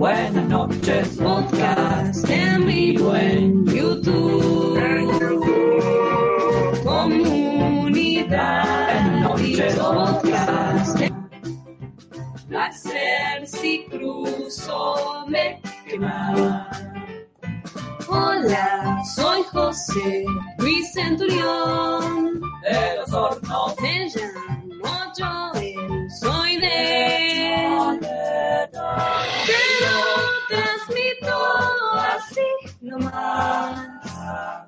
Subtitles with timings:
[0.00, 4.80] Buenas noches, podcast en vivo en YouTube.
[6.82, 8.30] Comunidad
[9.20, 10.98] noches podcast.
[12.48, 16.66] Placer si cruzo me quema.
[18.08, 20.24] Hola, soy José
[20.56, 22.40] Luis Centurión.
[22.62, 27.09] De los hornos me llamo Joel, soy de...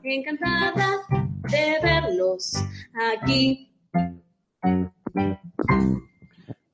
[0.05, 1.01] Encantada
[1.51, 2.52] de verlos
[3.15, 3.73] aquí.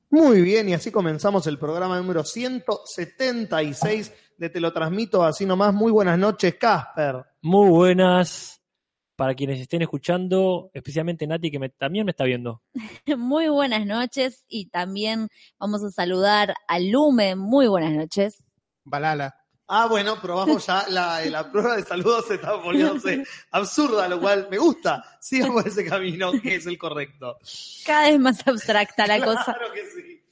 [0.09, 5.73] Muy bien, y así comenzamos el programa número 176 de Te lo transmito así nomás.
[5.73, 7.23] Muy buenas noches, Casper.
[7.41, 8.61] Muy buenas
[9.15, 12.63] para quienes estén escuchando, especialmente Nati, que me- también me está viendo.
[13.17, 15.27] Muy buenas noches y también
[15.59, 17.35] vamos a saludar a Lume.
[17.35, 18.43] Muy buenas noches.
[18.85, 19.35] Balala.
[19.71, 24.47] Ah, bueno, probamos ya la, la prueba de saludos se está volviéndose absurda, lo cual
[24.49, 25.03] me gusta.
[25.19, 27.37] Sigamos ese camino que es el correcto.
[27.85, 29.43] Cada vez más abstracta la cosa.
[29.43, 30.23] Claro que sí.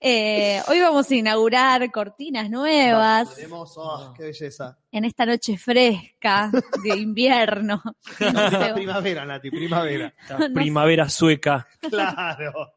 [0.00, 4.76] Eh, hoy vamos a inaugurar cortinas nuevas Tenemos, oh, qué belleza.
[4.90, 6.50] en esta noche fresca
[6.82, 7.80] de invierno.
[8.32, 10.12] No sé, primavera, Nati, primavera.
[10.28, 10.50] No sé.
[10.50, 11.68] primavera sueca.
[11.88, 12.72] Claro.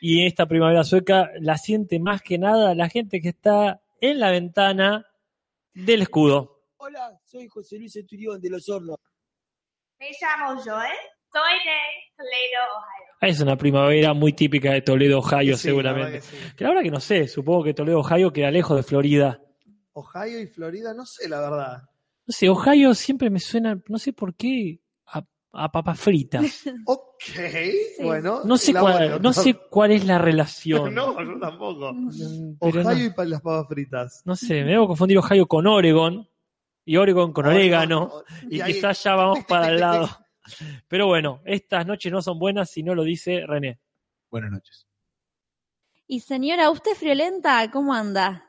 [0.00, 4.30] Y esta primavera sueca la siente más que nada la gente que está en la
[4.32, 5.06] ventana
[5.74, 6.62] del escudo.
[6.78, 8.96] Hola, soy José Luis Centurión de Los Hornos.
[9.98, 10.96] Me llamo Joel,
[11.30, 11.80] soy de
[12.16, 13.30] Toledo, Ohio.
[13.32, 16.12] Es una primavera muy típica de Toledo, Ohio, Sí, la verdad seguramente.
[16.12, 16.36] que sí.
[16.56, 19.40] Que la verdad que no sé, supongo que Toledo, Ohio queda lejos de Florida.
[19.92, 21.82] Ohio y Florida, no sé, la verdad.
[22.26, 24.79] No sé, Ohio siempre me suena, no sé por qué,
[25.52, 26.64] a, papas fritas.
[26.86, 27.22] Ok,
[28.02, 28.40] bueno.
[28.44, 30.94] No sé, cuál, no sé cuál es la relación.
[30.94, 31.92] No, yo tampoco.
[31.92, 34.22] Mm, pero Ohio no, y pa- las papas fritas.
[34.24, 36.26] no sé, me debo confundir Ohio con Oregon
[36.84, 38.24] y Oregon con orégano.
[38.48, 40.08] Y ahí- quizás ya vamos para el lado.
[40.88, 43.78] Pero bueno, estas noches no son buenas si no lo dice René.
[44.30, 44.86] Buenas noches.
[46.06, 47.70] Y señora, ¿usted friolenta?
[47.70, 48.44] ¿Cómo anda?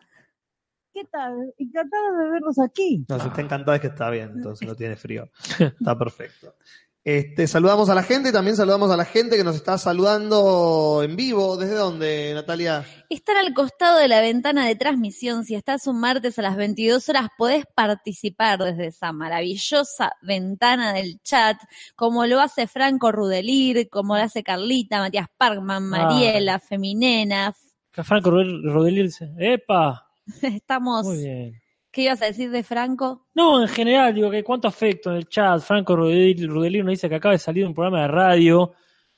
[0.94, 1.54] ¿Qué tal?
[1.58, 3.06] Encantada de verlos aquí.
[3.08, 5.30] No, si está encantada es que está bien, entonces no tiene frío.
[5.60, 6.56] Está perfecto.
[7.04, 11.02] Este, saludamos a la gente y también saludamos a la gente que nos está saludando
[11.04, 11.58] en vivo.
[11.58, 12.86] ¿Desde dónde, Natalia?
[13.10, 15.44] Están al costado de la ventana de transmisión.
[15.44, 21.20] Si estás un martes a las 22 horas, podés participar desde esa maravillosa ventana del
[21.24, 21.58] chat,
[21.96, 27.56] como lo hace Franco Rudelir, como lo hace Carlita, Matías Parkman, Mariela, Feminena.
[27.92, 30.08] Franco Rodelir dice, ¡epa!
[30.44, 31.04] Estamos.
[31.04, 31.61] Muy bien.
[31.92, 33.28] ¿Qué ibas a decir de Franco?
[33.34, 35.62] No, en general, digo que cuánto afecto en el chat.
[35.62, 38.72] Franco nos dice que acaba de salir un programa de radio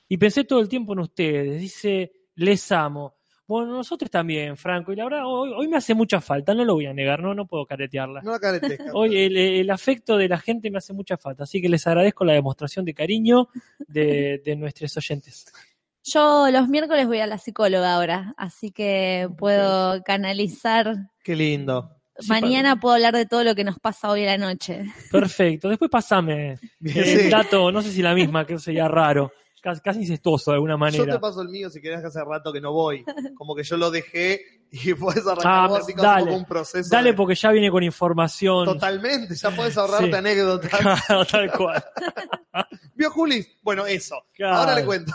[0.07, 1.61] y pensé todo el tiempo en ustedes.
[1.61, 3.15] Dice, les amo.
[3.45, 4.91] Bueno, nosotros también, Franco.
[4.91, 7.35] Y la verdad, hoy, hoy me hace mucha falta, no lo voy a negar, no,
[7.35, 8.21] no puedo caretearla.
[8.23, 8.79] No la caretes.
[8.93, 12.25] Hoy el, el afecto de la gente me hace mucha falta, así que les agradezco
[12.25, 13.49] la demostración de cariño
[13.87, 15.45] de, de nuestros oyentes.
[16.03, 21.11] Yo los miércoles voy a la psicóloga ahora, así que puedo canalizar.
[21.23, 21.91] Qué lindo.
[22.27, 24.85] Mañana puedo hablar de todo lo que nos pasa hoy a la noche.
[25.11, 25.69] Perfecto.
[25.69, 27.29] Después pasame el sí.
[27.29, 29.31] dato, no sé si la misma, que sería raro,
[29.61, 31.13] casi, casi incestuoso de alguna Yo manera.
[31.13, 33.03] te paso el mío si querés que hace rato que no voy.
[33.35, 34.41] Como que yo lo dejé
[34.71, 35.69] y puedes arrancar
[36.05, 36.89] Ah, como un proceso.
[36.91, 38.65] Dale de- porque ya viene con información.
[38.65, 40.13] Totalmente, ya puedes ahorrarte Sí.
[40.13, 40.69] anécdotas.
[41.07, 41.83] Claro, tal cual.
[42.95, 43.43] ¿Vio Juli?
[43.63, 44.23] Bueno, eso.
[44.33, 44.55] Claro.
[44.57, 45.11] Ahora le cuento.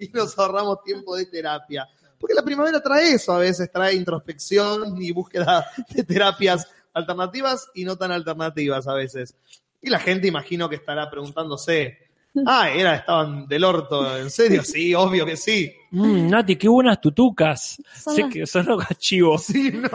[0.00, 1.86] y nos ahorramos tiempo de terapia.
[2.18, 7.84] Porque la primavera trae eso, a veces trae introspección y búsqueda de terapias alternativas y
[7.84, 9.36] no tan alternativas a veces.
[9.80, 11.96] Y la gente imagino que estará preguntándose,
[12.46, 14.62] ah, era, estaban del orto, ¿en serio?
[14.64, 15.72] Sí, obvio que sí.
[15.92, 17.80] Mm, Nati, qué buenas tutucas.
[18.02, 19.44] Son sé las- que son los gachivos.
[19.44, 19.88] Sí, no.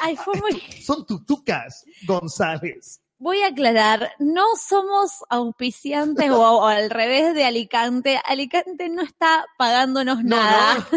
[0.00, 0.60] Ay, fue muy...
[0.82, 3.00] Son tutucas, González.
[3.22, 8.20] Voy a aclarar, no somos auspiciantes o, o al revés de Alicante.
[8.26, 10.88] Alicante no está pagándonos No, nada.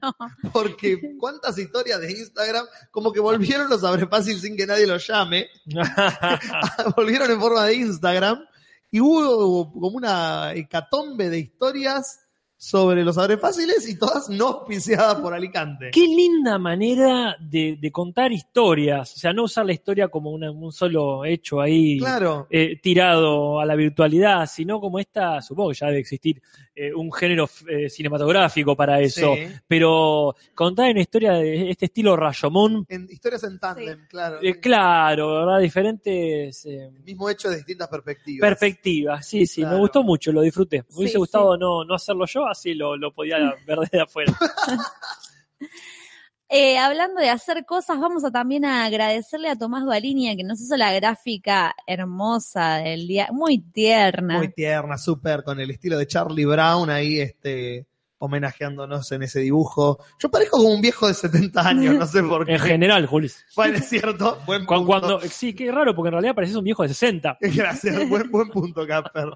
[0.00, 0.16] no.
[0.54, 5.06] Porque cuántas historias de Instagram, como que volvieron los abre fácil sin que nadie los
[5.06, 5.48] llame.
[6.96, 8.38] volvieron en forma de Instagram
[8.90, 12.20] y hubo como una hecatombe de historias
[12.58, 15.90] sobre los abre fáciles y todas no auspiciadas por Alicante.
[15.92, 19.14] Qué linda manera de, de contar historias.
[19.14, 22.46] O sea, no usar la historia como una- un solo hecho ahí Claro.
[22.50, 26.40] eh, tirado a la virtualidad, sino como esta, supongo que ya debe existir
[26.74, 29.34] eh, un género eh, cinematográfico para eso.
[29.34, 29.46] Sí.
[29.66, 34.38] Pero contar una historia de este estilo Rashomon, En historias en tándem, claro.
[34.42, 35.58] eh, claro, ¿verdad?
[35.60, 38.48] Diferentes eh, El mismo hecho de distintas perspectivas.
[38.48, 39.26] perspectivas.
[39.26, 39.76] Sí, sí, Claro.
[39.76, 40.78] me gustó mucho, lo disfruté.
[40.78, 41.18] Me Sí, hubiese sí.
[41.18, 44.32] gustado no, no hacerlo yo, así lo, lo podía ver desde afuera.
[46.48, 50.60] Eh, hablando de hacer cosas, vamos a también a agradecerle a Tomás Balinia que nos
[50.60, 54.38] hizo la gráfica hermosa del día, muy tierna.
[54.38, 57.88] Muy tierna, súper, con el estilo de Charlie Brown ahí, este,
[58.18, 59.98] homenajeándonos en ese dibujo.
[60.20, 62.52] Yo parezco como un viejo de 70 años, no sé por qué.
[62.52, 63.44] En general, Julis.
[63.56, 64.86] Bueno, es cierto, buen punto.
[64.86, 67.38] Cuando, sí, qué raro, porque en realidad pareces un viejo de 60.
[67.40, 69.30] Gracias, buen, buen punto, Casper.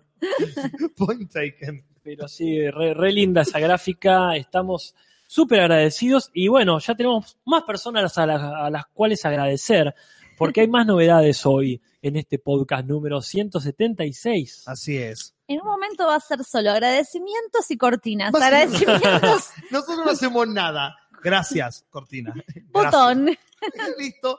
[0.96, 1.84] Point taken.
[2.16, 4.34] Pero sí, re, re linda esa gráfica.
[4.34, 4.94] Estamos
[5.26, 6.30] súper agradecidos.
[6.34, 9.94] Y bueno, ya tenemos más personas a las, a las cuales agradecer,
[10.36, 14.64] porque hay más novedades hoy en este podcast número 176.
[14.66, 15.34] Así es.
[15.46, 18.34] En un momento va a ser solo agradecimientos y cortinas.
[18.34, 20.96] Agradecimientos, Nosotros no hacemos nada.
[21.22, 22.32] Gracias, Cortina.
[22.34, 22.64] Gracias.
[22.72, 23.30] botón.
[23.98, 24.38] Listo.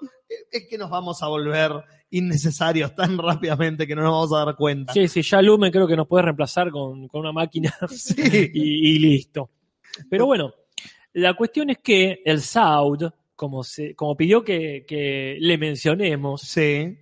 [0.51, 1.72] Es que nos vamos a volver
[2.10, 4.94] innecesarios tan rápidamente que no nos vamos a dar cuenta.
[4.94, 8.16] Sí, sí, ya Lumen creo que nos puede reemplazar con, con una máquina Sí.
[8.54, 9.50] y, y listo.
[10.10, 10.54] Pero bueno,
[11.13, 16.98] la cuestión es que el Sound, como, se, como pidió que, que le mencionemos, Sí.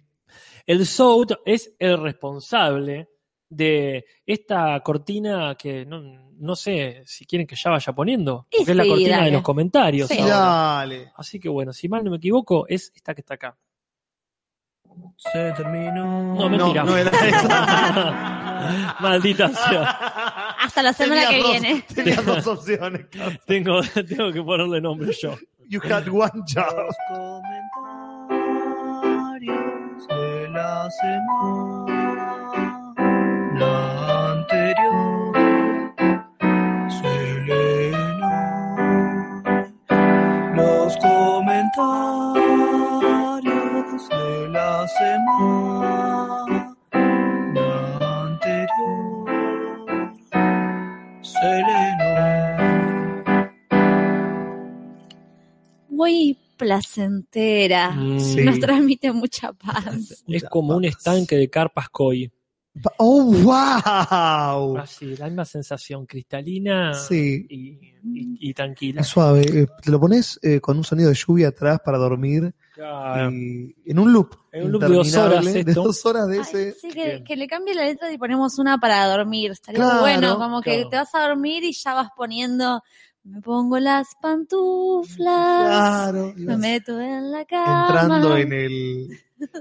[0.66, 3.09] el Sound es el responsable
[3.50, 6.02] de esta cortina que no,
[6.38, 9.26] no sé si quieren que ya vaya poniendo, porque es la sí, cortina dale.
[9.26, 10.08] de los comentarios.
[10.08, 10.18] Sí.
[10.22, 11.12] Dale.
[11.16, 13.58] Así que bueno, si mal no me equivoco, es esta que está acá.
[15.18, 16.36] Se terminó.
[16.36, 16.84] No, mentira.
[16.84, 18.96] No, no era esa.
[19.00, 19.84] Maldita sea.
[20.60, 21.82] Hasta la semana Tenías que dos- viene.
[21.94, 23.06] Tenías dos opciones.
[23.46, 25.38] Tengo, tengo que ponerle nombre yo.
[25.70, 26.74] You had one job.
[26.76, 26.96] Los
[28.30, 31.99] comentarios de la semana
[33.62, 35.34] anterior
[36.90, 39.74] se leen hoy.
[40.56, 42.40] Los comentarios
[44.10, 45.78] de la semana
[48.22, 49.28] anterior
[51.22, 52.18] se leen hoy.
[55.90, 57.96] Muy placentera.
[58.20, 58.44] Sí.
[58.44, 60.24] Nos transmite mucha paz.
[60.28, 62.32] Es como un estanque de carpas koi.
[62.98, 64.78] Oh, wow.
[64.78, 67.46] Así, la misma sensación, cristalina Sí.
[67.50, 67.70] y,
[68.04, 69.02] y- y tranquila.
[69.02, 69.42] Es suave.
[69.42, 73.32] Eh, Te lo pones eh, con un sonido de lluvia atrás para dormir Claro.
[73.32, 74.36] y en un loop.
[74.54, 76.72] En un loop de dos horas De dos horas de Ay, ese.
[76.74, 79.52] sí, que, le cambie la letra y ponemos una para dormir.
[79.52, 80.90] Estaría Claro, bueno, como que claro.
[80.90, 82.82] te vas a dormir y ya vas poniendo,
[83.24, 86.34] me pongo las pantuflas, Claro.
[86.38, 87.88] me meto en la cama.
[87.90, 89.10] entrando en el.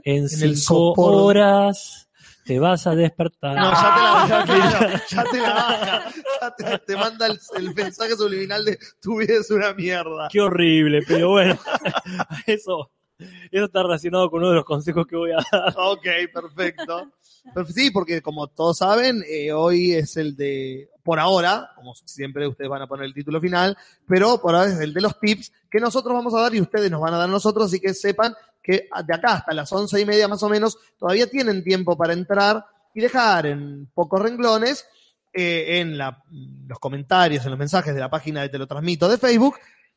[0.04, 0.56] En el cinco
[0.94, 1.14] sopor.
[1.14, 2.07] horas
[2.48, 3.54] te vas a despertar.
[3.56, 6.04] No, ya te la, ya, ya- ya te la baja.
[6.40, 10.28] Ya te, te manda el, el mensaje subliminal de tu vida es una mierda.
[10.32, 11.58] Qué horrible, pero bueno,
[12.46, 12.90] eso,
[13.50, 15.74] eso está relacionado con uno de los consejos que voy a dar.
[15.76, 17.12] Ok, perfecto.
[17.74, 22.68] Sí, porque como todos saben, eh, hoy es el de, por ahora, como siempre ustedes
[22.70, 25.80] van a poner el título final, pero por ahora es el de los tips que
[25.80, 28.34] nosotros vamos a dar y ustedes nos van a dar a nosotros, así que sepan
[28.68, 32.12] que de acá hasta las once y media más o menos todavía tienen tiempo para
[32.12, 34.84] entrar y dejar en pocos renglones
[35.32, 36.22] eh, en la-
[36.66, 39.54] los comentarios, en los mensajes de la página de Te lo transmito de Facebook,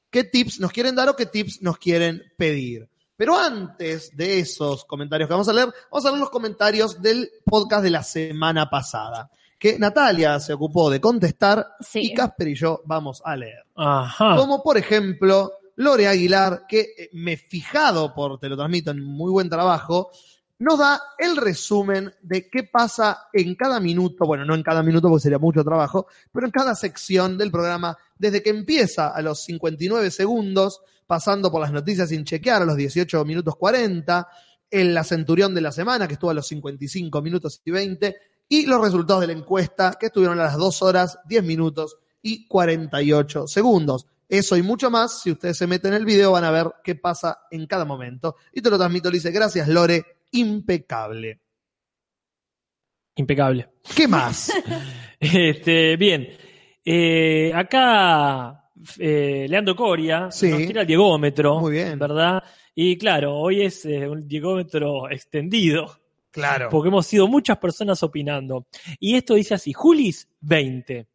[0.09, 2.87] qué tips nos quieren dar o qué tips nos quieren pedir.
[3.17, 7.29] Pero antes de esos comentarios que vamos a leer, vamos a leer los comentarios del
[7.45, 9.29] podcast de la semana pasada,
[9.59, 11.99] que Natalia se ocupó de contestar Sí.
[12.11, 13.63] y Casper y yo vamos a leer.
[13.75, 14.35] Ajá.
[14.37, 15.51] Como por ejemplo,
[15.81, 20.11] Lore Aguilar, que eh, me he fijado por, te lo transmito en muy buen trabajo,
[20.59, 25.09] nos da el resumen de qué pasa en cada minuto, bueno, no en cada minuto
[25.09, 29.43] porque sería mucho trabajo, pero en cada sección del programa, desde que empieza a los
[29.43, 34.27] 59 segundos, pasando por las noticias sin chequear a los 18 minutos 40,
[34.69, 38.15] en la Centurión de la semana, que estuvo a los 55 minutos y 20,
[38.47, 42.47] y los resultados de la encuesta, que estuvieron a las 2 horas, 10 minutos y
[42.47, 44.05] 48 segundos.
[44.31, 46.95] Eso y mucho más, si ustedes se meten en el video van a ver qué
[46.95, 48.37] pasa en cada momento.
[48.53, 51.41] Y te lo transmito, le dice, gracias Lore, impecable.
[53.15, 53.67] Impecable.
[53.93, 54.51] ¿Qué más?
[55.19, 56.29] Este, bien.
[56.83, 60.49] Eh, acá eh, Leandro Coria Sí.
[60.49, 61.59] nos tira el diegómetro.
[61.59, 61.99] Muy bien.
[61.99, 62.41] ¿Verdad?
[62.73, 65.99] Y claro, hoy es eh, un diegómetro extendido.
[66.31, 66.69] Claro.
[66.71, 68.65] Porque hemos sido muchas personas opinando.
[68.99, 71.05] Y esto dice así: Julis, 20.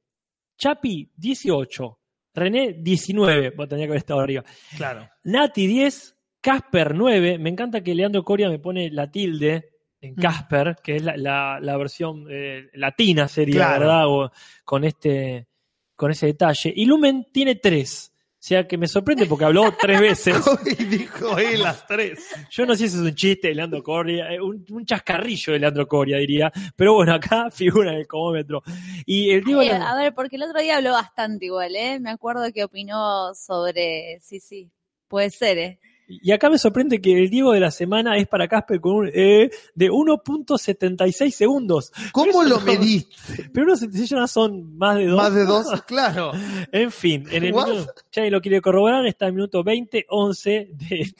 [0.58, 1.98] Chapi, 18.
[2.36, 3.50] René, 19.
[3.50, 4.44] Bueno, tenía que haber estado arriba.
[4.76, 5.08] Claro.
[5.24, 6.16] Nati, 10.
[6.40, 7.38] Casper, 9.
[7.38, 10.20] Me encanta que Leandro Coria me pone la tilde en Mm.
[10.20, 13.80] Casper, que es la, la- la versión eh, latina sería, Claro.
[13.80, 14.06] ¿verdad?
[14.06, 14.30] O
[14.64, 15.48] con, este,
[15.96, 16.72] con ese detalle.
[16.76, 18.12] Y Lumen tiene 3.
[18.46, 20.36] O sea que me sorprende porque habló tres veces.
[20.78, 22.28] y dijo él las tres.
[22.48, 25.58] Yo no sé si es un chiste de Leandro Coria, eh, un, un chascarrillo de
[25.58, 26.52] Leandro Coria, diría.
[26.76, 28.62] Pero bueno, acá figura en el comómetro.
[29.04, 29.62] Y el Diego.
[29.62, 31.98] A ver, porque el otro día habló bastante igual, ¿eh?
[31.98, 34.70] Me acuerdo que opinó sobre, sí, sí,
[35.08, 35.80] Puede ser, ¿eh?
[36.08, 39.08] Y acá me sorprende que el Diego de la semana es para Casper con un
[39.12, 41.92] E de 1.76 segundos.
[42.12, 43.16] ¿Cómo lo no- mediste?
[43.52, 45.16] Pero unos 76 ya son más de dos.
[45.16, 46.32] Más de dos, claro.
[46.72, 47.68] En fin, en el What?
[47.68, 51.14] minuto, ya lo quiere corroborar, está el minuto 20, 11 de,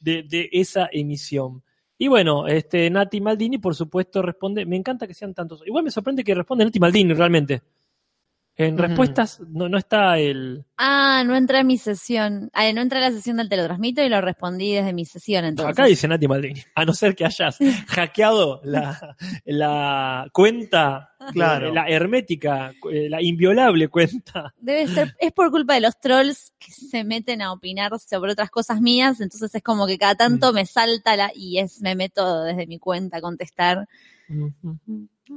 [0.00, 1.62] de, de esa emisión.
[1.98, 4.66] Y bueno, este Nati Maldini, por supuesto, responde.
[4.66, 5.62] Me encanta que sean tantos.
[5.66, 7.62] Igual me sorprende que responde Nati Maldini realmente.
[8.54, 10.66] En respuestas no, no está el.
[10.76, 12.50] Ah, no entré a mi sesión.
[12.52, 15.72] Ah, no entré a la sesión del teletransmito y lo respondí desde mi sesión, entonces.
[15.72, 16.60] Acá dice Nati Maldini.
[16.74, 17.56] A no ser que hayas
[17.88, 19.16] hackeado la,
[19.46, 21.72] la cuenta, Claro.
[21.72, 24.52] la hermética, eh, la inviolable cuenta.
[24.60, 28.50] Debe ser, es por culpa de los trolls que se meten a opinar sobre otras
[28.50, 32.42] cosas mías, entonces es como que cada tanto me salta la, y es, me meto
[32.42, 33.86] desde mi cuenta a contestar,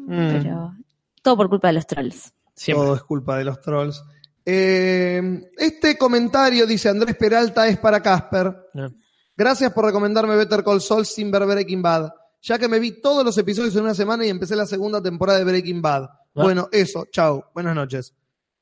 [0.08, 0.74] pero
[1.22, 2.34] todo por culpa de los trolls.
[2.56, 2.86] Siempre.
[2.86, 4.04] Todo es culpa de los trolls.
[4.46, 8.56] Eh, este comentario, dice Andrés Peralta, es para Casper.
[8.74, 8.94] No.
[9.36, 12.10] Gracias por recomendarme Better Call Saul sin ver Breaking Bad,
[12.42, 15.40] ya que me vi todos los episodios en una semana y empecé la segunda temporada
[15.40, 16.08] de Breaking Bad.
[16.34, 18.14] Bueno, eso, chao, buenas noches.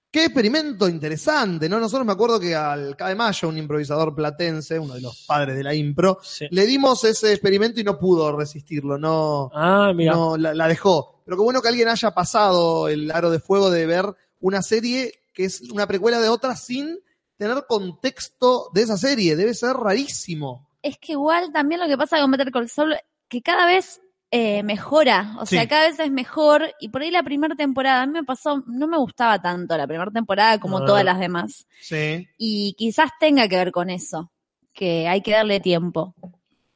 [0.09, 1.79] Qué experimento interesante, ¿no?
[1.79, 5.63] Nosotros me acuerdo que al Cabe Mayo, un improvisador platense, uno de los padres de
[5.63, 6.45] la impro, Sí.
[6.51, 10.13] le dimos ese experimento y no pudo resistirlo, no, Ah, mira.
[10.13, 11.12] no la, la dejó.
[11.25, 14.05] Pero qué bueno que alguien haya pasado el aro de fuego de ver
[14.39, 16.99] una serie que es una precuela de otra sin
[17.37, 19.35] tener contexto de esa serie.
[19.35, 20.69] Debe ser rarísimo.
[20.81, 22.95] Es que igual también lo que pasa con Better Call Saul,
[23.27, 24.01] que cada vez
[24.35, 28.07] eh, mejora, o sea, cada vez es mejor, y por ahí la primera temporada, a
[28.07, 32.27] mí me pasó, no me gustaba tanto la primera temporada como todas las demás, Sí,
[32.37, 34.31] y quizás tenga que ver con eso,
[34.73, 36.15] que hay que darle tiempo,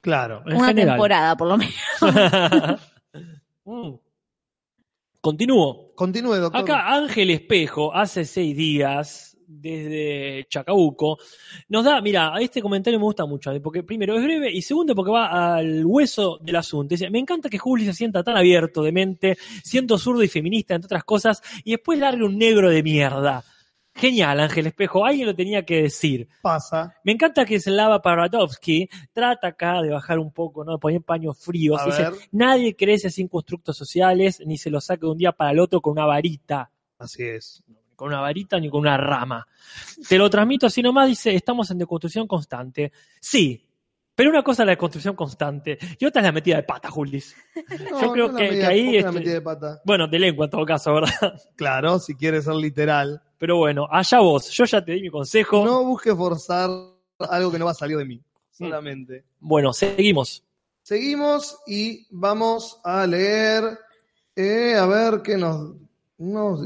[0.01, 0.44] claro.
[0.46, 0.96] En una general.
[0.96, 1.75] temporada por lo menos.
[3.66, 3.96] Mm.
[5.27, 5.91] Continúo.
[5.93, 6.62] Continúe, doctor.
[6.62, 11.17] Acá Ángel Espejo, hace seis días, desde Chacabuco,
[11.67, 13.60] nos da, mira, este comentario me gusta mucho, ¿eh?
[13.60, 16.93] porque primero es breve y segundo porque va al hueso del asunto.
[16.93, 20.75] Dice, me encanta que Juli se sienta tan abierto de mente, siendo zurdo y feminista,
[20.75, 23.43] entre otras cosas, y después largue un negro de mierda.
[23.98, 26.27] Genial, Ángel Espejo, alguien lo tenía que decir.
[26.42, 26.96] Pasa.
[27.04, 30.74] Me encanta que Slava Paradovsky trata acá de bajar un poco, ¿no?
[30.74, 31.84] De poner paños fríos.
[31.84, 35.60] Dice, nadie crece sin constructos sociales, ni se lo saca de un día para el
[35.60, 36.70] otro con una varita.
[37.00, 37.63] Así es.
[37.96, 39.48] Con una varita ni con una rama.
[40.08, 42.92] Te lo transmito así nomás, dice, estamos en deconstrucción constante.
[43.20, 43.66] Sí,
[44.17, 47.36] pero una cosa es la deconstrucción constante y otra es la metida de pata, Julis.
[48.01, 49.81] Yo creo que- ahí, ¿por qué la este- metida de pata?
[49.86, 51.39] Bueno, de lengua en todo caso, ¿verdad?
[51.55, 53.21] Claro, si quieres ser literal.
[53.38, 54.50] Pero bueno, allá vos.
[54.50, 55.63] Yo ya te di mi consejo.
[55.63, 56.71] No busques forzar
[57.29, 58.19] algo que no va a salir de mí.
[58.51, 59.24] Solamente.
[59.39, 60.43] Bueno, seguimos.
[60.81, 63.77] Seguimos y vamos a leer.
[64.36, 65.75] eh, a ver qué nos.
[66.17, 66.62] nos-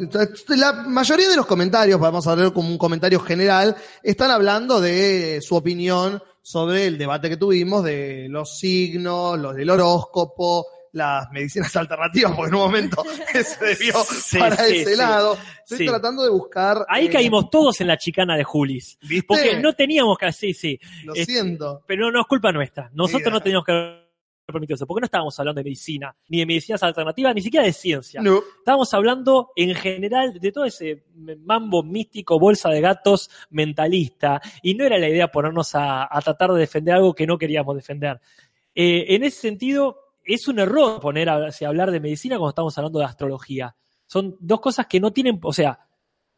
[0.48, 5.40] la mayoría de los comentarios, vamos a leer como un comentario general, están hablando de
[5.42, 11.74] su opinión sobre el debate que tuvimos de los signos, los del horóscopo, las medicinas
[11.78, 14.98] alternativas, porque en un momento se debió Sí, para sí, ese sí.
[14.98, 15.38] lado.
[15.70, 16.86] Estoy tratando de buscar.
[16.90, 18.98] Ahí eh, caímos todos en la chicana de Julis.
[19.02, 19.26] ¿viste?
[19.28, 21.82] Porque no teníamos que, sí, sí, Lo este, siento.
[21.88, 22.90] pero no es culpa nuestra.
[22.94, 23.32] Nosotros Mira.
[23.32, 24.01] no teníamos que
[24.48, 24.88] haber permitido eso.
[24.88, 28.22] Porque no estábamos hablando de medicina, ni de medicinas alternativas, ni siquiera de ciencia.
[28.22, 28.42] No.
[28.60, 31.04] Estábamos hablando en general de todo ese
[31.46, 34.42] mambo místico, bolsa de gatos mentalista.
[34.62, 37.76] Y no era la idea ponernos a, a tratar de defender algo que no queríamos
[37.76, 38.20] defender.
[38.74, 42.78] Eh, en ese sentido, es un error poner a, a hablar de medicina cuando estamos
[42.78, 43.76] hablando de astrología.
[44.06, 45.80] Son dos cosas que no tienen, o sea,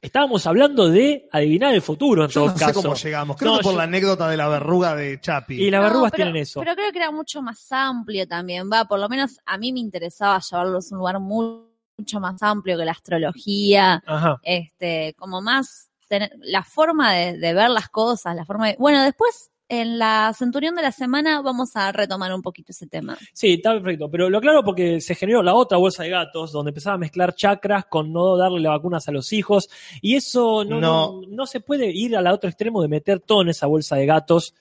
[0.04, 2.82] estábamos hablando de adivinar el futuro en Yo todo no sé caso.
[2.84, 3.38] cómo llegamos.
[3.38, 5.56] Creo No, que por yo- la anécdota de la verruga de Chapi.
[5.56, 6.60] Y las No, verrugas pero- tienen eso.
[6.60, 9.80] Pero creo que era mucho más amplio también, va, por lo menos a mí me
[9.80, 11.64] interesaba llevarlos a un lugar mu-
[11.98, 14.40] mucho más amplio que la astrología, Ajá.
[14.44, 19.02] este, como más tener, la forma de, de ver las cosas, la forma de, bueno,
[19.04, 23.18] después en la Centurión de la semana vamos a retomar un poquito ese tema.
[23.34, 24.10] Sí, está perfecto.
[24.10, 27.34] Pero lo aclaro porque se generó la otra bolsa de gatos, donde empezaba a mezclar
[27.36, 29.70] chakras con no darle las vacunas a los hijos.
[30.02, 31.22] Y eso no, no.
[31.22, 31.22] No.
[31.28, 34.54] no se puede ir al otro extremo de meter todo en esa bolsa de gatos.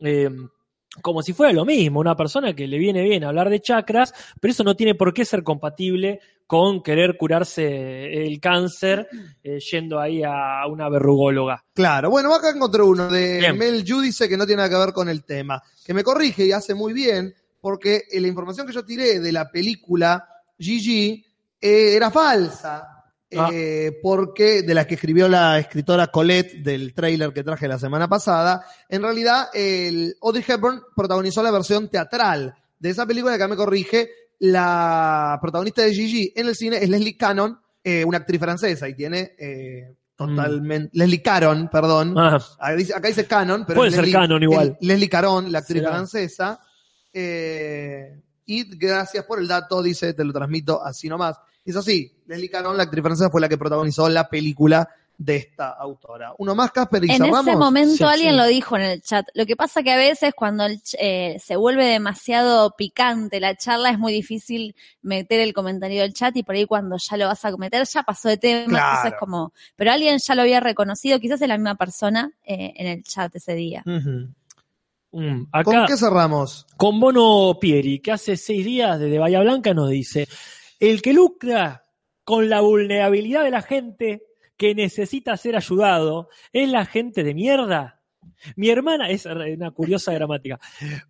[0.00, 0.30] eh,
[1.02, 4.52] como si fuera lo mismo, una persona que le viene bien hablar de chakras, pero
[4.52, 9.08] eso no tiene por qué ser compatible con querer curarse el cáncer
[9.42, 11.64] eh, yendo ahí a una verrugóloga.
[11.74, 13.58] Claro, bueno, acá encontré uno de Bien.
[13.58, 16.44] Mel Yu, dice que no tiene nada que ver con el tema, que me corrige
[16.46, 21.24] y hace muy bien, porque eh, la información que yo tiré de la película Gigi
[21.60, 22.92] eh, era falsa,
[23.36, 23.50] Ah.
[23.52, 28.06] eh, porque de la que escribió la escritora Colette del tráiler que traje la semana
[28.06, 33.48] pasada, en realidad el Audrey Hepburn protagonizó la versión teatral de esa película, que acá
[33.48, 34.08] me corrige,
[34.38, 38.94] la protagonista de Gigi en el cine es Leslie Cannon, eh, una actriz francesa y
[38.94, 39.32] tiene...
[39.38, 40.90] eh, totalmente.
[40.94, 42.14] Leslie Caron, perdón.
[42.18, 44.78] Ah, Acá dice, Canon, pero Puede ser Leslie- Canon igual.
[44.80, 45.92] es Leslie Caron, la actriz Será.
[45.92, 46.60] francesa.
[47.12, 51.36] Eh, y gracias por el dato, dice, te lo transmito así nomás.
[51.64, 55.70] Es así, Leslie Caron, la actriz francesa, fue la que protagonizó la película de esta
[55.70, 56.34] autora.
[56.38, 57.46] Uno más, Casper, y En cerramos.
[57.46, 58.36] ese momento Sí, alguien sí.
[58.36, 59.26] lo dijo en el chat.
[59.34, 63.90] Lo que pasa que a veces cuando el eh, se vuelve demasiado picante la charla
[63.90, 67.44] es muy difícil meter el comentario del chat y por ahí cuando ya lo vas
[67.44, 68.66] a cometer ya pasó de tema.
[68.66, 68.96] Claro.
[68.96, 72.86] Entonces como, pero alguien ya lo había reconocido, quizás es la misma persona eh, en
[72.86, 73.82] el chat ese día.
[73.86, 76.66] Mm, ¿Con qué cerramos?
[76.76, 80.28] con Bono Pieri, que hace seis días desde Bahía Blanca nos dice,
[80.78, 81.86] el que lucra
[82.24, 84.22] con la vulnerabilidad de la gente
[84.56, 88.02] que necesita ser ayudado es la gente de mierda.
[88.56, 90.58] Mi hermana, es una curiosa gramática,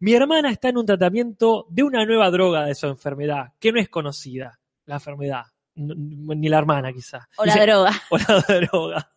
[0.01, 3.81] mi hermana está en un tratamiento de una nueva droga de su enfermedad, que no
[3.81, 7.29] es conocida, la enfermedad, ni la hermana quizá.
[7.39, 8.03] O la Dice, droga.
[8.11, 9.13] o la droga.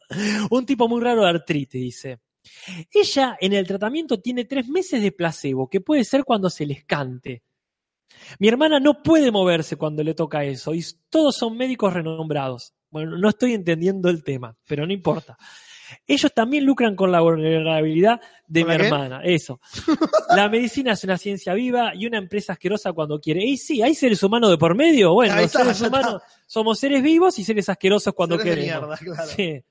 [0.50, 2.20] Un tipo muy raro de artritis, dice.
[2.92, 6.86] Ella en el tratamiento tiene tres meses de placebo, que puede ser cuando se les
[6.86, 7.44] cante.
[8.40, 12.74] Mi hermana no puede moverse cuando le toca eso, y todos son médicos renombrados.
[12.92, 15.38] Bueno, no estoy entendiendo el tema, pero no importa.
[16.06, 18.86] Ellos también lucran con la vulnerabilidad de ¿Con mi qué?
[18.86, 19.60] hermana, eso.
[20.36, 23.44] La medicina es una ciencia viva y una empresa asquerosa cuando quiere.
[23.44, 25.14] Y sí, hay seres humanos de por medio.
[25.14, 25.88] Bueno, los está, seres está.
[25.88, 28.88] humanos somos seres vivos y seres asquerosos cuando Seres queremos.
[28.88, 29.32] mierda, claro.
[29.36, 29.64] Sí.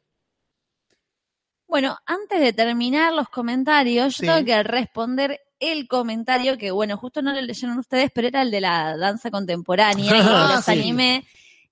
[1.67, 4.27] Bueno, antes de terminar los comentarios, yo Sí.
[4.27, 8.51] tengo que responder el comentario que, bueno, justo no lo leyeron ustedes, pero era el
[8.51, 10.71] de la danza contemporánea y Ah, los sí.
[10.73, 11.25] animé.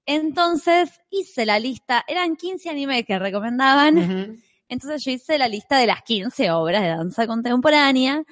[0.07, 5.87] Entonces hice la lista, eran 15 animes que recomendaban, entonces yo hice la lista de
[5.87, 8.23] las 15 obras de danza contemporánea.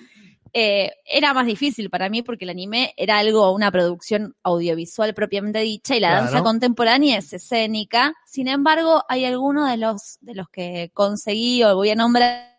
[0.57, 5.59] Eh, era más difícil para mí porque el anime era algo, una producción audiovisual propiamente
[5.59, 6.25] dicha y la Claro.
[6.26, 8.14] danza contemporánea es escénica.
[8.25, 12.53] Sin embargo, hay algunos de los, de los que conseguí o voy a nombrar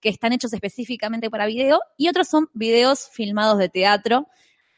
[0.00, 4.28] que están hechos específicamente para video y otros son videos filmados de teatro.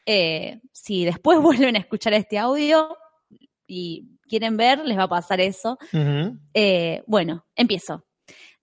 [0.05, 2.95] Eh, si después vuelven a escuchar este audio
[3.67, 5.77] y quieren ver, les va a pasar eso.
[6.53, 8.05] Eh, bueno, empiezo.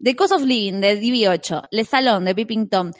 [0.03, 2.90] The Cost of Living de DB8, Le Salon de Pipping Tom,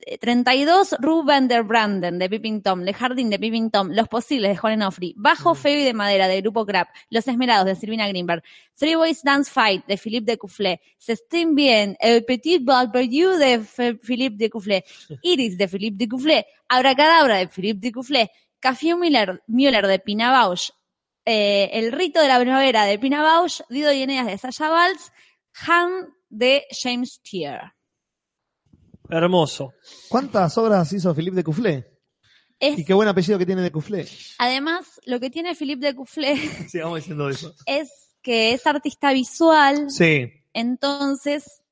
[0.00, 4.50] eh, 32 Ruben der Branden de Pipping Tom, Le Jardín de Pipping Tom, Los Posibles
[4.52, 8.08] de Juan Onofri, Bajo Feo y de Madera de Grupo Crap, Los Esmerados de Silvina
[8.08, 8.42] Greenberg,
[8.76, 13.54] Three Boys Dance Fight de Philippe de Coufflet, Se estén bien, El Petit Balberiou de
[13.54, 14.84] F- Philippe de Coufflet,
[15.22, 20.30] Iris de Philippe de Coufflet, Abracadabra de Philippe de Coufflet, Café Müller, Müller de Pina
[20.32, 20.70] Bausch,
[21.30, 25.12] eh, El Rito de la Primavera de Pina Bausch, Dido y Eneas de Sasha Valls,
[25.66, 27.60] Han de James Tier.
[29.10, 29.72] Hermoso.
[30.08, 31.86] ¿Cuántas obras hizo Philippe de Coufflet?
[32.60, 34.08] Es, Y qué buen apellido que tiene de Coufflet.
[34.38, 36.36] además, lo que tiene Philippe de Coufflet
[36.68, 37.54] Sigamos diciendo eso.
[37.66, 37.90] es
[38.22, 40.32] que es artista visual, Sí.
[40.52, 41.62] entonces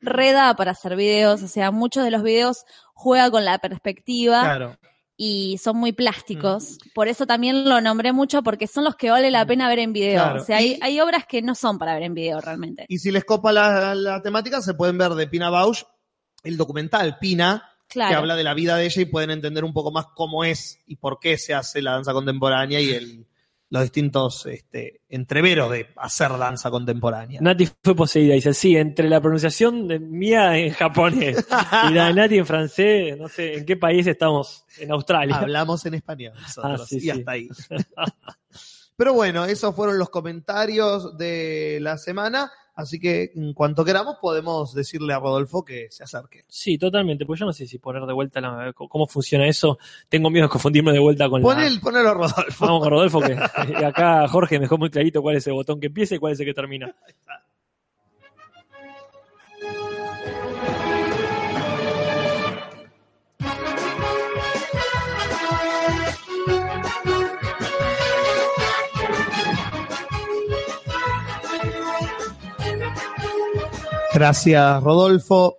[0.00, 4.78] reda para hacer videos, o sea, muchos de los videos juega con la perspectiva Claro.
[5.16, 6.78] Y son muy plásticos.
[6.94, 9.92] Por eso también lo nombré mucho porque son los que vale la pena ver en
[9.92, 10.22] video.
[10.22, 10.42] Claro.
[10.42, 12.86] O sea, hay, hay obras que no son para ver en video realmente.
[12.88, 15.84] Y si les copa la, la temática, se pueden ver de Pina Bausch
[16.42, 19.90] el documental Pina, que habla de la vida de ella y pueden entender un poco
[19.90, 23.26] más cómo es y por qué se hace la danza contemporánea y el,
[23.74, 27.40] los distintos este, entreveros de hacer danza contemporánea.
[27.40, 31.44] Nati fue poseída, dice, sí, entre la pronunciación de mía en japonés
[31.90, 35.38] y la de Nati en francés, no sé en qué país estamos, en Australia.
[35.38, 37.10] Hablamos en español nosotros, Ah, sí, y sí.
[37.10, 37.48] hasta ahí.
[38.96, 44.74] Pero bueno, esos fueron los comentarios de la semana, así que en cuanto queramos podemos
[44.74, 46.44] decirle a Rodolfo que se acerque.
[46.48, 49.78] Sí, totalmente, porque yo no sé si poner de vuelta la- cómo funciona eso.
[50.08, 51.66] Tengo miedo de confundirme de vuelta con Pon la...
[51.66, 52.66] el, ponelo a Rodolfo.
[52.66, 53.36] Vamos con Rodolfo, que
[53.80, 56.32] y acá Jorge me dejó muy clarito cuál es el botón que empieza y cuál
[56.32, 56.94] es el que termina.
[74.14, 75.58] Gracias, Rodolfo.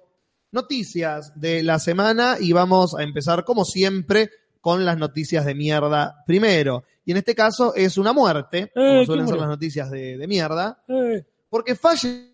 [0.52, 4.30] Noticias de la semana y vamos a empezar, como siempre,
[4.62, 6.86] con las noticias de mierda primero.
[7.04, 10.28] Y en este caso es una muerte, como ¿quién suelen ser las noticias de, de
[10.28, 12.34] mierda, Eh, porque falleció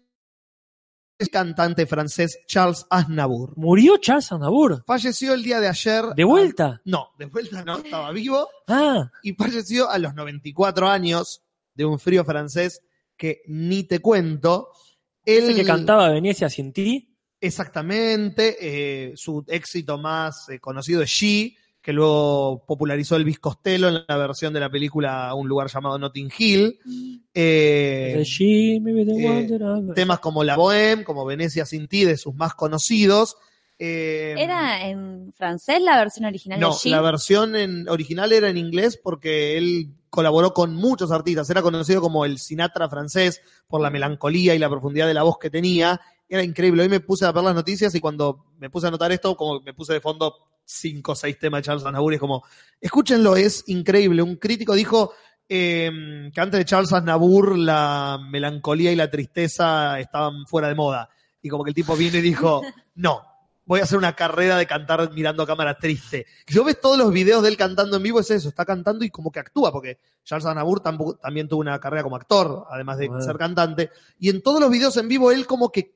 [1.17, 3.57] el cantante francés Charles Aznavour.
[3.57, 4.83] ¿Murió Charles Aznavour?
[4.85, 6.05] Falleció el día de ayer.
[6.15, 6.81] ¿De vuelta?
[6.85, 11.41] No, de vuelta no, estaba vivo Ah, y falleció a los 94 años
[11.73, 12.83] de un frío francés
[13.17, 14.69] que ni te cuento.
[15.25, 17.07] Ese Él- que cantaba Venecia sin ti.
[17.39, 24.03] Exactamente, eh, su éxito más eh, conocido es She, que luego popularizó Elvis Costello en
[24.07, 26.77] la versión de la película Un lugar llamado Notting Hill.
[27.33, 33.35] Eh, She, eh, temas como La Bohème, como Venecia sin ti, de sus más conocidos.
[33.83, 38.57] Eh, ¿Era en francés la versión original No, de la versión en, original era en
[38.57, 41.49] inglés porque él colaboró con muchos artistas.
[41.49, 45.39] Era conocido como el Sinatra francés por la melancolía y la profundidad de la voz
[45.39, 45.99] que tenía.
[46.29, 46.83] Era increíble.
[46.83, 49.61] Hoy me puse a ver las noticias y cuando me puse a anotar esto, como
[49.61, 52.43] me puse de fondo cinco o seis temas de Charles Aznavour, y es como,
[52.79, 54.21] escúchenlo, es increíble.
[54.21, 55.13] Un crítico dijo
[55.49, 55.89] eh,
[56.31, 61.09] que antes de Charles Aznavour la melancolía y la tristeza estaban fuera de moda.
[61.41, 62.61] Y como que el tipo vino y dijo,
[62.93, 63.30] no,
[63.65, 66.25] voy a hacer una carrera de cantar mirando a cámara triste.
[66.47, 69.09] Yo ves todos los videos de él cantando en vivo, es eso, está cantando y
[69.09, 73.23] como que actúa, porque Charles Aznavour también tuvo una carrera como actor, además de Bueno.
[73.23, 73.91] ser cantante.
[74.19, 75.95] Y en todos los videos en vivo, él como que,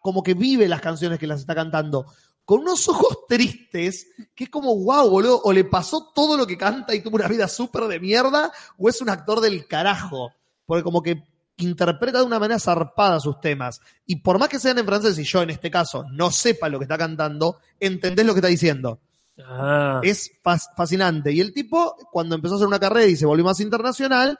[0.00, 2.06] como que vive las canciones que las está cantando.
[2.44, 6.58] Con unos ojos tristes, que es como, wow, boludo, o le pasó todo lo que
[6.58, 10.32] canta y tuvo una vida súper de mierda, o es un actor del carajo.
[10.66, 11.22] Porque como que
[11.64, 13.80] interpreta de una manera zarpada sus temas.
[14.06, 16.78] Y por más que sean en francés y yo en este caso no sepa lo
[16.78, 19.00] que está cantando, entendés lo que está diciendo.
[19.44, 21.32] Ah, Es fas- fascinante.
[21.32, 24.38] Y el tipo, cuando empezó a hacer una carrera y se volvió más internacional,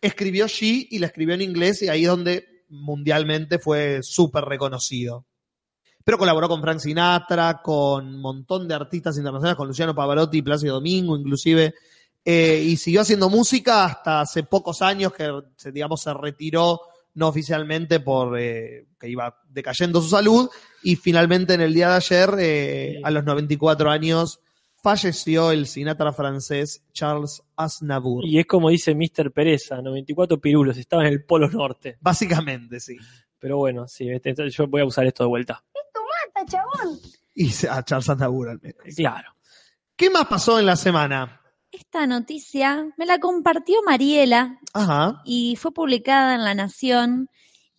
[0.00, 5.24] escribió She y la escribió en inglés y ahí es donde mundialmente fue súper reconocido.
[6.02, 10.74] Pero colaboró con Frank Sinatra, con un montón de artistas internacionales, con Luciano Pavarotti, Plácido
[10.76, 11.74] Domingo, inclusive.
[12.24, 16.80] Eh, y siguió haciendo música hasta hace pocos años que, se, digamos, se retiró
[17.14, 20.48] no oficialmente por eh, que iba decayendo su salud
[20.82, 23.02] y finalmente en el día de ayer, eh, Sí.
[23.04, 24.40] a los 94 años,
[24.82, 28.24] falleció el Sinatra francés Charles Aznavour.
[28.24, 29.32] y es como dice Mr.
[29.32, 31.96] Pereza, 94 pirulos, estaba en el Polo Norte.
[32.00, 32.96] Básicamente, sí.
[33.38, 35.64] Pero bueno, sí, este- este- yo voy a usar esto de vuelta.
[36.34, 36.98] ¡Mata, chabón!
[37.34, 38.82] Y a Charles Aznavour al menos.
[38.94, 39.34] Claro.
[39.96, 41.39] ¿Qué más pasó en la semana?
[41.72, 45.22] Esta noticia me la compartió Mariela Ajá.
[45.24, 47.28] y fue publicada en La Nación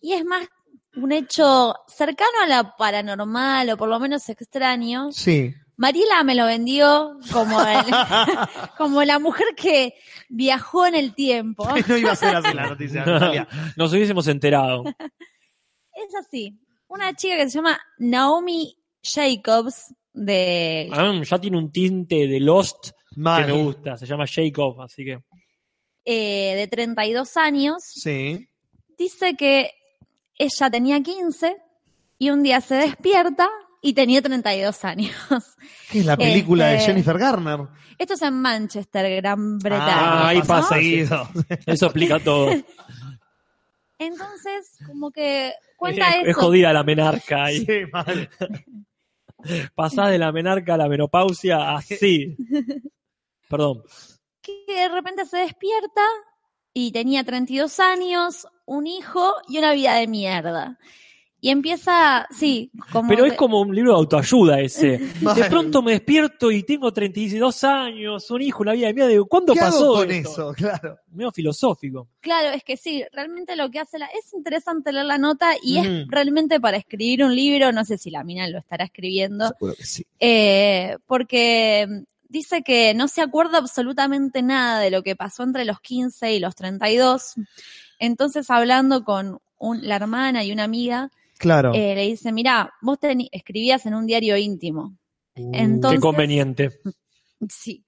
[0.00, 0.48] y es más
[0.96, 5.12] un hecho cercano a la paranormal o por lo menos extraño.
[5.12, 5.54] Sí.
[5.76, 7.84] Mariela me lo vendió como, el-
[8.78, 9.94] como la mujer que
[10.28, 11.68] viajó en el tiempo.
[11.88, 13.04] No iba a ser así la noticia.
[13.04, 13.48] Natalia.
[13.76, 14.84] Nos hubiésemos enterado.
[14.86, 16.58] Es así.
[16.88, 22.90] Una chica que se llama Naomi Jacobs de Ah, ya tiene un tinte de Lost
[23.14, 23.96] que me gusta.
[23.96, 25.18] Se llama Jacob, así que.
[26.04, 28.48] eh, de 32 años, Sí.
[28.98, 29.70] dice que
[30.36, 31.56] ella tenía 15
[32.18, 33.48] y un día se despierta
[33.80, 35.12] y tenía 32 años.
[35.90, 37.60] ¿Qué es la película de Este- Jennifer Garner?
[37.98, 40.28] Esto es en Manchester, Gran Ah, Bretaña.
[40.28, 40.44] ahí ¿no?
[40.44, 40.74] pasa.
[40.76, 41.28] seguido.
[41.66, 42.50] Eso explica todo.
[42.50, 42.64] Es,
[43.98, 46.40] Entonces, como que cuenta es eso.
[46.40, 47.64] jodida la menarca ahí.
[47.64, 48.28] Sí, mal.
[49.74, 52.36] Pasás de la menarca a la menopausia así.
[53.52, 53.82] Perdón.
[54.40, 56.02] que de repente se despierta
[56.74, 60.78] y tenía 32 años, un hijo y una vida de mierda.
[61.44, 64.98] Y empieza, sí, como Pero que- es como un libro de autoayuda ese.
[65.36, 69.10] De pronto me despierto y tengo 32 años, un hijo, una vida de mierda.
[69.10, 70.30] Digo, ¿cuándo ¿Qué pasó hago con esto?
[70.30, 70.52] eso?
[70.54, 70.98] Claro.
[71.10, 72.08] Medio filosófico.
[72.20, 74.06] Claro, es que sí, realmente lo que hace la...
[74.06, 78.10] Es interesante leer la nota y es realmente para escribir un libro, no sé si
[78.12, 80.06] la mina lo estará escribiendo, Seguro que sí.
[80.20, 85.80] eh, porque dice que no se acuerda absolutamente nada de lo que pasó entre los
[85.80, 87.34] 15 y los 32.
[87.98, 91.72] Entonces, hablando con un- la hermana y una amiga, Claro.
[91.74, 92.98] eh, le dice, mira, vos
[93.32, 94.96] escribías en un diario íntimo.
[95.34, 96.80] Entonces, Qué conveniente.
[97.48, 97.84] Sí.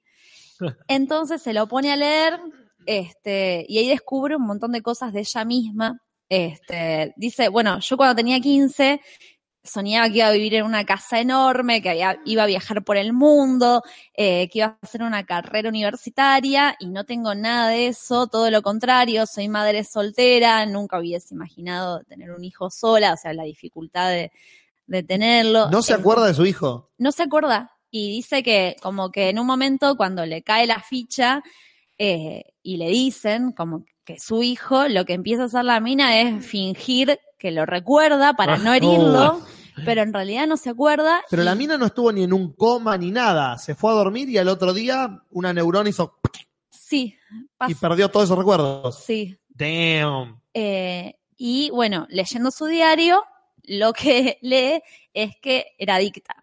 [0.88, 2.40] Entonces se lo pone a leer,
[2.86, 6.00] este, y ahí descubre un montón de cosas de ella misma.
[6.28, 9.00] Este, dice, bueno, yo cuando tenía 15
[9.64, 12.96] soñaba que iba a vivir en una casa enorme, que había- iba a viajar por
[12.98, 13.82] el mundo,
[14.14, 18.50] eh, que iba a hacer una carrera universitaria y no tengo nada de eso, todo
[18.50, 23.44] lo contrario, soy madre soltera, nunca hubiese imaginado tener un hijo sola, o sea, la
[23.44, 24.30] dificultad de,
[24.86, 25.70] de tenerlo.
[25.70, 26.90] ¿No se acuerda de su hijo?
[26.98, 30.80] no se acuerda y dice que como que en un momento cuando le cae la
[30.80, 31.42] ficha
[31.96, 36.20] eh, y le dicen como que su hijo, lo que empieza a hacer la mina
[36.20, 39.40] es fingir que lo recuerda para no herirlo,
[39.84, 41.22] pero en realidad no se acuerda.
[41.30, 43.56] Pero y- la mina no estuvo ni en un coma ni nada.
[43.58, 46.18] Se fue a dormir y al otro día una neurona hizo
[46.70, 47.16] Sí,
[47.66, 49.02] y perdió todos esos recuerdos.
[49.04, 49.36] sí.
[49.48, 50.40] Damn.
[50.52, 53.24] Eh, y bueno, leyendo su diario,
[53.62, 54.82] lo que lee
[55.12, 56.34] es que era adicta.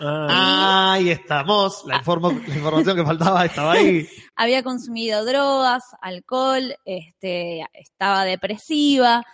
[0.00, 1.84] Ah, Ahí estamos.
[1.86, 4.08] La, informo- la información que faltaba estaba ahí.
[4.36, 9.24] había consumido drogas, alcohol, este, estaba depresiva,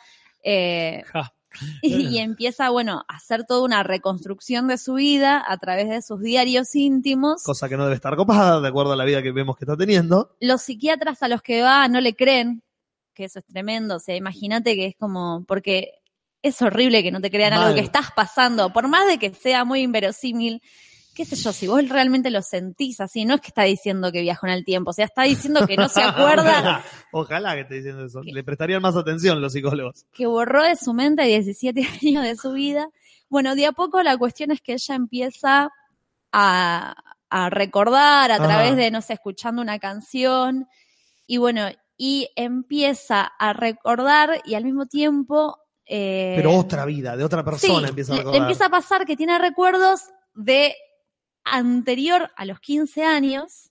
[0.42, 1.33] eh, ja.
[1.82, 6.02] Y, y empieza, bueno, a hacer toda una reconstrucción de su vida a través de
[6.02, 7.42] sus diarios íntimos.
[7.42, 9.76] Cosa que no debe estar copada, de acuerdo a la vida que vemos que está
[9.76, 10.36] teniendo.
[10.40, 12.62] Los psiquiatras a los que va no le creen,
[13.14, 13.96] que eso es tremendo.
[13.96, 15.92] O sea, imagínate que es como, porque
[16.42, 17.74] es horrible que no te crean algo Mal.
[17.74, 20.62] que estás pasando, por más de que sea muy inverosímil.
[21.14, 24.20] Qué sé yo, si vos realmente lo sentís así, no es que está diciendo que
[24.20, 27.74] viajó en el tiempo, o sea, está diciendo que no se acuerda, Ojalá que esté
[27.76, 28.20] diciendo eso.
[28.24, 30.04] Le prestarían más atención los psicólogos.
[30.12, 32.88] que borró de su mente 17 años de su vida.
[33.28, 35.70] Bueno, de a poco la cuestión es que ella empieza
[36.32, 36.94] a,
[37.30, 38.44] a recordar a Ajá.
[38.44, 40.66] través de, no sé, escuchando una canción
[41.26, 45.58] y bueno, y empieza a recordar y al mismo tiempo...
[45.86, 48.34] eh, Pero otra vida, de otra persona sí, empieza a recordar.
[48.40, 50.00] le empieza a pasar que tiene recuerdos
[50.34, 50.74] de
[51.44, 53.70] anterior a los 15 años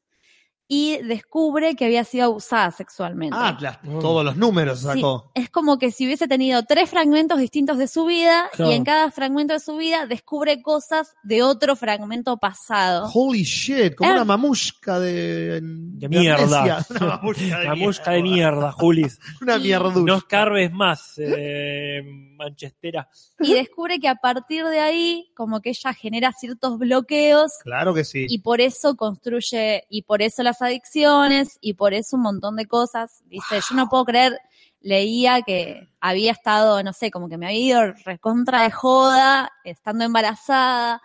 [0.65, 3.35] y descubre que había sido abusada sexualmente.
[3.39, 5.29] Ah, las- todos los números Sí, sacó.
[5.35, 8.71] es como que si hubiese tenido tres fragmentos distintos de su vida Claro.
[8.71, 13.07] y en cada fragmento de su vida descubre cosas de otro fragmento pasado.
[13.13, 14.13] Holy shit, como Eh.
[14.13, 16.83] una mamushka de, de mierda.
[16.89, 19.19] Una mamushka de La mosca de mierda, Julis.
[19.41, 19.99] Una mierducha.
[20.11, 22.01] No escarbes más, eh,
[22.43, 23.09] Manchestera.
[23.39, 28.03] Y descubre que a partir de ahí, como que ella genera ciertos bloqueos Claro que
[28.03, 28.25] sí.
[28.29, 32.65] y por eso construye, y por eso las adicciones, y por eso un montón de
[32.65, 33.23] cosas.
[33.25, 34.37] Dice, yo no puedo creer,
[34.81, 40.03] leía que había estado, no sé, como que me había ido recontra de joda, estando
[40.03, 41.01] embarazada,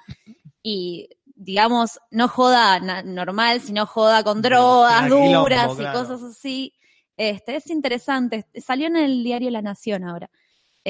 [0.63, 6.01] y digamos, no joda normal, sino joda con drogas duras y claro.
[6.01, 6.75] cosas así.
[7.17, 8.47] Este, es interesante.
[8.55, 10.31] Salió en el diario La Nación ahora.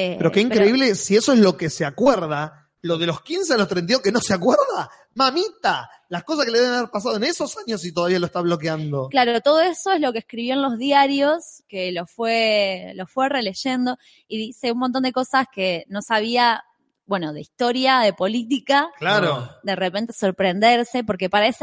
[0.00, 3.54] Eh, Pero qué increíble, si eso es lo que se acuerda, lo de los 15
[3.54, 7.16] a los 32 que no se acuerda, mamita, las cosas que le deben haber pasado
[7.16, 9.08] en esos años y todavía lo está bloqueando.
[9.10, 13.28] Claro, todo eso es lo que escribió en los diarios, que lo fue, lo fue
[13.28, 13.96] releyendo
[14.28, 16.62] y dice un montón de cosas que no sabía,
[17.06, 19.50] bueno, de historia, de política, Claro.
[19.64, 21.56] de repente sorprenderse, porque para ella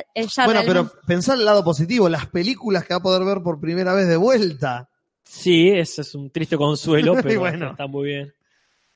[0.45, 3.61] Bueno, realmente- pero pensar el lado positivo, las películas que va a poder ver por
[3.61, 4.89] primera vez de vuelta.
[5.25, 7.71] Sí, ese es un triste consuelo, pero bueno.
[7.71, 8.33] está muy bien.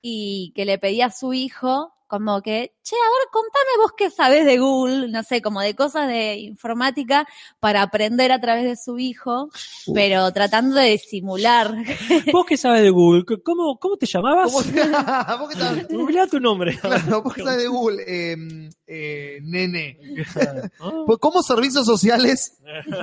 [0.02, 4.10] y que le pedía a su hijo como que, che, a ver, contame vos qué
[4.10, 7.28] sabés de Google, no sé, como de cosas de informática
[7.60, 9.50] para aprender a través de su hijo,
[9.94, 11.72] pero tratando de simular.
[12.34, 13.24] ¿Vos qué sabes de Google?
[13.44, 14.52] ¿Cómo, cómo te llamabas?
[14.52, 14.72] ¿Cómo te-
[15.38, 15.88] ¿Vos qué tal?
[15.92, 16.78] Googlea tu nombre.
[16.80, 18.36] Claro, vos qué sabés de Google, eh,
[18.88, 20.00] eh, nene.
[21.06, 22.58] Pues, ¿Cómo servicios sociales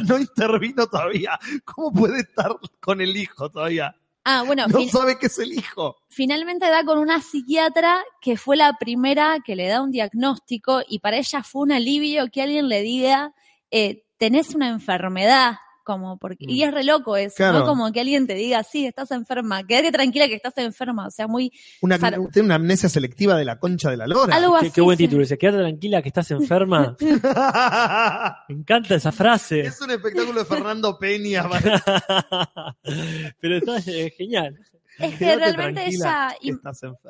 [0.05, 1.39] no intervino todavía?
[1.65, 3.95] ¿Cómo puede estar con el hijo todavía?
[4.29, 5.97] Ah, bueno, No sabe que es el hijo.
[6.09, 10.99] finalmente da con una psiquiatra que fue la primera que le da un diagnóstico y
[10.99, 13.33] para ella fue un alivio que alguien le diga,
[13.71, 17.61] eh, tenés una enfermedad, como porque, y es re loco eso, Claro.
[17.61, 17.65] ¿no?
[17.67, 21.29] Como que alguien te diga, sí, estás enferma, quédate tranquila que estás enferma, o sea,
[21.29, 24.35] muy, Una, tiene una amnesia selectiva de la concha de la lora.
[24.35, 24.67] algo así.
[24.67, 25.05] Qué, qué buen sí.
[25.05, 25.23] título.
[25.23, 26.97] Dice, quédate tranquila que estás enferma.
[28.49, 29.61] Me encanta esa frase.
[29.61, 31.45] es un espectáculo de Fernando Peña.
[33.41, 34.59] Pero está eh, genial.
[34.99, 36.35] Es que realmente ella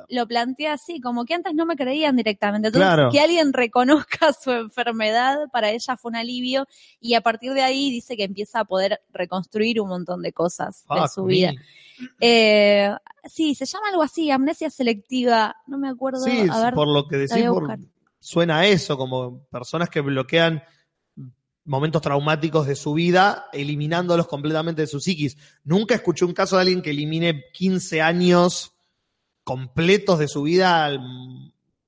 [0.09, 2.69] lo plantea así, como que antes no me creían directamente.
[2.69, 3.11] Entonces, Claro.
[3.11, 6.67] que alguien reconozca su enfermedad para ella fue un alivio
[7.01, 10.85] y a partir de ahí dice que empieza a poder reconstruir un montón de cosas
[10.89, 11.33] de Fuck su me.
[11.33, 11.53] vida.
[12.21, 12.91] Eh,
[13.25, 16.25] sí, se llama algo así, amnesia selectiva, no me acuerdo.
[16.25, 17.79] Sí, a ver, por lo que decís, por-
[18.19, 20.63] suena a eso, como personas que bloquean
[21.67, 25.37] momentos traumáticos de su vida, eliminándolos completamente de su psiquis.
[25.65, 28.73] Nunca escuché un caso de alguien que elimine 15 años
[29.45, 30.91] completos de su vida,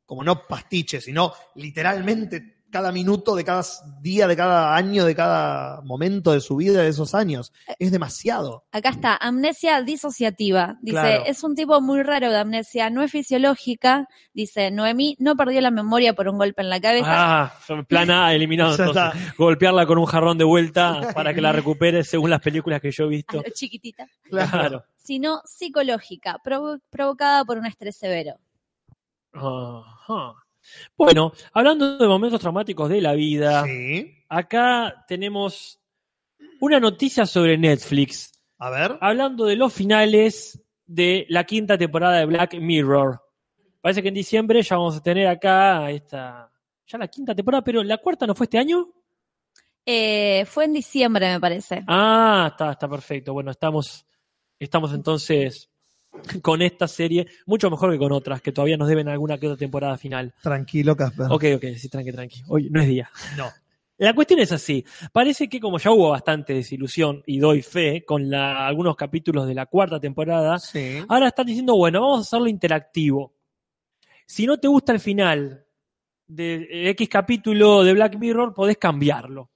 [0.05, 3.63] como no pastiche, sino literalmente cada minuto de cada
[4.03, 7.53] día, de cada año, de cada momento de su vida, de esos años.
[7.79, 8.65] Es demasiado.
[8.73, 10.77] Acá está, amnesia disociativa.
[10.83, 11.23] Dice, Claro.
[11.27, 14.07] es un tipo muy raro de amnesia, no es fisiológica.
[14.35, 17.07] Dice, Noemí no perdió la memoria por un golpe en la cabeza.
[17.09, 17.53] Ah,
[17.89, 18.71] plan A eliminado.
[18.77, 19.35] Entonces.
[19.39, 23.05] Golpearla con un jarrón de vuelta para que la recupere según las películas que yo
[23.05, 23.37] he a visto.
[23.39, 24.07] lo chiquitita.
[24.25, 24.85] Claro.
[24.97, 28.35] Sino psicológica, provo- provocada por un estrés severo.
[29.33, 30.35] Ajá.
[30.97, 34.15] Bueno, hablando de momentos traumáticos de la vida, Sí.
[34.29, 35.81] acá tenemos
[36.61, 38.99] una noticia sobre Netflix, A ver.
[39.01, 43.21] hablando de los finales de la quinta temporada de Black Mirror.
[43.81, 46.51] Parece que en diciembre ya vamos a tener acá esta,
[46.87, 48.89] ya la quinta temporada, pero la cuarta no fue este año.
[49.87, 51.83] Eh, fue en diciembre, me parece.
[51.87, 53.33] Ah, está, está perfecto.
[53.33, 54.05] Bueno, estamos,
[54.59, 55.71] estamos entonces
[56.43, 59.57] con esta serie mucho mejor que con otras que todavía nos deben alguna que otra
[59.59, 60.35] temporada final.
[60.43, 61.27] Tranquilo, Casper.
[61.31, 62.43] Ok, ok, sí, tranqui, tranqui.
[62.49, 63.11] Hoy no es día.
[63.37, 63.47] No.
[63.99, 64.85] La cuestión es así.
[65.13, 69.55] Parece que como ya hubo bastante desilusión, y doy fe, con la- algunos capítulos de
[69.55, 70.99] la cuarta temporada, Sí.
[71.09, 73.35] ahora están diciendo, bueno, vamos a hacerlo interactivo.
[74.25, 75.65] Si no te gusta el final
[76.29, 79.51] de X capítulo de Black Mirror, podés cambiarlo.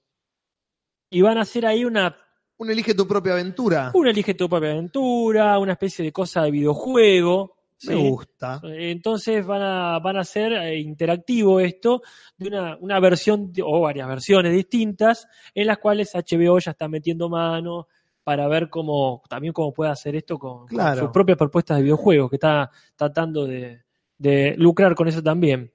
[1.09, 2.13] Y van a hacer ahí una
[2.57, 3.91] Un elige tu propia aventura.
[3.93, 7.55] Uno elige tu propia aventura, una especie de cosa de videojuego.
[7.87, 8.09] Me ¿sí?
[8.09, 8.61] gusta.
[8.63, 12.01] Entonces van a, van a hacer eh, interactivo esto
[12.37, 17.27] de una, una versión o varias versiones distintas en las cuales HBO ya está metiendo
[17.27, 17.87] mano
[18.23, 21.01] para ver cómo también cómo puede hacer esto con, con Claro.
[21.01, 23.81] sus propias propuestas de videojuegos, que está tratando de,
[24.17, 25.73] de lucrar con eso también.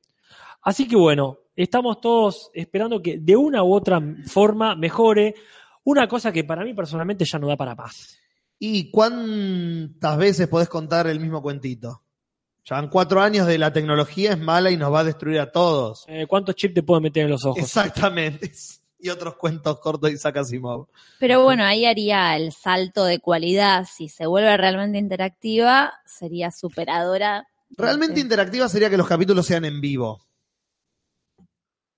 [0.62, 5.34] Así que bueno, estamos todos esperando que de una u otra forma mejore
[5.90, 8.18] una cosa que para mí personalmente ya no da para más.
[8.58, 12.02] ¿Y cuántas veces podés contar el mismo cuentito?
[12.64, 15.50] Ya van cuatro años de la tecnología es mala y nos va a destruir a
[15.50, 16.04] todos.
[16.06, 17.62] Eh, ¿Cuántos chips te pueden meter en los ojos?
[17.62, 18.52] Exactamente.
[19.00, 20.88] Y otros cuentos cortos de Isaac Asimov.
[21.20, 23.86] Pero bueno, ahí haría el salto de cualidad.
[23.88, 27.46] Si se vuelve realmente interactiva, sería superadora.
[27.70, 30.20] Realmente Eh, interactiva sería que los capítulos sean en vivo.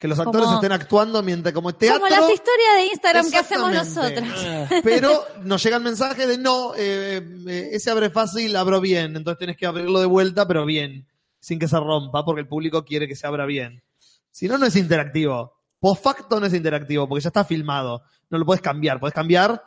[0.01, 2.01] Que los actores Como- estén actuando mientras como teatro.
[2.01, 4.29] Como las historias de Instagram que hacemos nosotros.
[4.47, 9.15] Ah, Pero nos llega el mensaje de no, eh, eh, ese abre fácil, abro bien.
[9.15, 11.07] Entonces tienes que abrirlo de vuelta, pero bien.
[11.39, 13.83] Sin que se rompa, porque el público quiere que se abra bien.
[14.31, 15.53] Si no, no es interactivo.
[15.79, 18.03] Post facto no es interactivo, porque ya está filmado.
[18.31, 18.99] No lo puedes cambiar.
[19.01, 19.63] Puedes cambiar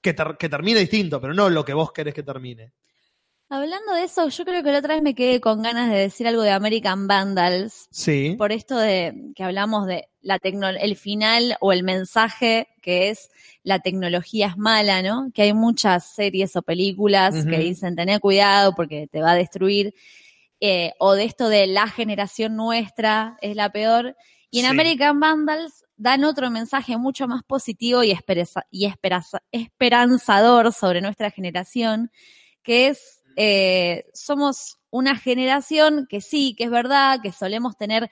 [0.00, 2.72] que, ter- que termine distinto, pero no lo que vos querés que termine.
[3.52, 6.28] Hablando de eso, yo creo que la otra vez me quedé con ganas de decir
[6.28, 8.36] algo de American Vandals, Sí.
[8.38, 13.28] por esto de que hablamos de la tecno el final o el mensaje que es
[13.64, 15.32] la tecnología es mala, ¿no?
[15.34, 19.94] Que hay muchas series o películas que dicen tener cuidado porque te va a destruir,
[20.60, 24.14] eh, o de esto de la generación nuestra es la peor.
[24.52, 24.70] Y en Sí.
[24.70, 28.16] American Vandals dan otro mensaje mucho más positivo y,
[28.70, 32.12] y esperanza- esperanzador sobre nuestra generación,
[32.62, 38.10] que es, eh, somos una generación que sí, que es verdad, que solemos tener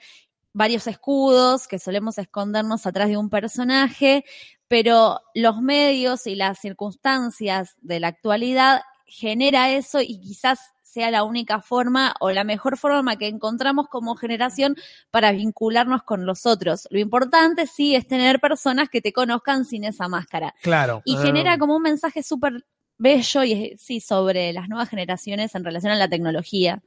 [0.53, 4.25] varios escudos, que solemos escondernos atrás de un personaje,
[4.67, 11.23] pero los medios y las circunstancias de la actualidad genera eso y quizás sea la
[11.23, 14.75] única forma o la mejor forma que encontramos como generación
[15.11, 16.87] para vincularnos con los otros.
[16.89, 20.55] Lo importante sí es tener personas que te conozcan sin esa máscara.
[20.63, 21.01] Claro.
[21.05, 21.21] Y Ah.
[21.21, 22.65] genera como un mensaje súper
[22.99, 26.83] bello y es- sí sobre las nuevas generaciones en relación a la tecnología.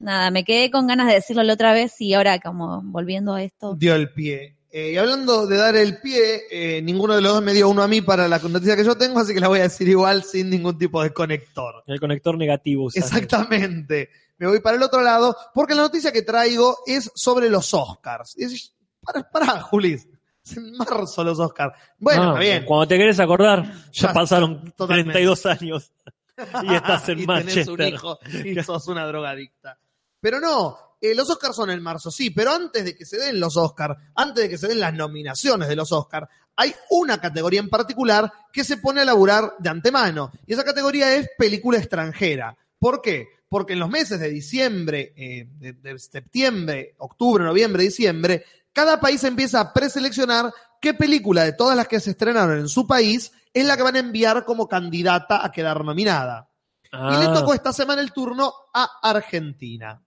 [0.00, 3.42] Nada, me quedé con ganas de decirlo la otra vez y ahora como volviendo a
[3.44, 3.74] esto.
[3.76, 4.56] dio el pie.
[4.70, 7.80] Eh, y hablando de dar el pie, eh, ninguno de los dos me dio uno
[7.84, 10.24] a mí para la noticia que yo tengo, así que la voy a decir igual
[10.24, 11.84] sin ningún tipo de conector.
[11.86, 12.86] El conector negativo.
[12.86, 13.00] usa.
[13.00, 14.10] Exactamente.
[14.36, 18.34] Me voy para el otro lado, porque la noticia que traigo es sobre los Oscars.
[18.36, 20.08] Y decís, para, para, Julis.
[20.44, 21.74] Es en marzo los Oscars.
[21.98, 22.64] Bueno, está bien.
[22.64, 25.12] Cuando te querés acordar, ya, Ya, pasaron totalmente.
[25.12, 25.92] 32 años.
[26.62, 27.94] y estás en y tenés un Manchester.
[27.94, 29.78] hijo y sos una drogadicta.
[30.20, 33.38] Pero no, eh, los Oscars son en marzo, sí, pero antes de que se den
[33.38, 37.60] los Oscars, antes de que se den las nominaciones de los Oscars, hay una categoría
[37.60, 40.30] en particular que se pone a laburar de antemano.
[40.46, 42.56] Y esa categoría es película extranjera.
[42.78, 43.28] ¿Por qué?
[43.48, 49.24] Porque en los meses de diciembre, eh, de, de septiembre, octubre, noviembre, diciembre, cada país
[49.24, 53.64] empieza a preseleccionar qué película de todas las que se estrenaron en su país es
[53.64, 56.50] la que van a enviar como candidata a quedar nominada.
[56.92, 60.02] Y le Ah, tocó esta semana el turno a Argentina.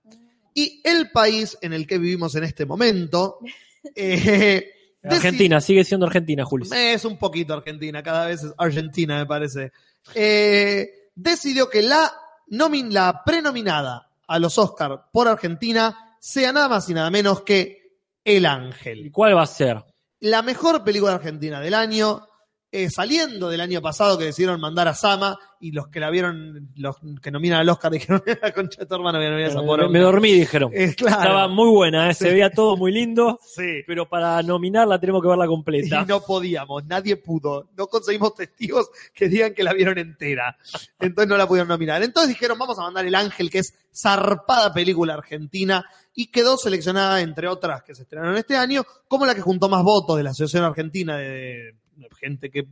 [0.53, 3.39] Y el país en el que vivimos en este momento
[3.95, 4.71] eh,
[5.03, 6.69] Argentina, sigue siendo Argentina, Julio.
[6.73, 9.71] es un poquito Argentina, cada vez es Argentina, me parece.
[10.13, 12.11] Eh, decidió que la,
[12.47, 17.86] nomin, la prenominada a los Oscars por Argentina sea nada más y nada menos que
[18.27, 19.11] El ¿Y Ángel.
[19.11, 19.83] cuál va a ser?
[20.19, 22.26] La mejor película argentina del año,
[22.71, 26.69] eh, saliendo del año pasado que decidieron mandar a Sama y los que la vieron,
[26.75, 29.53] los que nominan al Oscar dijeron, la concha de tu hermano, voy a nominar a
[29.53, 30.71] esa pobre me, me dormí, dijeron.
[30.73, 31.21] Eh, claro.
[31.21, 33.81] Estaba muy buena, eh, se veía todo muy lindo, Sí.
[33.87, 36.05] pero para nominarla tenemos que verla Y completa.
[36.05, 37.69] no podíamos, nadie pudo.
[37.77, 40.57] No conseguimos testigos que digan que la vieron entera.
[40.99, 42.03] Entonces no la pudieron nominar.
[42.03, 47.21] Entonces dijeron, vamos a mandar El Ángel, que es zarpada película argentina, y quedó seleccionada,
[47.21, 50.31] entre otras que se estrenaron este año, como la que juntó más votos de la
[50.31, 51.75] Asociación Argentina de
[52.19, 52.65] gente que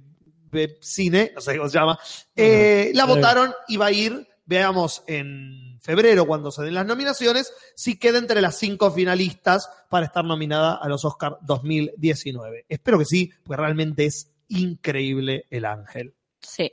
[0.52, 2.00] ve cine, no sé cómo se llama.
[2.36, 7.54] Eh, la votaron y va a ir, veamos, en febrero, cuando se den las nominaciones,
[7.76, 12.66] si queda entre las cinco finalistas para estar nominada a los Oscar 2019.
[12.70, 16.14] Espero que sí, porque realmente es increíble el ángel.
[16.42, 16.72] Sí.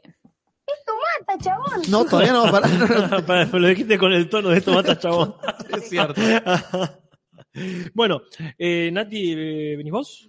[1.88, 4.98] No, todavía no, pará, no, no, Para- lo dijiste con el tono de esto mata
[4.98, 5.34] chabón.
[5.76, 6.20] es cierto.
[7.94, 8.22] bueno,
[8.59, 10.28] eh, Nati, eh, ¿venís vos?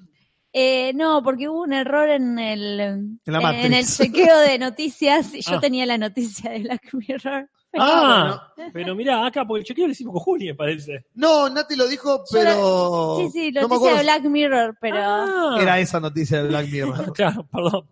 [0.56, 5.56] Eh, no, porque hubo un error en el, en el chequeo de noticias y yo
[5.56, 5.60] Ah.
[5.60, 7.50] tenía la noticia de Black Mirror.
[7.76, 11.06] Ah, pero mirá, acá, porque el chequeo lo hicimos con Juli, me parece.
[11.16, 13.18] No, Nati lo dijo, Yo la- pero.
[13.20, 16.68] Sí, sí, no me noticia de Black Mirror, pero Ah, Era esa noticia de Black
[16.70, 17.14] Mirror.
[17.16, 17.90] Claro, perdón.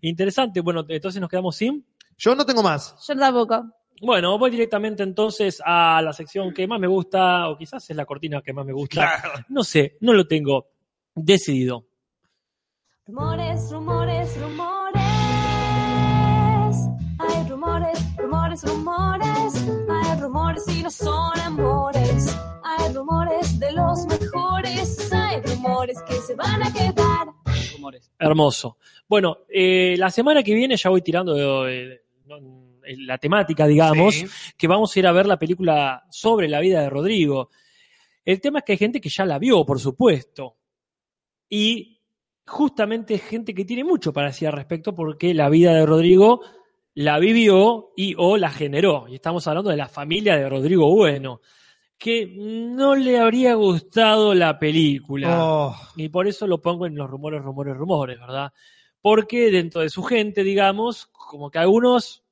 [0.00, 0.60] Interesante.
[0.62, 1.84] Bueno, entonces nos quedamos sin.
[2.16, 2.96] Yo no tengo más.
[3.06, 3.66] Yo tampoco.
[4.00, 8.04] Bueno, voy directamente entonces a la sección que más me gusta, o quizás es la
[8.06, 9.44] cortina que más me gusta.
[9.48, 10.68] No sé, no lo tengo
[11.16, 11.84] decidido.
[13.06, 15.02] Rumores, rumores, rumores.
[17.18, 19.54] Hay rumores, rumores, rumores.
[19.88, 22.36] Hay rumores y no son amores.
[22.64, 25.12] Hay rumores de los mejores.
[25.12, 27.28] Hay rumores que se van a quedar.
[27.74, 28.10] Rumores.
[28.18, 28.78] Hermoso.
[29.08, 32.36] Bueno, eh, la semana que viene ya voy tirando eh, no,
[32.98, 34.26] la temática, digamos, Sí.
[34.56, 37.50] que vamos a ir a ver la película sobre la vida de Rodrigo.
[38.24, 40.56] El tema es que hay gente que ya la vio, por supuesto.
[41.48, 42.00] Y
[42.46, 46.40] justamente gente que tiene mucho para decir al respecto porque la vida de Rodrigo
[46.94, 49.06] la vivió y o la generó.
[49.08, 51.40] Y estamos hablando de la familia de Rodrigo Bueno,
[51.98, 55.44] que no le habría gustado la película.
[55.44, 58.52] Oh, Y por eso lo pongo en los rumores, rumores, rumores, ¿verdad?
[59.00, 62.25] Porque dentro de su gente, digamos, como que algunos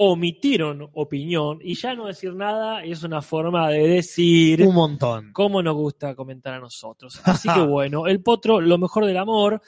[0.00, 5.32] omitieron opinión y ya no decir nada es una forma de decir un montón.
[5.32, 7.20] cómo nos gusta comentar a nosotros.
[7.24, 9.60] Así que bueno, el potro, lo mejor del amor,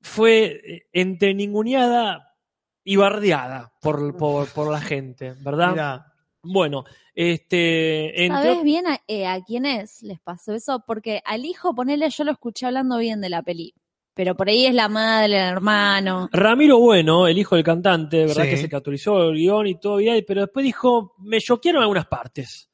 [0.00, 2.36] fue eh, entre ninguneada
[2.82, 5.70] y bardeada por, por, por la gente, ¿verdad?
[5.70, 6.12] Mira,
[6.42, 6.84] Bueno,
[7.14, 8.26] este...
[8.26, 10.82] entre- ¿Sabes bien a, eh, a quiénes les pasó eso?
[10.86, 13.74] Porque al hijo, ponele, yo lo escuché hablando bien de la peli.
[14.14, 16.28] Pero por ahí es la madre, el hermano.
[16.32, 18.44] Ramiro Bueno, el hijo del cantante, ¿verdad?
[18.44, 18.50] Sí.
[18.50, 22.06] Que se que autorizó el guion y todo bien, pero después dijo, me choquearon algunas
[22.06, 22.70] partes.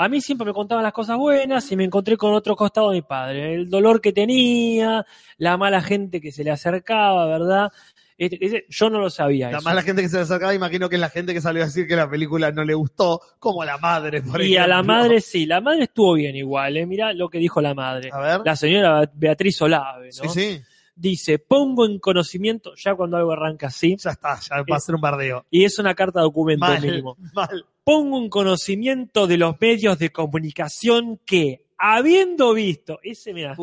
[0.00, 2.96] A mí siempre me contaban las cosas buenas y me encontré con otro costado de
[2.98, 3.54] mi padre.
[3.56, 5.04] El dolor que tenía,
[5.38, 7.70] la mala gente que se le acercaba, ¿verdad?
[8.16, 9.50] Este- ese- yo no lo sabía.
[9.50, 9.64] la eso.
[9.68, 11.86] mala gente que se le acercaba, imagino que es la gente que salió a decir
[11.86, 15.20] que la película no le gustó, como a la madre, por y a la madre
[15.20, 16.86] sí, la madre estuvo bien igual, ¿eh?
[16.86, 18.08] Mirá lo que dijo la madre.
[18.12, 18.40] A ver.
[18.44, 20.30] La señora Beatriz Olave, Sí, ¿no?
[20.32, 20.60] sí.
[21.00, 24.96] Dice, pongo en conocimiento, ya cuando algo arranca así, Ya está, ya va a ser
[24.96, 25.46] un bardeo.
[25.48, 27.16] y es una carta de documento Mal, mínimo.
[27.34, 27.64] mal.
[27.84, 33.54] pongo en conocimiento de los medios de comunicación que, habiendo visto, ese, mira,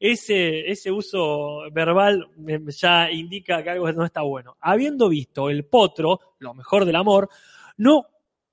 [0.00, 2.26] ese, ese uso verbal
[2.68, 4.56] ya indica que algo no está bueno.
[4.60, 7.28] Habiendo visto el potro, lo mejor del amor,
[7.76, 8.06] no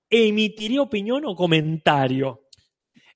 [0.09, 2.41] emitiré opinión o comentario,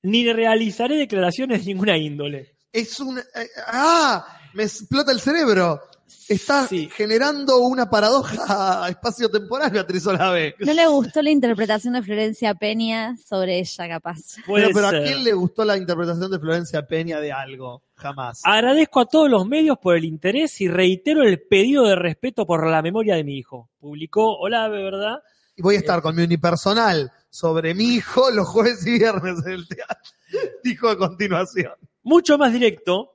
[0.04, 2.56] ni realizaré declaraciones de ninguna índole.
[2.72, 3.18] Es un.
[3.20, 3.24] eh,
[3.68, 4.26] ¡Ah!
[4.58, 5.80] Me explota el cerebro.
[6.28, 6.90] Está Sí.
[6.94, 10.56] generando una paradoja espacio-temporal, Beatriz Olave.
[10.60, 14.18] No le gustó la interpretación de Florencia Peña sobre ella, capaz.
[14.46, 17.84] Puede Pero, pero ¿a quién le gustó la interpretación de Florencia Peña de algo?
[17.96, 18.42] Jamás.
[18.44, 22.68] Agradezco a todos los medios por el interés y reitero el pedido de respeto por
[22.68, 23.70] la memoria de mi hijo.
[23.80, 25.18] Publicó Olave, ¿verdad?
[25.56, 29.52] Y voy a estar con mi unipersonal sobre mi hijo los jueves y viernes en
[29.54, 30.12] el teatro.
[30.64, 31.74] Dijo a continuación.
[32.04, 33.14] mucho más directo,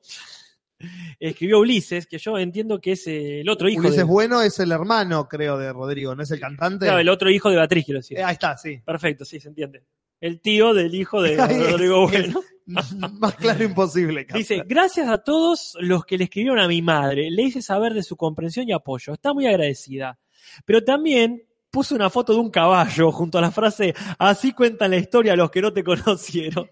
[1.21, 4.59] escribió Ulises, que yo entiendo que es eh, el otro hijo Ulises de, Bueno es
[4.59, 6.87] el hermano, creo, de Rodrigo, ¿no es el cantante?
[6.87, 8.19] Claro, el otro hijo de Beatriz, quiero decir.
[8.19, 8.81] Eh, ahí está, sí.
[8.85, 9.85] Perfecto, sí, se entiende.
[10.21, 11.37] El tío del hijo de
[11.71, 12.09] Rodrigo.
[12.09, 12.41] Bueno.
[12.67, 14.25] Más claro imposible.
[14.25, 14.39] Carla.
[14.39, 17.29] Dice, gracias a todos los que le escribieron a mi madre.
[17.31, 19.13] Le hice saber de su comprensión y apoyo.
[19.13, 20.19] Está muy agradecida.
[20.65, 24.99] Pero también puso una foto de un caballo junto a la frase, así cuentan la
[24.99, 26.71] historia los que no te conocieron.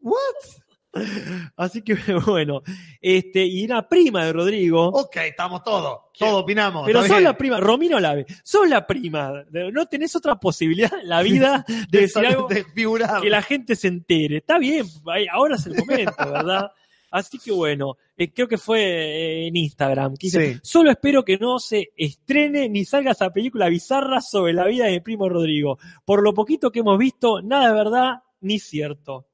[0.00, 0.62] ¿What?
[1.56, 1.94] Así que
[2.26, 2.62] bueno,
[3.00, 4.88] este, y una prima de Rodrigo.
[4.88, 6.00] Ok, estamos todos.
[6.16, 6.86] Todos opinamos.
[6.86, 9.44] Pero sos la prima, Romino Lave, sos la prima.
[9.72, 14.38] No tenés otra posibilidad en la vida de decir algo que la gente se entere.
[14.38, 14.86] Está bien,
[15.32, 16.70] ahora es el momento, ¿verdad?
[17.10, 20.16] Así que bueno, eh, creo que fue eh, en Instagram.
[20.16, 20.60] que dice, Sí.
[20.64, 24.92] Solo espero que no se estrene ni salga esa película bizarra sobre la vida de
[24.92, 25.78] mi primo Rodrigo.
[26.04, 29.26] Por lo poquito que hemos visto, nada de verdad ni cierto.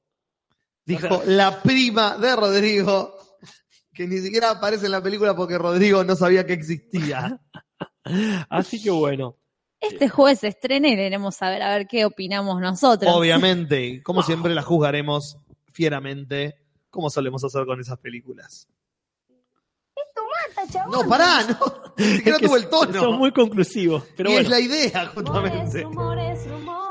[0.85, 3.17] Dijo la prima de Rodrigo,
[3.93, 7.39] que ni siquiera aparece en la película porque Rodrigo no sabía que existía.
[8.49, 9.37] Así que bueno.
[9.79, 13.11] Este jueves se estrena y queremos saber a ver qué opinamos nosotros.
[13.13, 15.37] Obviamente, y como siempre la juzgaremos
[15.71, 16.55] fieramente,
[16.91, 18.67] como solemos hacer con esas películas.
[20.89, 21.93] No, pará, no.
[21.97, 22.99] Ni siquiera Es que tuvo el tono.
[22.99, 24.03] Son muy conclusivos.
[24.15, 24.45] Pero y bueno.
[24.45, 25.81] es la idea, Rumores, justamente.
[25.81, 26.90] rumores, rumores.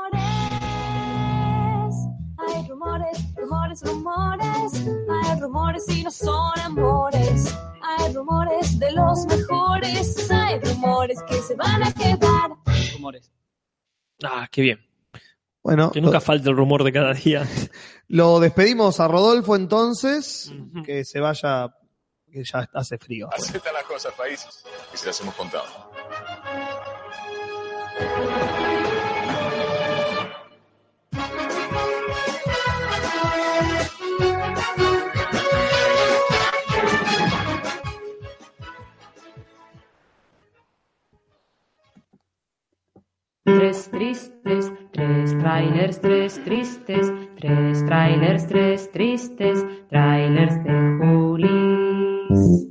[3.79, 4.85] rumores, rumores.
[5.23, 7.55] Hay rumores y no son amores.
[7.81, 10.29] Hay rumores de los mejores.
[10.29, 12.51] Hay rumores que se van a quedar.
[12.93, 13.31] Rumores.
[14.23, 14.79] Ah, qué bien.
[15.63, 17.47] Bueno, Que nunca lo, falte el rumor de cada día.
[18.07, 20.51] lo despedimos a Rodolfo entonces,
[20.83, 21.69] que se vaya,
[22.31, 23.29] que ya hace frío.
[23.31, 24.45] Así están las cosas, país,
[24.93, 25.91] y se las hemos contado.
[43.57, 52.67] Tres tristes, tres trailers, tres tristes, tres trailers, tres tristes, trailers de Julis.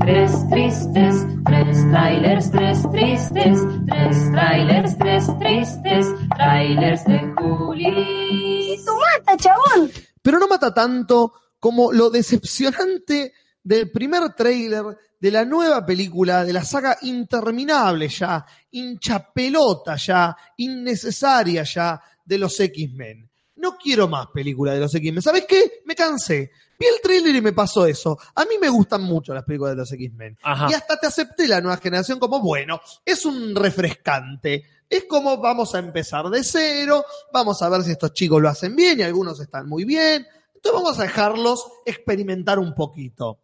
[0.00, 3.58] Tres tristes, tres trailers, tres tristes,
[3.88, 6.06] tres trailers, tres tristes,
[6.36, 8.84] trailers de Julis.
[8.86, 9.90] ¡Mata, chabón!
[10.22, 14.84] Pero no mata tanto como lo decepcionante del primer tráiler
[15.18, 22.58] de la nueva película, de la saga interminable ya, hinchapelota ya, innecesaria ya, de los
[22.58, 23.28] X-Men.
[23.56, 25.22] No quiero más películas de los X-Men.
[25.22, 25.80] ¿Sabes qué?
[25.86, 26.50] Me cansé.
[26.78, 28.18] Vi el tráiler y me pasó eso.
[28.34, 30.36] A mí me gustan mucho las películas de los X-Men.
[30.68, 34.64] Y hasta te acepté la nueva generación como, bueno, es un refrescante.
[34.88, 38.76] Es como vamos a empezar de cero, vamos a ver si estos chicos lo hacen
[38.76, 40.26] bien y algunos están muy bien.
[40.54, 43.40] Entonces vamos a dejarlos experimentar un poquito.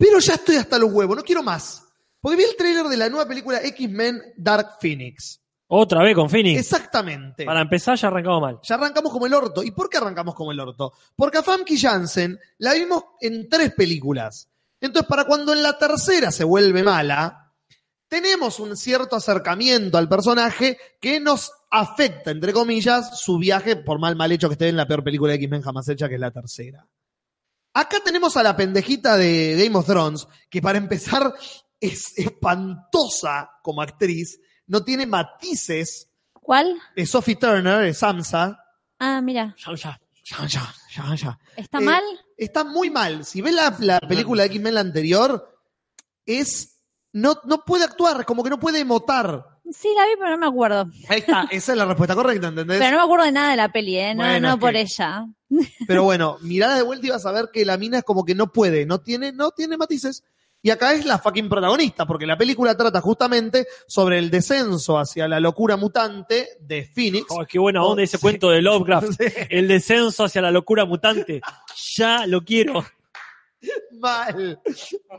[0.00, 1.86] Pero ya estoy hasta los huevos, no quiero más.
[2.22, 5.42] Porque vi el tráiler de la nueva película X-Men Dark Phoenix.
[5.66, 6.58] Otra vez con Phoenix.
[6.58, 7.44] Exactamente.
[7.44, 8.58] Para empezar ya arrancamos mal.
[8.62, 9.62] Ya arrancamos como el orto.
[9.62, 10.94] ¿Y por qué arrancamos como el orto?
[11.14, 14.48] Porque a Famke Janssen la vimos en tres películas.
[14.80, 17.52] Entonces, para cuando en la tercera se vuelve mala,
[18.08, 24.16] tenemos un cierto acercamiento al personaje que nos afecta, entre comillas, su viaje, por mal
[24.16, 26.30] mal hecho que esté en la peor película de X-Men jamás hecha, que es la
[26.30, 26.88] tercera.
[27.72, 31.32] Acá tenemos a la pendejita de Game of Thrones, que para empezar
[31.80, 36.08] es espantosa como actriz, no tiene matices.
[36.32, 36.76] ¿Cuál?
[36.96, 38.58] Es Sophie Turner, es Samsa.
[38.98, 39.54] Ah, mira.
[39.64, 40.00] Ya, ya.
[40.24, 41.38] Ya, ya, ya, ya.
[41.56, 42.02] ¿Está Eh, mal?
[42.36, 43.24] Está muy mal.
[43.24, 45.58] Si ves la, la película de X-Men la anterior,
[46.26, 46.76] es.
[47.12, 49.59] No, no puede actuar, como que no puede emotar.
[49.72, 50.90] Sí, la vi, pero no me acuerdo.
[51.08, 52.78] Ahí está, esa es la respuesta correcta, ¿entendés?
[52.78, 54.14] Pero no me acuerdo de nada de la peli, ¿eh?
[54.14, 55.26] No, Bueno, no por que- ella.
[55.86, 58.34] Pero bueno, mirada de vuelta y vas a ver que la mina es como que
[58.34, 60.24] no puede, no tiene, no tiene matices.
[60.62, 65.26] Y acá es la fucking protagonista, porque la película trata justamente sobre el descenso hacia
[65.26, 67.24] la locura mutante de Phoenix.
[67.30, 68.20] Oh, qué buena onda ese Sí.
[68.22, 69.08] cuento de Lovecraft.
[69.18, 69.24] Sí.
[69.48, 71.40] El descenso hacia la locura mutante.
[71.96, 72.84] Ya lo quiero.
[74.00, 74.60] Mal,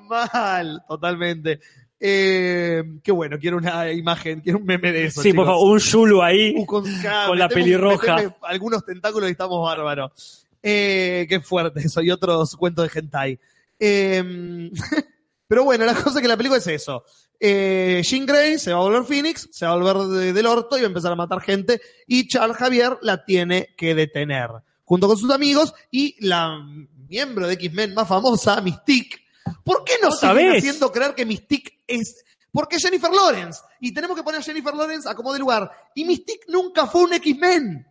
[0.09, 1.59] mal, totalmente.
[2.03, 5.21] Eh, qué bueno, quiero una imagen, quiero un meme de eso.
[5.21, 5.55] Sí, por chicos.
[5.55, 6.65] favor, un Yulu ahí.
[6.65, 6.83] Con,
[7.27, 8.35] con la pelirroja.
[8.41, 10.47] algunos tentáculos y estamos bárbaros.
[10.63, 13.39] Eh, qué fuerte eso, y otros cuentos de hentai.
[13.79, 14.71] Eh,
[15.47, 17.03] pero bueno, la cosa es que la película es eso.
[17.39, 20.77] Eh, Jean Grey se va a volver Phoenix, se va a volver de- del orto
[20.77, 21.81] y va a empezar a matar gente.
[22.07, 24.49] Y Charles Javier la tiene que detener.
[24.83, 26.59] Junto con sus amigos y la
[27.07, 29.17] miembro de X-Men más famosa, Mystique.
[29.63, 33.61] ¿Por qué no ¿Otra siguen haciendo creer que Mystique es porque es Jennifer Lawrence.
[33.79, 35.71] Y tenemos que poner a Jennifer Lawrence a como de lugar.
[35.95, 37.87] Y Mystique nunca fue un X-Men.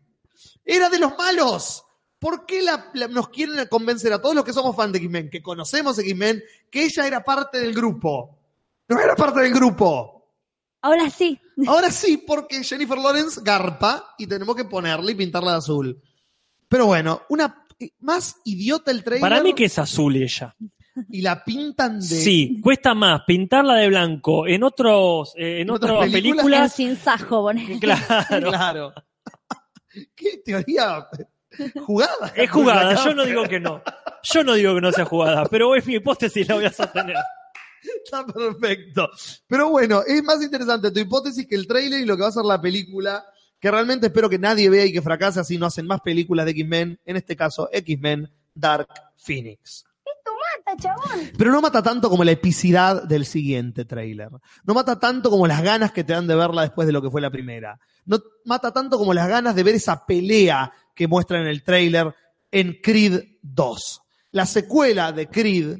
[0.64, 1.82] Era de los malos.
[2.18, 5.30] ¿Por qué la- la- nos quieren convencer a todos los que somos fans de X-Men,
[5.30, 8.36] que conocemos X-Men, que ella era parte del grupo?
[8.88, 10.28] No era parte del grupo.
[10.82, 11.40] Ahora sí.
[11.66, 16.02] Ahora sí, porque Jennifer Lawrence garpa y tenemos que ponerla y pintarla de azul.
[16.68, 17.66] Pero bueno, una
[18.00, 19.20] más idiota el trailer.
[19.22, 20.54] Para mí que es azul ella.
[21.08, 22.06] Y la pintan de.
[22.06, 26.72] Sí, cuesta más pintarla de blanco en otros eh, en ¿En otras películas?
[26.72, 27.50] Sin sajo.
[27.80, 28.50] Claro.
[28.50, 28.94] Claro.
[30.14, 31.06] ¿Qué teoría
[31.84, 32.32] jugada?
[32.34, 33.82] Es jugada, yo no digo que no.
[34.22, 37.16] Yo no digo que no sea jugada, pero es mi hipótesis, la voy a sostener.
[38.04, 39.10] Está perfecto.
[39.46, 42.32] Pero bueno, es más interesante tu hipótesis que el trailer y lo que va a
[42.32, 43.24] ser la película,
[43.58, 46.52] que realmente espero que nadie vea y que fracase, así no hacen más películas de
[46.52, 49.84] X-Men, en este caso X-Men Dark Phoenix.
[51.36, 54.30] Pero no mata tanto como la epicidad del siguiente tráiler.
[54.64, 57.10] No mata tanto como las ganas que te dan de verla después de lo que
[57.10, 57.78] fue la primera.
[58.04, 62.14] No mata tanto como las ganas de ver esa pelea que muestra en el tráiler
[62.50, 64.02] en Creed 2.
[64.32, 65.78] La secuela de Creed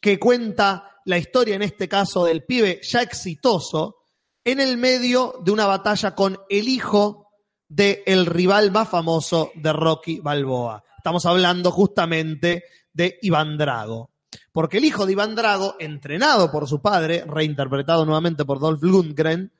[0.00, 3.96] que cuenta la historia en este caso del pibe ya exitoso
[4.44, 7.28] en el medio de una batalla con el hijo
[7.68, 10.82] del el rival más famoso de Rocky Balboa.
[10.96, 14.10] Estamos hablando justamente de Iván Drago.
[14.52, 19.52] Porque el hijo de Iván Drago, entrenado por su padre, reinterpretado nuevamente por Dolph Lundgren,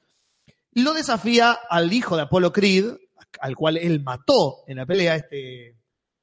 [0.72, 2.92] lo desafía al hijo de Apollo Creed,
[3.40, 5.76] al cual él mató en la pelea, este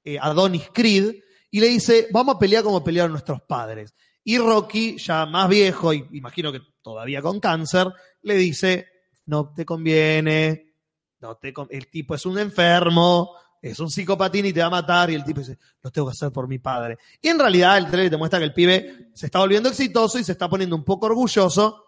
[0.03, 1.15] eh, Adonis Creed,
[1.51, 3.93] y le dice, vamos a pelear como pelearon nuestros padres.
[4.23, 7.87] Y Rocky, ya más viejo, y imagino que todavía con cáncer,
[8.21, 8.87] le dice,
[9.25, 10.73] no te conviene,
[11.19, 13.31] no te con- el tipo es un enfermo,
[13.61, 16.11] es un psicopatín y te va a matar, y el tipo dice, lo tengo que
[16.11, 16.97] hacer por mi padre.
[17.21, 20.23] Y en realidad el trailer te muestra que el pibe se está volviendo exitoso y
[20.23, 21.83] se está poniendo un poco orgulloso,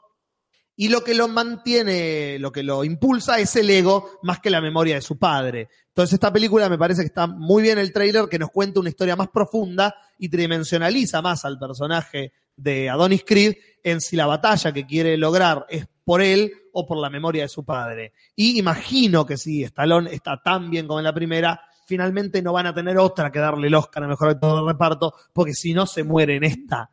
[0.76, 4.62] y lo que lo mantiene, lo que lo impulsa es el ego más que la
[4.62, 5.68] memoria de su padre.
[5.90, 8.88] Entonces esta película me parece que está muy bien el tráiler, que nos cuenta una
[8.88, 12.32] historia más profunda y tridimensionaliza más al personaje
[12.62, 16.98] de Adonis Creed en si la batalla que quiere lograr es por él o por
[16.98, 18.14] la memoria de su padre.
[18.36, 22.68] Y imagino que si Stallone está tan bien como en la primera, finalmente no van
[22.68, 25.86] a tener otra que darle el Oscar a mejor actor de reparto, porque si no
[25.86, 26.90] se muere en esta,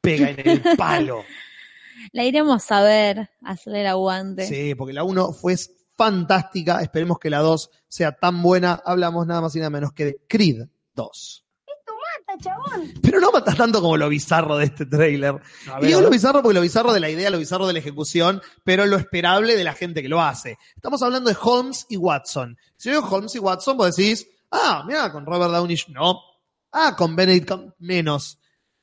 [0.00, 1.24] pega en el palo.
[2.12, 4.46] La iremos a ver, a hacerle el aguante.
[4.46, 5.56] Sí, porque la 1 fue
[5.96, 6.80] fantástica.
[6.82, 8.80] Esperemos que la 2 sea tan buena.
[8.84, 11.45] Hablamos nada más y nada menos que de Creed 2.
[12.38, 12.92] Chabón.
[13.02, 15.40] Pero no mata tanto como lo bizarro de este tráiler.
[15.66, 17.78] Y ver, digo lo bizarro porque lo bizarro de la idea, lo bizarro de la
[17.78, 20.58] ejecución, pero lo esperable de la gente que lo hace.
[20.74, 22.56] Estamos hablando de Holmes y Watson.
[22.76, 26.20] Si yo digo Holmes y Watson, vos decís, ah, mira, con Robert Downey, no.
[26.72, 28.38] Ah, con Benedict, menos.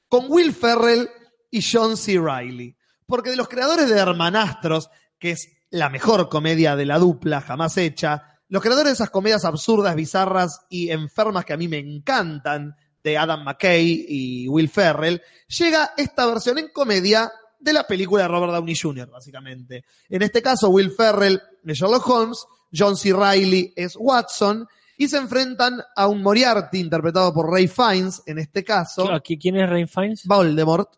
[0.08, 1.10] Con Will Ferrell
[1.52, 2.20] y John C.
[2.20, 2.76] Reilly.
[3.06, 4.90] Porque de los creadores de Hermanastros,
[5.20, 9.46] que es la mejor comedia de la dupla jamás hecha, los creadores de esas comedias
[9.46, 15.22] absurdas, bizarras y enfermas que a mí me encantan, de Adam McKay y Will Ferrell,
[15.48, 19.86] llega esta versión en comedia de la película de Robert Downey Jr., básicamente.
[20.10, 23.14] En este caso, Will Ferrell es Sherlock Holmes, John C.
[23.14, 28.64] Reilly es Watson, y se enfrentan a un Moriarty interpretado por Ray Fiennes, en este
[28.64, 30.26] caso, ¿Quién es Rain Fiennes?
[30.26, 30.90] Voldemort.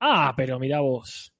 [0.00, 1.32] Ah, pero mira vos.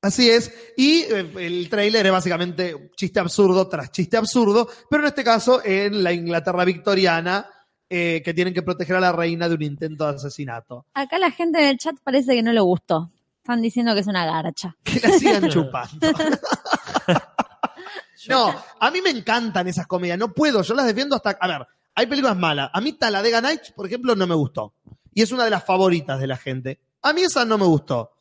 [0.00, 5.08] Así es, y eh, el tráiler es básicamente chiste absurdo tras chiste absurdo, pero en
[5.08, 7.50] este caso en la Inglaterra victoriana,
[7.90, 10.86] eh, que tienen que proteger a la reina de un intento de asesinato.
[10.94, 13.10] Acá la gente en el chat parece que no le gustó.
[13.38, 14.76] Están diciendo que es una garcha.
[14.84, 16.06] Que la sigan chupando.
[18.28, 21.30] no, a mí me encantan esas comedias, no puedo, yo las defiendo hasta...
[21.40, 22.70] A ver, hay películas malas.
[22.72, 24.74] A mí Talladega Nights, por ejemplo, no me gustó.
[25.14, 26.78] Y es una de las favoritas de la gente.
[27.02, 28.12] A mí esa no me gustó.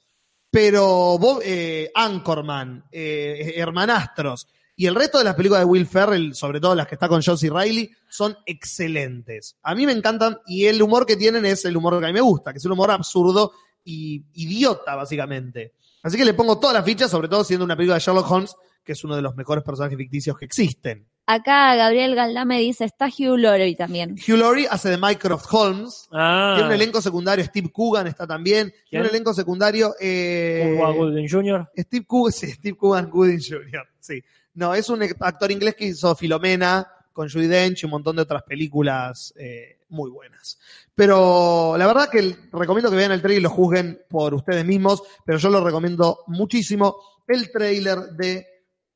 [0.50, 4.48] Pero Bob- eh, Anchorman, eh, Hermanastros
[4.80, 7.22] y el resto de las películas de Will Ferrell, sobre todo las que está con
[7.26, 7.50] John C.
[7.50, 9.58] Reilly, son excelentes.
[9.64, 12.14] A mí me encantan y el humor que tienen es el humor que a mí
[12.14, 13.52] me gusta, que es un humor absurdo
[13.84, 15.74] y idiota, básicamente.
[16.04, 18.56] Así que le pongo todas las fichas, sobre todo siendo una película de Sherlock Holmes,
[18.84, 21.08] que es uno de los mejores personajes ficticios que existen.
[21.26, 24.12] Acá Gabriel Galdame dice, está Hugh Laurie también.
[24.12, 26.08] Hugh Laurie hace de Mycroft Holmes.
[26.14, 28.72] Ah, Tiene un elenco secundario, Steve Coogan está también.
[28.90, 29.94] Tiene un elenco secundario.
[30.00, 31.68] eh, Cuba Gooding Jr.
[31.78, 33.84] Steve Coogan, sí, Steve Coogan Gooding Jr.
[34.00, 34.24] Sí.
[34.58, 38.24] No, es un actor inglés que hizo Filomena con Judy Dench y un montón de
[38.24, 40.58] otras películas eh, muy buenas.
[40.96, 45.04] Pero la verdad que recomiendo que vean el trailer y lo juzguen por ustedes mismos,
[45.24, 46.98] pero yo lo recomiendo muchísimo.
[47.28, 48.48] El trailer de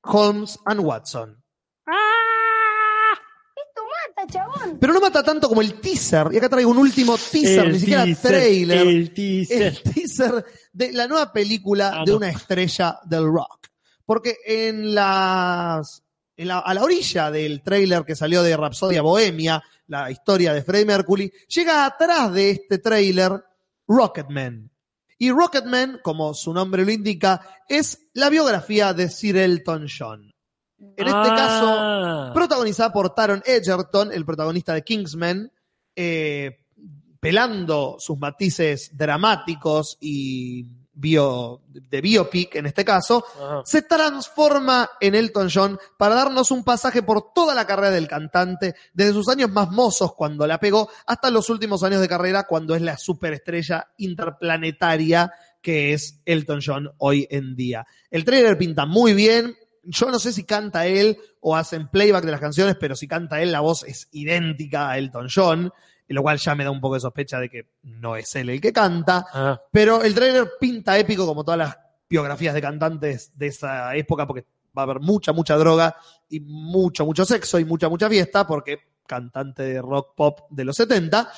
[0.01, 1.43] Holmes and Watson.
[3.55, 3.81] Esto
[4.15, 4.77] mata, chabón.
[4.79, 6.27] Pero no mata tanto como el teaser.
[6.31, 8.87] Y acá traigo un último teaser, El ni siquiera teaser, trailer.
[8.87, 9.61] El teaser.
[9.61, 12.17] el teaser de la nueva película Ah, de no.
[12.17, 13.67] una estrella del rock.
[14.11, 16.03] Porque en las
[16.35, 20.85] la- a la orilla del tráiler que salió de Rapsodia Bohemia, la historia de Freddie
[20.85, 23.41] Mercury, llega atrás de este tráiler
[23.87, 24.69] Rocketman.
[25.17, 27.39] Y Rocketman, como su nombre lo indica,
[27.69, 30.29] es la biografía de Sir Elton John.
[30.79, 32.31] En este caso, Ah.
[32.33, 35.49] protagonizada por Taron Egerton, el protagonista de Kingsman,
[35.95, 36.65] eh,
[37.21, 43.61] pelando sus matices dramáticos y bio, de biopic en este caso, Ajá.
[43.65, 48.75] se transforma en Elton John para darnos un pasaje por toda la carrera del cantante,
[48.93, 52.75] desde sus años más mozos cuando la pegó, hasta los últimos años de carrera cuando
[52.75, 55.31] es la superestrella interplanetaria
[55.61, 57.85] que es Elton John hoy en día.
[58.09, 59.55] El trailer pinta muy bien.
[59.83, 63.41] Yo no sé si canta él o hacen playback de las canciones, pero si canta
[63.41, 65.71] él, la voz es idéntica a Elton John,
[66.13, 68.61] lo cual ya me da un poco de sospecha de que no es él el
[68.61, 69.25] que canta.
[69.33, 69.61] Ah.
[69.71, 71.77] Pero el trailer pinta épico como todas las
[72.09, 74.45] biografías de cantantes de esa época, porque
[74.77, 75.95] va a haber mucha, mucha droga
[76.29, 80.75] y mucho, mucho sexo y mucha, mucha fiesta, porque cantante de rock pop de los
[80.75, 81.31] 70.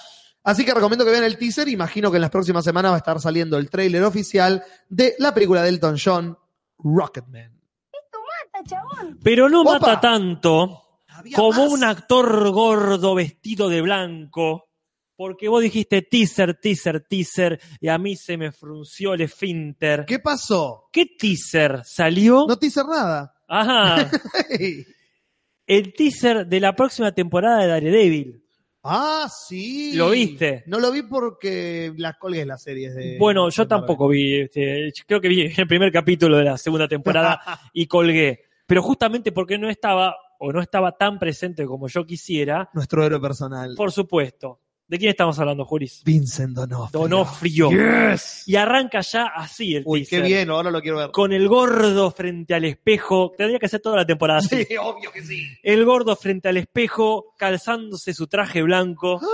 [0.43, 1.67] Así que recomiendo que vean el teaser.
[1.69, 5.33] Imagino que en las próximas semanas va a estar saliendo el tráiler oficial de la
[5.33, 6.37] película de Elton John,
[6.79, 7.59] Rocketman.
[7.91, 9.19] Esto mata, chabón.
[9.23, 9.73] Pero no Opa.
[9.73, 10.82] mata tanto
[11.23, 11.71] Había como más.
[11.71, 14.69] un actor gordo vestido de blanco.
[15.15, 20.05] Porque vos dijiste teaser, teaser, teaser, y a mí se me frunció el esfínter.
[20.05, 20.89] ¿Qué, ¿Qué pasó?
[20.91, 22.45] teaser salió?
[22.47, 23.33] No teaser nada.
[23.47, 24.09] Ajá,
[25.67, 28.43] el teaser de la próxima temporada de Daredevil.
[28.81, 29.93] Ah, sí.
[29.95, 30.63] ¿Lo viste?
[30.65, 33.17] No lo vi porque las colgué las series de.
[33.17, 36.87] Bueno, yo de tampoco vi, este, creo que vi el primer capítulo de la segunda
[36.87, 37.39] temporada
[37.73, 38.41] y colgué.
[38.65, 40.15] Pero justamente porque no estaba,
[40.45, 43.73] o no estaba tan presente como yo quisiera, Nuestro héroe personal.
[43.75, 44.59] por supuesto.
[44.85, 46.03] ¿De quién estamos hablando, Juris?
[46.03, 46.99] Vincent Donofrio.
[47.01, 47.69] Donofrio.
[47.71, 48.43] Yes.
[48.47, 50.25] Y arranca ya así el Uy, qué teaser.
[50.27, 51.09] bien, ahora lo quiero ver.
[51.11, 53.31] Con el gordo frente al espejo.
[53.35, 54.65] Tendría que ser toda la temporada así.
[54.65, 55.47] Sí, obvio que sí.
[55.63, 59.19] El gordo frente al espejo, calzándose su traje blanco.
[59.23, 59.25] ¡Ah!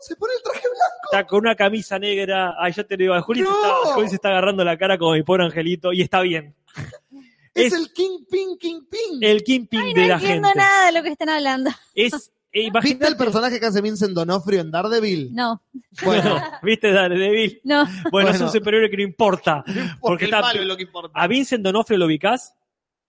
[0.00, 1.08] Se pone el traje blanco.
[1.12, 2.56] está con una camisa negra.
[2.60, 3.54] Ay, yo te lo digo, Juli, se No.
[3.54, 6.54] está, Juli se está agarrando la cara como mi pobre angelito y está bien.
[7.54, 9.22] Es, Es- el Kingpin, Kingpin.
[9.22, 10.58] El Kingpin Ay, de no la entiendo gente.
[10.62, 11.70] nada de lo que están hablando.
[11.94, 15.34] Es, eh, ¿Viste el personaje que hace Vincent Donofrio en Daredevil?
[15.34, 15.62] No,
[16.04, 17.60] Bueno, ¿Viste Daredevil?
[17.64, 17.84] no.
[18.10, 19.62] Bueno, es un superhéroe que no importa.
[19.66, 21.10] porque Porque el está- malo es lo que importa.
[21.20, 22.54] ¿A Vincent Donofrio lo ubicás?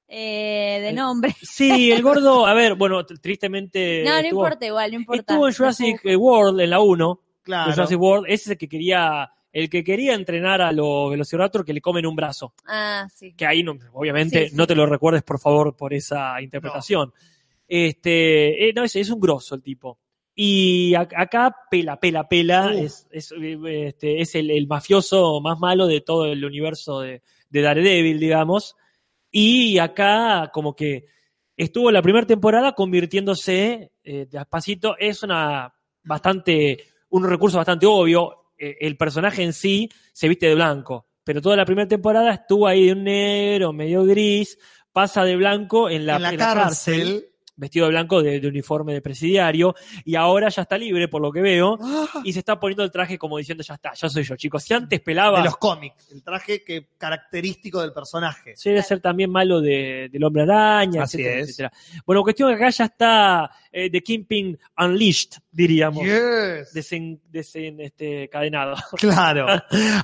[0.08, 1.36] Eh, de nombre.
[1.42, 4.04] Sí, el gordo, a ver, bueno, tristemente.
[4.04, 5.22] No, no estuvo- importa igual, no importa.
[5.22, 7.22] Estuvo en Jurassic World, en la 1.
[7.44, 7.72] Claro.
[7.72, 11.74] Jurassic World, ese es el que quería, el que quería entrenar a los velociraptor que
[11.74, 12.54] le comen un brazo.
[12.68, 13.34] Ah, sí.
[13.34, 14.56] Que ahí, no, obviamente, Sí, sí.
[14.56, 17.12] no te lo recuerdes, por favor, por esa interpretación.
[17.68, 20.00] Este, eh, no, es, es un grosso el tipo.
[20.36, 22.68] Y a- acá pela, pela, pela.
[22.68, 22.78] Uh.
[22.80, 23.34] Es, es,
[23.68, 28.76] este, es el, el mafioso más malo de todo el universo de, de Daredevil, digamos.
[29.32, 31.06] Y acá, como que
[31.58, 34.96] estuvo la primera temporada convirtiéndose eh, de a pasito.
[34.98, 35.74] Es una
[36.04, 38.36] bastante, un recurso bastante obvio.
[38.60, 42.68] Eh, el personaje en sí se viste de blanco, pero toda la primera temporada estuvo
[42.68, 44.58] ahí de un negro, medio gris,
[44.92, 47.26] pasa de blanco en la, en la en cárcel.
[47.60, 51.32] Vestido de blanco de, de uniforme de presidiario, y ahora ya está libre, por lo
[51.32, 54.24] que veo, Ah, y se está poniendo el traje como diciendo, ya está, ya soy
[54.24, 54.64] yo, chicos.
[54.64, 56.10] Si antes pelaba, de los cómics.
[56.12, 58.56] El traje que característico del personaje.
[58.56, 61.50] suele ser también malo de, del hombre araña, Así etcétera, es.
[61.50, 61.72] etcétera.
[62.06, 66.04] Bueno, cuestión que acá ya está eh, The Kingpin Unleashed, diríamos.
[66.04, 66.74] Yes.
[66.74, 68.76] Desen, desen- este, cadenado.
[68.98, 69.48] Claro.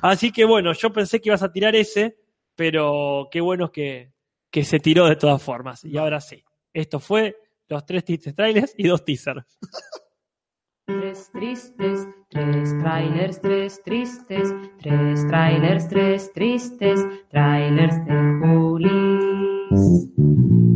[0.02, 2.16] Así que bueno, yo pensé que ibas a tirar ese,
[2.54, 4.12] pero qué bueno que,
[4.50, 5.84] que se tiró de todas formas.
[5.84, 6.42] Y ahora sí.
[6.72, 7.36] Esto fue
[7.68, 9.44] los tres tristes trailers y dos teasers.
[10.86, 17.00] Tres tristes, tres trailers, tres tristes, tres trailers, tres tristes,
[17.30, 20.08] trailers de Julis.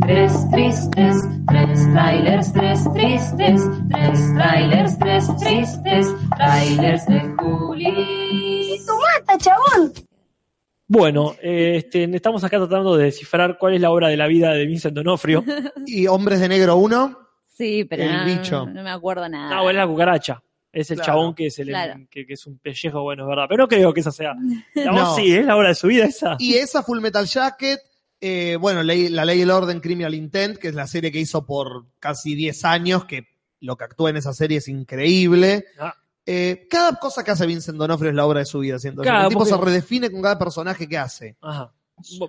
[0.01, 1.15] Tres tristes,
[1.47, 8.85] tres trailers, tres tristes, tres trailers, tres tristes, trailers de Julis.
[8.87, 10.10] ¡Mata, chabón!
[10.93, 14.51] Bueno, eh, este, estamos acá tratando de descifrar cuál es la obra de la vida
[14.51, 15.41] de Vincent Donofrio.
[15.87, 17.17] Y Hombres de Negro 1.
[17.45, 18.65] Sí, pero El no, bicho.
[18.65, 19.55] no me acuerdo nada.
[19.55, 20.43] No, es la cucaracha.
[20.73, 21.93] Es el Claro, chabón que, le- claro.
[22.11, 23.45] que, que es un pellejo, bueno, es verdad.
[23.47, 24.33] Pero no creo que esa sea.
[24.75, 25.05] La No.
[25.05, 26.35] voz sí, es la obra de su vida esa.
[26.39, 27.79] Y esa Full Metal Jacket.
[28.19, 31.19] eh, bueno, ley- La Ley y el Orden Criminal Intent, que es la serie que
[31.19, 33.27] hizo por casi 10 años, que
[33.61, 35.65] lo que actúa en esa serie es increíble.
[35.79, 35.95] Ah.
[36.25, 39.01] Eh, cada cosa que hace Vincent Donofrio es la obra de su vida, siento.
[39.01, 41.35] Claro, el tipo porque- se redefine con cada personaje que hace.
[41.41, 41.71] Ajá.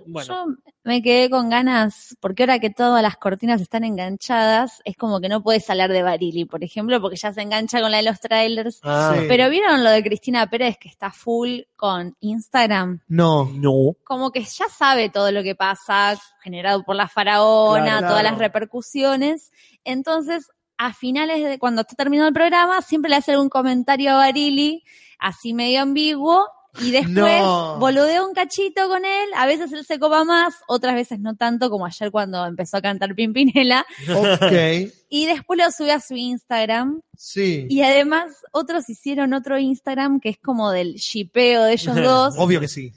[0.05, 0.45] Bueno, Yo
[0.83, 5.29] me quedé con ganas, porque ahora que todas las cortinas están enganchadas, es como que
[5.29, 8.19] no puedes hablar de Barili, por ejemplo, porque ya se engancha con la de los
[8.19, 8.79] trailers.
[8.83, 9.25] Ah, Sí.
[9.27, 12.99] Pero vieron lo de Cristina Pérez que está full con Instagram.
[13.07, 13.49] No.
[13.51, 13.95] no.
[14.03, 18.07] Como que ya sabe todo lo que pasa, generado por la faraona, Claro.
[18.09, 18.29] todas Claro.
[18.29, 19.51] las repercusiones.
[19.83, 20.51] Entonces,
[20.85, 24.83] a finales de cuando está terminando el programa, siempre le hace algún comentario a Barili,
[25.19, 26.45] así medio ambiguo,
[26.81, 27.77] y después No.
[27.79, 31.69] boludea un cachito con él, a veces él se copa más, otras veces no tanto,
[31.69, 34.91] como ayer cuando empezó a cantar Pimpinela, Ok.
[35.09, 37.67] y después lo sube a su Instagram, Sí.
[37.69, 42.59] y además otros hicieron otro Instagram que es como del shipeo de ellos dos, Obvio
[42.59, 42.91] que sí.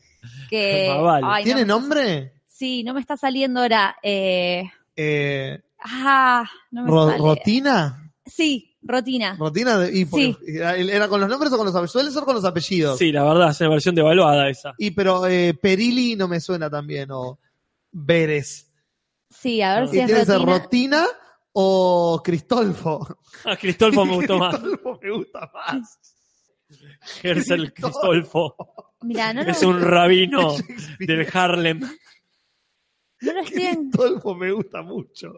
[0.49, 0.89] que...
[0.95, 1.27] Más vale.
[1.29, 2.33] ay, ¿Tiene no, nombre?
[2.49, 3.97] Sí, no me está saliendo ahora.
[4.03, 4.65] Eh,
[4.97, 7.19] Eh, ah, no me Ro- sale.
[7.19, 8.13] ¿Rotina?
[8.25, 9.37] Sí, Rotina.
[9.39, 9.79] ¿Rotina?
[9.79, 10.37] de- y Sí.
[10.47, 11.93] era, ¿Era con los nombres o con los apellidos?
[11.93, 12.99] Suele ser con los apellidos.
[12.99, 14.75] Sí, la verdad, es una versión devaluada esa.
[14.79, 17.39] Y pero eh, Perili no me suena también, o
[17.93, 18.73] Vélez.
[19.31, 19.87] Sí, a ver Ah.
[19.89, 20.45] si ¿Y es Rotina.
[20.59, 21.07] Rotina
[21.53, 23.19] o Cristolfo?
[23.45, 24.59] A Cristolfo me gustó más.
[24.59, 25.99] Cristolfo me gusta más.
[27.21, 28.57] Gersel Cristolfo.
[29.03, 30.55] Mira, no, lo- Es un rabino
[30.99, 31.81] del Harlem.
[33.21, 35.35] no lo Cristolfo me gusta mucho.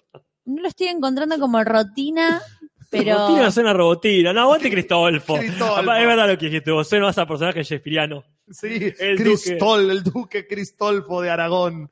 [0.49, 2.43] No lo estoy encontrando como Rotina,
[2.91, 3.19] pero...
[3.19, 4.33] Robotina suena a robotina.
[4.33, 5.37] No, aguante Cristolfo.
[5.39, 5.77] Cristolfo.
[5.77, 6.89] Apá, Es verdad lo que dijiste vos.
[6.89, 8.25] Suena más a personaje shakespeariano.
[8.51, 11.91] Sí, El Cristol, el duque Cristolfo de Aragón.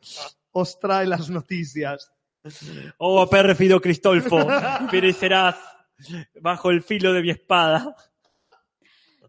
[0.53, 2.11] Os trae las noticias.
[2.99, 4.47] Oh, pérfido Cristolfo.
[4.91, 5.57] Perecerás
[6.41, 7.95] bajo el filo de mi espada.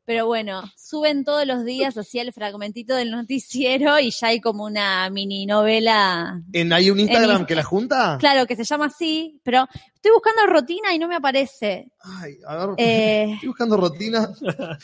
[0.08, 4.64] Pero bueno, suben todos los días así el fragmentito del noticiero y ya hay como
[4.64, 6.42] una mini novela.
[6.54, 8.16] ¿En, ¿Hay un Instagram En- que la junta?
[8.18, 11.92] Claro, que se llama así, pero estoy buscando Rotina y no me aparece.
[12.00, 12.76] Ay, a ver.
[12.78, 14.30] Eh, Estoy buscando rotina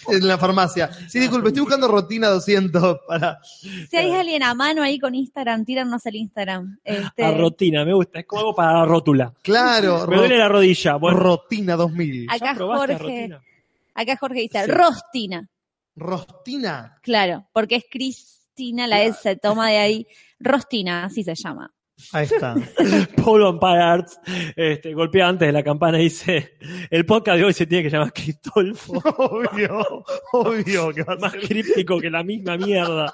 [0.10, 0.92] en la farmacia.
[1.08, 3.40] Sí, disculpe, estoy buscando rotina 200 para.
[3.90, 6.80] si hay alguien a mano ahí con Instagram, tíranos el Instagram.
[6.84, 8.20] Este, A rotina, me gusta.
[8.20, 9.34] Es como algo para la rótula.
[9.42, 10.96] Claro, Me duele la rodilla.
[10.98, 12.28] Bueno, rotina 2000.
[12.28, 13.42] ¿ya acá probaste Jorge, rotina?
[13.94, 14.72] Acá Jorge dice Sí.
[14.72, 15.50] Rostina,
[15.96, 16.98] Rostina.
[17.02, 20.08] claro, porque es Cristina, la S se toma de ahí.
[20.40, 21.74] Rostina, así se llama.
[22.12, 22.56] Ahí está.
[23.24, 24.20] Paul Vampire Arts
[24.56, 26.58] este, golpea antes de la campana y dice:
[26.90, 28.94] El podcast de hoy se tiene que llamar Cristolfo.
[29.18, 31.42] obvio, obvio que va a Más ser.
[31.42, 33.14] críptico que la misma mierda.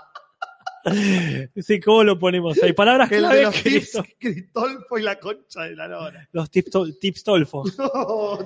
[1.55, 2.73] Sí, ¿cómo lo ponemos ahí?
[2.73, 3.41] Palabras El de clave.
[3.43, 6.27] los tips, Cristo- Cristolfo y la concha de la lora.
[6.31, 7.63] Los tips, tips Tolfo.
[7.77, 8.39] No,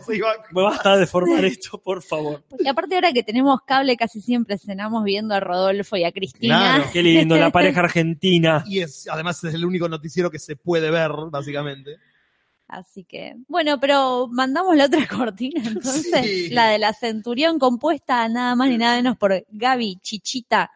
[0.52, 2.44] Me basta de formar esto, por favor.
[2.60, 6.76] Y aparte ahora que tenemos cable, casi siempre cenamos viendo a Rodolfo y a Cristina.
[6.78, 6.90] Claro.
[6.92, 8.64] Qué lindo, la pareja argentina.
[8.68, 11.98] Y es, además es el único noticiero que se puede ver, básicamente.
[12.68, 16.50] Así que, bueno, pero mandamos la otra cortina entonces, Sí.
[16.50, 20.72] la de la Centurión compuesta nada más ni nada menos por Gaby Chichita.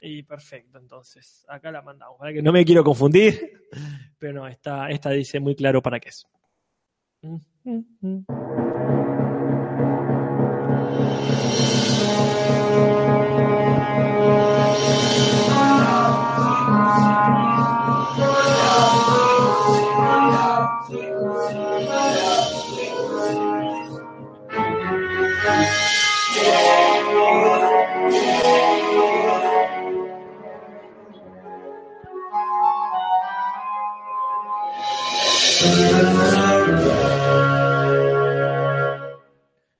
[0.00, 2.18] Y perfecto, entonces, acá la mandamos.
[2.18, 3.60] Para que no me quiero confundir,
[4.18, 6.26] pero no, esta, esta dice muy claro para qué es.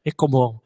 [0.09, 0.63] Es como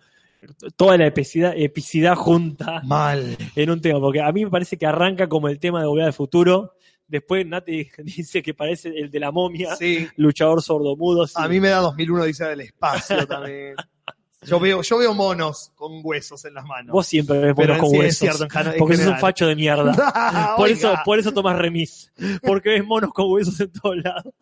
[0.77, 3.37] toda la epicidad, epicidad junta Mal.
[3.57, 6.07] en un tema, porque a mí me parece que arranca como el tema de Volver
[6.07, 6.75] al Futuro.
[7.07, 10.09] Después Nati dice que parece el de la momia, Sí.
[10.17, 11.27] luchador sordomudo.
[11.27, 11.35] sí.
[11.37, 13.75] A mí me da 2001 dice del espacio también.
[14.45, 16.93] Yo veo, yo veo monos con huesos en las manos.
[16.93, 18.39] Vos siempre ves Pero monos con sí, es huesos.
[18.39, 20.55] cierto, en porque sos un facho de mierda.
[20.57, 22.13] Por eso, por eso tomas remis.
[22.43, 24.35] Porque ves monos con huesos en todos lados.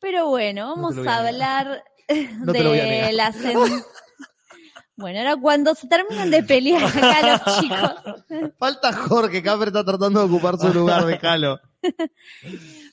[0.00, 1.84] Pero bueno, vamos voy a hablar
[2.44, 3.14] No te lo voy a de negar.
[3.14, 3.32] la
[4.98, 10.20] Bueno, ahora cuando se terminan de pelear acá los chicos, Falta Jorge, Capper está tratando
[10.20, 11.60] de ocupar su lugar de Calo.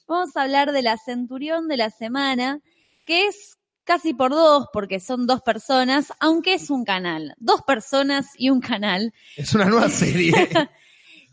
[0.05, 2.59] vamos a hablar de la Centurión de la semana,
[3.05, 7.36] que es casi por dos, porque son dos personas, aunque es un canal.
[7.38, 10.34] Dos personas y un canal, Es una nueva serie.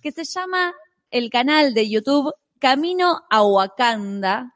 [0.00, 0.72] que se llama
[1.10, 4.54] el canal de YouTube Camino a Wakanda.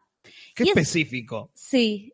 [0.54, 1.50] Qué Y es- específico.
[1.54, 2.13] Sí.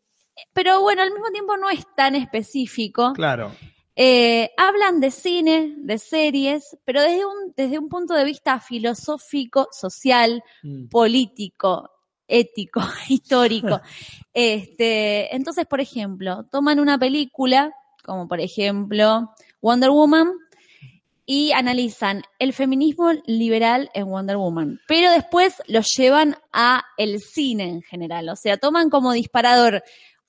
[0.53, 3.12] Pero bueno, al mismo tiempo no es tan específico.
[3.14, 3.53] Claro.
[3.97, 9.68] Eh, hablan de cine, de series, pero desde un, desde un punto de vista filosófico,
[9.72, 10.88] social, Mm.
[10.88, 11.91] político,
[12.26, 13.80] ético, histórico.
[14.32, 17.72] Este, entonces, por ejemplo, toman una película,
[18.05, 19.30] como por ejemplo
[19.61, 20.30] Wonder Woman,
[21.26, 27.68] y analizan el feminismo liberal en Wonder Woman, pero después lo llevan a el cine
[27.68, 29.82] en general, o sea, toman como disparador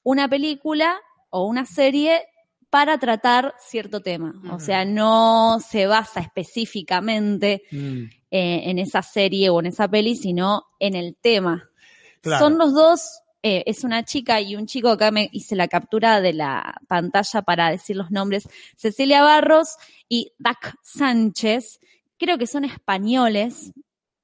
[0.04, 0.98] una película
[1.30, 2.24] o una serie
[2.70, 8.04] para tratar cierto tema, o sea, no se basa específicamente Mm.
[8.32, 11.70] eh, en esa serie o en esa peli, sino en el tema.
[12.22, 12.46] Claro.
[12.46, 16.22] Son los dos, eh, es una chica y un chico, acá me hice la captura
[16.22, 18.48] de la pantalla para decir los nombres,
[18.78, 19.76] Cecilia Barros
[20.08, 21.80] y Dak Sánchez,
[22.18, 23.74] creo que son españoles,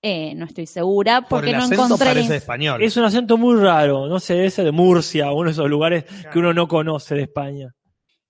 [0.07, 2.07] eh, no estoy segura, Por porque el no encontré...
[2.07, 2.81] parece español.
[2.81, 6.39] Es un acento muy raro, no sé, ese de Murcia, uno de esos lugares que
[6.39, 7.75] uno no conoce de España.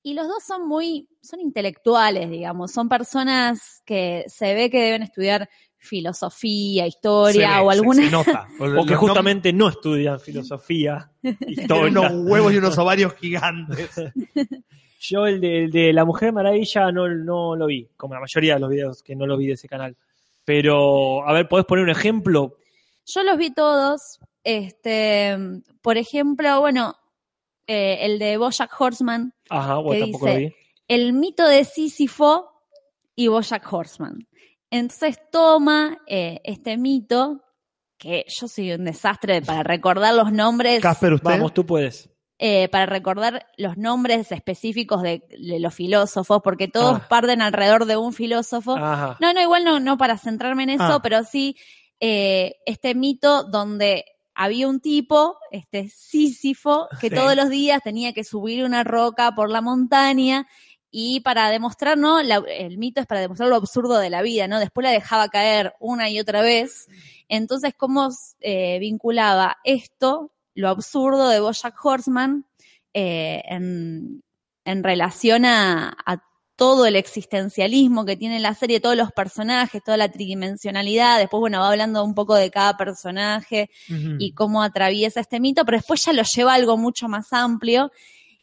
[0.02, 5.04] Y los dos son muy, son intelectuales, digamos, son personas que se ve que deben
[5.04, 5.48] estudiar
[5.78, 8.04] filosofía, historia Se ve, o alguna...
[8.04, 8.48] se nota.
[8.60, 11.92] O que justamente no estudian filosofía, historia.
[11.92, 13.92] unos huevos y unos ovarios gigantes.
[15.00, 18.56] Yo el de, el de La Mujer Maravilla no, no lo vi, como la mayoría
[18.56, 19.96] de los videos que no lo vi de ese canal.
[20.48, 22.56] Pero, a ver, ¿podés poner un ejemplo?
[23.06, 24.18] Yo los vi todos.
[24.46, 25.38] Este,
[25.82, 26.96] por ejemplo, bueno,
[27.68, 30.46] eh, el de Bojack Horseman, Ajá, ¿Qué bueno, tampoco lo dice?
[30.46, 30.56] vi.
[30.88, 32.50] el mito de Sísifo
[33.14, 34.26] y Bojack Horseman.
[34.72, 37.44] Entonces toma eh, este mito,
[37.98, 41.30] que yo soy un desastre para recordar los nombres, Casper, usted.
[41.30, 42.10] Vamos, tú puedes.
[42.40, 47.08] Eh, para recordar los nombres específicos de, de los filósofos, porque todos Ah.
[47.10, 48.76] parten alrededor de un filósofo.
[48.78, 49.18] Ajá.
[49.20, 51.00] No, no, igual no, no para centrarme en eso, Ah.
[51.02, 51.56] pero sí
[52.00, 57.16] eh, este mito donde había un tipo, este Sísifo, que Sí.
[57.16, 60.48] todos los días tenía que subir una roca por la montaña
[60.92, 62.22] y para demostrar, ¿no?
[62.22, 64.60] La- el mito es para demostrar lo absurdo de la vida, ¿no?
[64.60, 66.88] Después la dejaba caer una y otra vez.
[67.30, 68.10] Entonces, ¿cómo
[68.42, 72.46] eh, vinculaba esto, lo absurdo de Bojack Horseman,
[72.94, 74.24] eh, en,
[74.66, 76.22] en relación a, a
[76.58, 81.20] todo el existencialismo que tiene la serie, todos los personajes, toda la tridimensionalidad.
[81.20, 83.70] Después, bueno, va hablando un poco de cada personaje
[84.18, 87.92] y cómo atraviesa este mito, pero después ya lo lleva a algo mucho más amplio.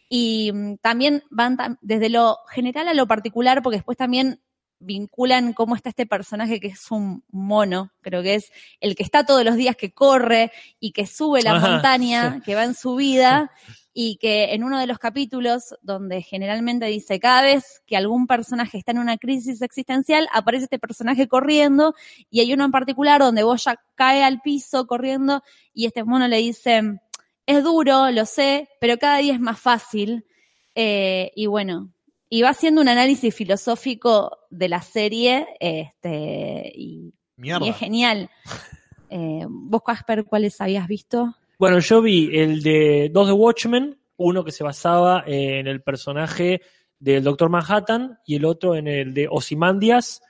[0.08, 4.40] Y mm, también van desde lo general a lo particular, porque después también
[4.84, 9.24] vinculan cómo está este personaje que es un mono, creo que es el que está
[9.26, 12.40] todos los días, que corre y que sube la Ajá, montaña, sí.
[12.42, 13.50] que va en su vida
[13.92, 18.76] y que en uno de los capítulos donde generalmente dice cada vez que algún personaje
[18.76, 21.94] está en una crisis existencial, aparece este personaje corriendo
[22.28, 26.38] y hay uno en particular donde Boya cae al piso corriendo y este mono le
[26.38, 27.00] dice,
[27.46, 30.26] es duro, lo sé, pero cada día es más fácil.
[30.74, 31.93] Eh, y bueno,
[32.34, 38.28] y va haciendo un análisis filosófico de la serie este, y, es genial.
[39.10, 41.36] Eh, ¿Vos, Casper, cuáles habías visto?
[41.56, 46.62] Bueno, yo vi el de dos de Watchmen, uno que se basaba en el personaje
[46.98, 50.20] del Doctor Manhattan y el otro en el de Ozymandias.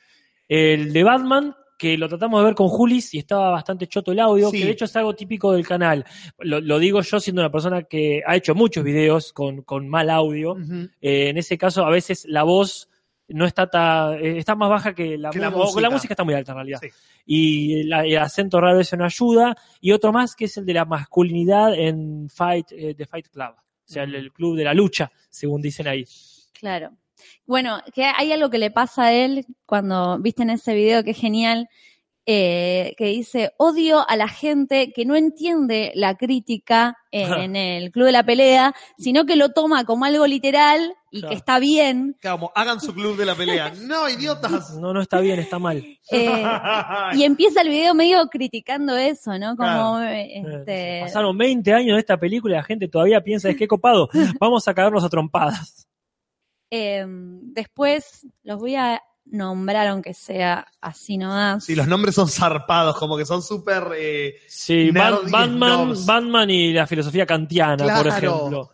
[0.48, 4.20] El de Batman, que lo tratamos de ver con Julis y estaba bastante choto el
[4.20, 4.58] audio, Sí.
[4.60, 6.04] que de hecho es algo típico del canal.
[6.38, 10.08] Lo, lo digo yo siendo una persona que ha hecho muchos videos con, con mal
[10.10, 10.56] audio.
[11.00, 12.88] Eh, en ese caso, a veces la voz
[13.28, 15.80] no está ta- eh, está más baja que la, Que la música.
[15.80, 16.78] la música está muy alta en realidad.
[16.82, 16.88] Sí.
[17.26, 19.56] Y la- el acento raro eso no ayuda.
[19.80, 23.50] Y otro más que es el de la masculinidad en Fight, eh, The Fight Club.
[23.56, 26.04] O sea, el, el club de la lucha, según dicen ahí.
[26.52, 26.90] Claro.
[27.46, 31.10] Bueno, que hay algo que le pasa a él cuando viste en ese video que
[31.10, 31.68] es genial,
[32.26, 38.06] eh, que dice, odio a la gente que no entiende la crítica en el club
[38.06, 41.28] de la pelea, sino que lo toma como algo literal y Claro.
[41.30, 42.16] que está bien.
[42.20, 43.72] Claro, como, hagan su club de la pelea.
[43.82, 44.74] No, idiotas.
[44.78, 45.84] No, no está bien, está mal.
[46.10, 46.44] Eh,
[47.12, 49.54] y empieza el video medio criticando eso, ¿no?
[49.54, 50.08] Como, Claro.
[50.08, 54.08] este, Pasaron 20 años de esta película y la gente todavía piensa, es que copado,
[54.40, 55.86] vamos a cagarnos a trompadas.
[56.70, 61.64] Eh, después los voy a nombrar aunque sea así nomás.
[61.64, 63.84] Sí, los nombres son zarpados, como que son súper.
[63.96, 65.94] eh, Sí, Nerd Bat- y Batman.
[66.06, 68.70] Batman y la filosofía kantiana, por ejemplo.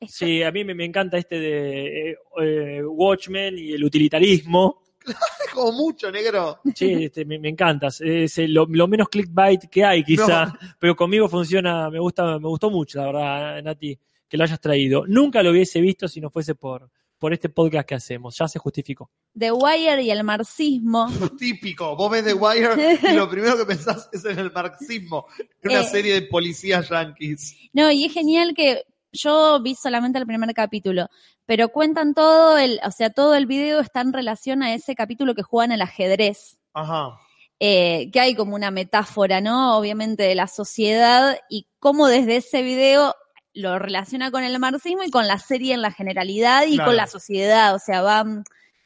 [0.00, 4.82] Esto- Sí, a mí me, me encanta este de eh, eh, Watchmen y el utilitarismo.
[5.54, 6.60] como mucho, negro.
[6.74, 7.88] Sí, este, me, me encanta.
[8.00, 10.52] Es lo, lo menos clickbait que hay, quizá.
[10.78, 13.98] pero conmigo funciona, me gusta, me gustó mucho, la verdad, Nati,
[14.28, 15.04] que lo hayas traído.
[15.06, 16.90] Nunca lo hubiese visto si no fuese por,
[17.24, 18.36] por este podcast que hacemos.
[18.36, 19.10] Ya se justificó.
[19.38, 21.08] The Wire y el marxismo.
[21.38, 21.96] Típico.
[21.96, 25.24] Vos ves The Wire y lo primero que pensás es en el marxismo.
[25.62, 25.84] En una Eh.
[25.90, 27.56] serie de policías yanquis.
[27.72, 31.08] No, y es genial que yo vi solamente el primer capítulo,
[31.46, 35.34] pero cuentan todo el, o sea, todo el video está en relación a ese capítulo
[35.34, 36.58] que juegan el ajedrez.
[36.74, 37.18] Ajá.
[37.58, 39.78] eh, que hay como una metáfora, ¿no?
[39.78, 43.14] Obviamente de la sociedad y cómo desde ese video
[43.54, 46.90] lo relaciona con el marxismo y con la serie en la generalidad y Claro.
[46.90, 48.24] con la sociedad, o sea, va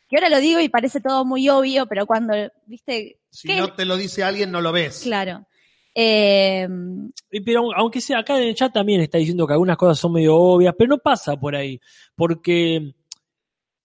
[0.08, 2.34] que ahora lo digo y parece todo muy obvio, pero cuando,
[2.66, 3.56] viste, Si ¿Qué?
[3.56, 5.00] no te lo dice alguien, no lo ves.
[5.02, 5.46] claro.
[5.94, 6.66] Eh,
[7.30, 9.98] Y, Pero aun- aunque sea acá en el chat también está diciendo que algunas cosas
[9.98, 11.78] son medio obvias, pero no pasa por ahí,
[12.14, 12.94] porque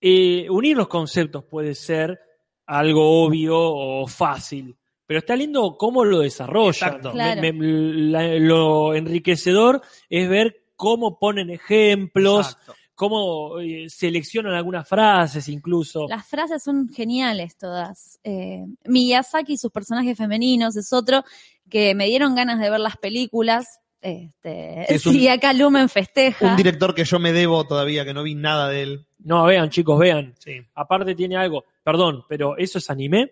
[0.01, 2.19] eh, unir los conceptos puede ser
[2.65, 4.75] algo obvio o fácil,
[5.05, 6.69] pero está lindo cómo lo desarrollan.
[6.89, 7.11] Exacto.
[7.11, 7.41] Claro.
[7.41, 12.73] Me- me- la- lo enriquecedor es ver cómo ponen ejemplos, Exacto.
[12.93, 16.07] cómo eh, seleccionan algunas frases incluso.
[16.09, 18.19] Las frases son geniales todas.
[18.25, 21.23] Eh, Miyazaki y sus personajes femeninos es otro
[21.69, 23.79] que me dieron ganas de ver las películas.
[24.01, 26.45] Este, es un- sí, acá Lumen festeja.
[26.51, 29.07] Un director que yo me debo todavía, que no vi nada de él.
[29.19, 30.35] No, vean chicos, vean.
[30.39, 30.59] Sí.
[30.75, 33.31] Aparte tiene algo, perdón, pero ¿eso es anime?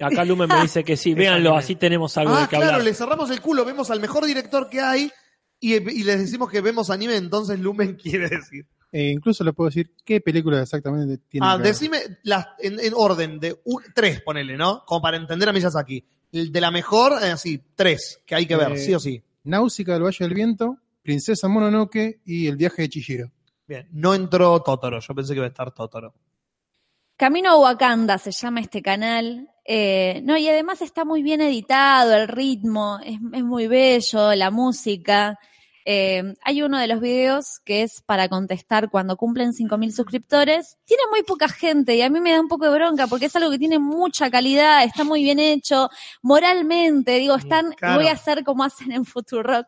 [0.00, 1.58] Acá Lumen me dice que sí, véanlo, anime.
[1.62, 2.84] así tenemos algo Ah, de que claro, hablar.
[2.84, 5.08] le cerramos el culo, vemos al mejor director que hay
[5.60, 8.66] y, y les decimos que vemos anime, entonces Lumen quiere decir.
[8.92, 11.46] E incluso le puedo decir qué película exactamente tiene.
[11.48, 14.84] Ah, que decime las, en, en orden de un- tres, ponele, ¿no?
[14.86, 16.04] Como para entender a Miyazaki.
[16.30, 19.22] El de la mejor, eh, así, tres, que hay que ver, Eh, sí o sí.
[19.44, 23.32] Náusica del Valle del Viento, Princesa Mononoke y El viaje de Chihiro.
[23.66, 26.14] Bien, no entró Totoro, yo pensé que iba a estar Totoro.
[27.16, 29.48] Camino a Wakanda se llama este canal.
[29.64, 34.50] Eh, no, y además está muy bien editado, el ritmo es, es muy bello, la
[34.50, 35.38] música.
[35.86, 40.78] Eh, hay uno de los videos que es para contestar cuando cumplen 5.000 suscriptores.
[40.86, 43.36] Tiene muy poca gente y a mí me da un poco de bronca porque es
[43.36, 45.90] algo que tiene mucha calidad, está muy bien hecho.
[46.22, 47.96] Moralmente, digo, están, Claro.
[47.96, 49.66] voy a hacer como hacen en Futurock,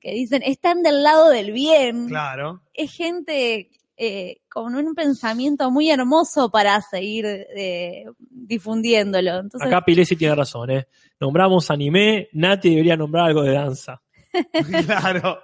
[0.00, 2.62] que dicen, están del lado del bien Claro.
[2.72, 9.38] es gente eh, con un pensamiento muy hermoso para seguir eh, difundiéndolo.
[9.38, 10.86] Entonces, Acá Pilesi tiene razón, ¿eh?
[11.18, 14.02] Nombramos anime, Nati debería nombrar algo de danza.
[14.86, 15.40] claro.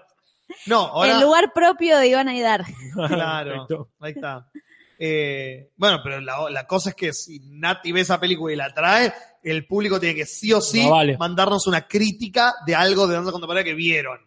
[0.67, 1.15] No, ahora.
[1.15, 2.65] el lugar propio de Iván Aidar.
[3.09, 3.67] Claro,
[4.01, 4.51] ahí está.
[4.99, 8.73] Eh, bueno, pero la, la cosa es que si Nati ve esa película y la
[8.73, 11.17] trae, el público tiene que sí o sí No vale.
[11.17, 14.19] mandarnos una crítica de algo de danza contemporánea que vieron.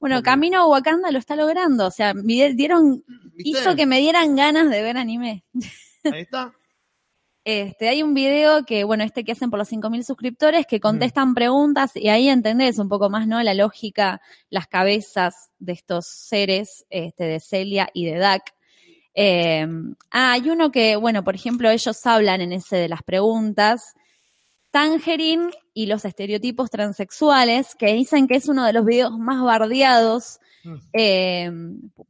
[0.00, 1.86] Bueno, Camino a Wakanda lo está logrando.
[1.86, 3.50] O sea, dieron, ¿Viste?
[3.50, 5.44] hizo que me dieran ganas de ver anime.
[6.04, 6.52] Ahí está.
[7.44, 11.34] Este, hay un video que, bueno, este que hacen por los 5.000 suscriptores, que contestan
[11.34, 13.42] preguntas y ahí entendés un poco más, ¿no?
[13.42, 14.20] La lógica,
[14.50, 18.54] las cabezas de estos seres, este, de Celia y de Dak.
[19.14, 19.66] Eh,
[20.10, 23.94] ah, hay uno que, bueno, por ejemplo, ellos hablan en ese de las preguntas,
[24.70, 30.38] Tangerine y los estereotipos transexuales, que dicen que es uno de los videos más bardeados,
[30.62, 30.74] Mm.
[30.92, 31.50] eh,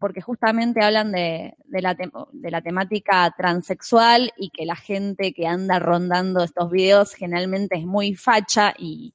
[0.01, 5.33] porque justamente hablan de, de la tem- de la temática transexual y que la gente
[5.33, 9.15] que anda rondando estos videos generalmente es muy facha y,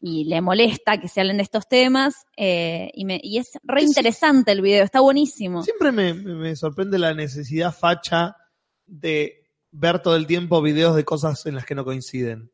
[0.00, 2.26] y le molesta que se hablen de estos temas.
[2.36, 3.86] eh, y, me- y es re Sí.
[3.86, 5.62] interesante el video, está buenísimo.
[5.62, 8.36] Siempre me sorprende la necesidad facha
[8.86, 12.50] de ver todo el tiempo videos de cosas en las que no coinciden.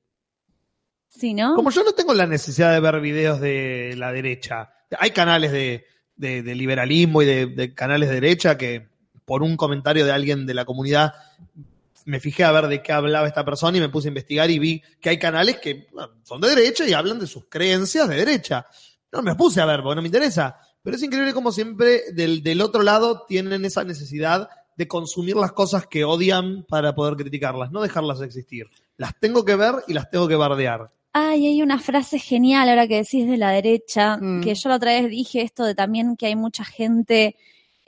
[1.34, 1.54] ¿No?
[1.56, 4.70] Como yo no tengo la necesidad de ver videos de la derecha.
[4.98, 5.84] Hay canales de,
[6.16, 8.88] de- liberalismo y de, canales de derecha que
[9.24, 11.14] por un comentario de alguien de la comunidad
[12.06, 14.58] me fijé a ver de qué hablaba esta persona y me puse a investigar y
[14.58, 15.88] vi que hay canales que
[16.24, 18.66] son de derecha y hablan de sus creencias de derecha.
[19.12, 20.56] No me puse a ver porque no me interesa.
[20.82, 25.52] Pero es increíble como siempre del, del otro lado tienen esa necesidad de consumir las
[25.52, 28.66] cosas que odian para poder criticarlas, no dejarlas existir.
[28.96, 30.90] Las tengo que ver y las tengo que bardear.
[31.12, 34.42] Ay, hay una frase genial ahora que decís de la derecha, Mm.
[34.42, 37.36] que yo la otra vez dije esto de también que hay mucha gente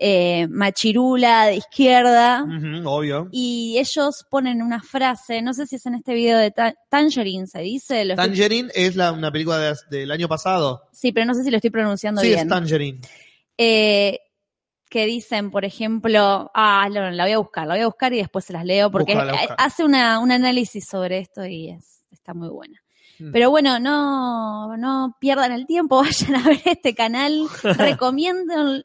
[0.05, 2.45] eh, machirula de izquierda
[2.85, 3.29] obvio.
[3.31, 7.47] y ellos ponen una frase, no sé si es en este video de Ta- Tangerine,
[7.47, 10.83] se dice, lo estoy- Tangerine es la, una película de- del año pasado.
[10.93, 12.41] sí, pero no sé si lo estoy pronunciando Sí, bien.
[12.41, 12.99] es Tangerine.
[13.57, 14.19] Eh,
[14.91, 18.17] que dicen, por ejemplo, ah, no, la voy a buscar, la voy a buscar y
[18.17, 19.15] después se las leo porque
[19.57, 22.82] hace una, un análisis sobre esto y es, está muy buena.
[23.23, 23.31] Mm.
[23.31, 27.47] Pero bueno, no, no pierdan el tiempo, vayan a ver este canal,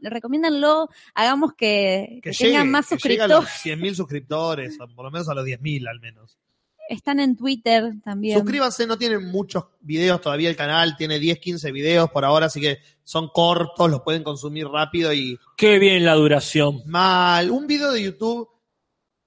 [0.04, 3.80] recomiéndanlo, hagamos que, que llegue, tengan más que a los suscriptores.
[3.80, 6.38] 100.000 suscriptores, o por lo menos a los 10.000 al menos.
[6.88, 8.38] Están en Twitter también.
[8.38, 12.62] Suscríbanse, no tienen muchos videos todavía el canal, tiene 10, 15 videos por ahora, así
[12.62, 16.84] que son cortos, los pueden consumir rápido y Qué bien la duración.
[16.86, 17.50] mal.
[17.50, 18.48] Un video de YouTube,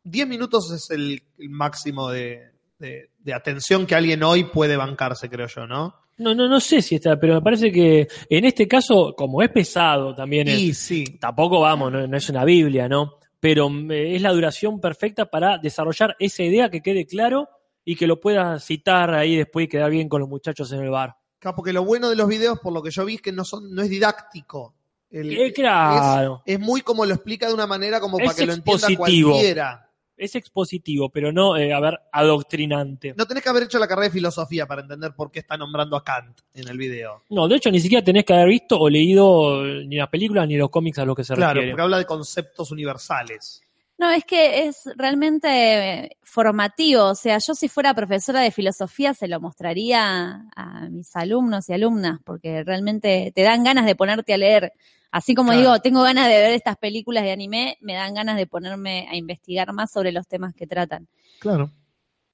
[0.04, 2.50] 10 minutos es el, el máximo de,
[2.80, 5.94] de- de atención que alguien hoy puede bancarse, creo yo, ¿no?
[6.18, 9.50] No, no, no sé si está, pero me parece que en este caso, como es
[9.50, 13.14] pesado también, es- sí, tampoco vamos, no, no es una Biblia, ¿no?
[13.38, 17.48] Pero mm, eh, es la duración perfecta para desarrollar esa idea que quede claro
[17.84, 20.90] y que lo puedas citar ahí después y quedar bien con los muchachos en el
[20.90, 21.14] bar.
[21.38, 23.44] Claro, porque lo bueno de los videos, por lo que yo vi, es que no,
[23.44, 24.74] son, no es didáctico.
[25.10, 26.42] El- Eh, claro.
[26.44, 29.89] es muy como lo explica de una manera como Es para que lo entienda cualquiera.
[30.20, 33.14] Es expositivo, pero no, eh, a ver, adoctrinante.
[33.16, 35.96] No tenés que haber hecho la carrera de filosofía para entender por qué está nombrando
[35.96, 37.22] a Kant en el video.
[37.30, 40.44] No, de hecho, ni siquiera tenés que haber visto o leído eh, ni la película
[40.44, 41.72] ni los cómics a los que se claro, refiere.
[41.72, 43.62] porque habla de conceptos universales.
[43.96, 47.04] No, es que es realmente eh, formativo.
[47.04, 51.72] O sea, yo si fuera profesora de filosofía se lo mostraría a mis alumnos y
[51.72, 54.72] alumnas, porque realmente te dan ganas de ponerte a leer.
[55.10, 55.60] Así como Claro.
[55.60, 59.16] digo, tengo ganas de ver estas películas de anime, me dan ganas de ponerme a
[59.16, 61.08] investigar más sobre los temas que tratan.
[61.40, 61.72] Claro.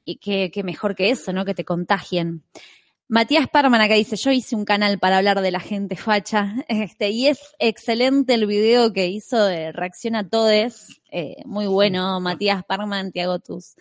[0.04, 1.44] Y qué, qué mejor que eso, ¿no?
[1.44, 2.44] Que te contagien.
[3.08, 7.10] Matías Parman acá dice, yo hice un canal para hablar de la gente facha, este,
[7.10, 12.64] y es excelente el video que hizo de Reacción a Todes, eh, muy bueno, Matías
[12.64, 13.76] Parman, te hago tus,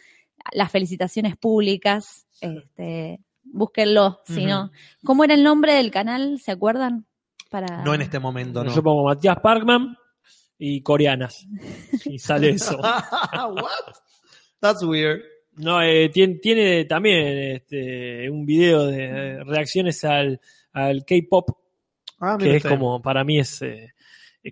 [0.51, 4.71] las felicitaciones públicas, este, búsquenlo, si no.
[5.03, 6.39] ¿Cómo era el nombre del canal?
[6.39, 7.07] ¿Se acuerdan?
[7.49, 7.83] Para...
[7.83, 8.73] No en este momento, no.
[8.73, 9.97] Yo pongo Matías Parkman
[10.57, 11.45] y coreanas.
[12.05, 12.77] Y sale eso.
[12.77, 13.95] What?
[14.59, 15.21] That's weird.
[15.57, 20.39] No, eh, tiene, tiene también este, un video de eh, reacciones al,
[20.73, 21.49] al K-pop,
[22.19, 23.93] Ah, que es como, para mí es eh,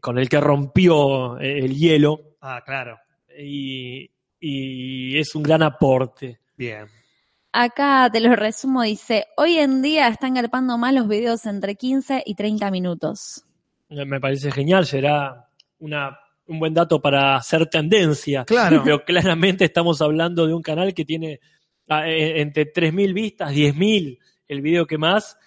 [0.02, 3.00] con el que rompió eh, el hielo Ah, claro.
[3.40, 4.10] y,
[4.40, 6.40] y es un gran aporte.
[6.58, 6.86] Bien.
[7.56, 12.24] Acá te lo resumo, dice, hoy en día están garpando más los videos entre 15
[12.26, 13.46] y 30 minutos.
[13.90, 15.48] Me parece genial, será
[15.78, 16.18] una,
[16.48, 18.44] un buen dato para hacer tendencia.
[18.46, 18.82] Claro.
[18.84, 21.40] Pero claramente estamos hablando de un canal que tiene
[21.90, 24.18] ah, eh, entre 3.000 vistas, 10.000,
[24.48, 25.38] el video que más.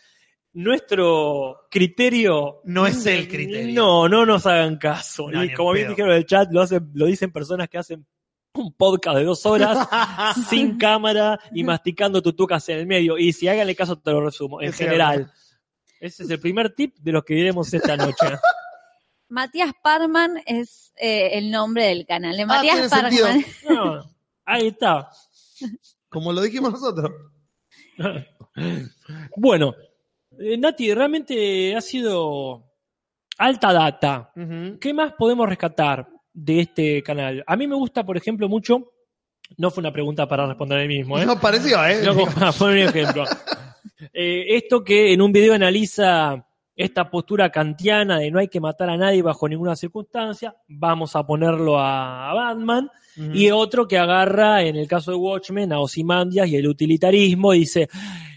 [0.52, 3.74] Nuestro criterio No es el criterio.
[3.74, 5.28] No, no nos hagan caso.
[5.28, 5.96] No, y como bien pedo.
[5.96, 8.06] dijeron en el chat, lo, hacen, lo dicen personas que hacen
[8.58, 9.88] un podcast de dos horas
[10.48, 13.18] sin cámara y masticando tutucas en el medio.
[13.18, 14.60] Y si háganle caso, te lo resumo.
[14.60, 14.92] En Es cierto.
[14.94, 15.32] general.
[16.00, 18.26] Ese es el primer tip de los que diremos esta noche.
[19.28, 22.36] Matías Parman es eh, el nombre del canal.
[22.36, 22.88] De Ah, Matías.
[22.90, 23.44] Parman.
[23.68, 24.04] No,
[24.44, 25.10] ahí está.
[26.08, 27.10] Como lo dijimos nosotros.
[29.36, 29.74] Bueno,
[30.38, 32.64] eh, Nati, realmente ha sido
[33.38, 34.32] alta data.
[34.80, 37.42] ¿Qué más podemos rescatar de este canal?
[37.46, 38.92] A mí me gusta, por ejemplo, mucho
[39.56, 41.26] No fue una pregunta para responder a mí mismo, ¿eh?
[41.26, 42.02] No pareció, ¿eh?
[42.04, 43.24] No, para poner un ejemplo.
[44.12, 48.90] Eh, esto que en un video analiza esta postura kantiana de no hay que matar
[48.90, 52.90] a nadie bajo ninguna circunstancia, vamos a ponerlo a, Batman.
[53.32, 57.60] Y otro que agarra, en el caso de Watchmen, a Ozymandias y el utilitarismo y
[57.60, 57.88] dice,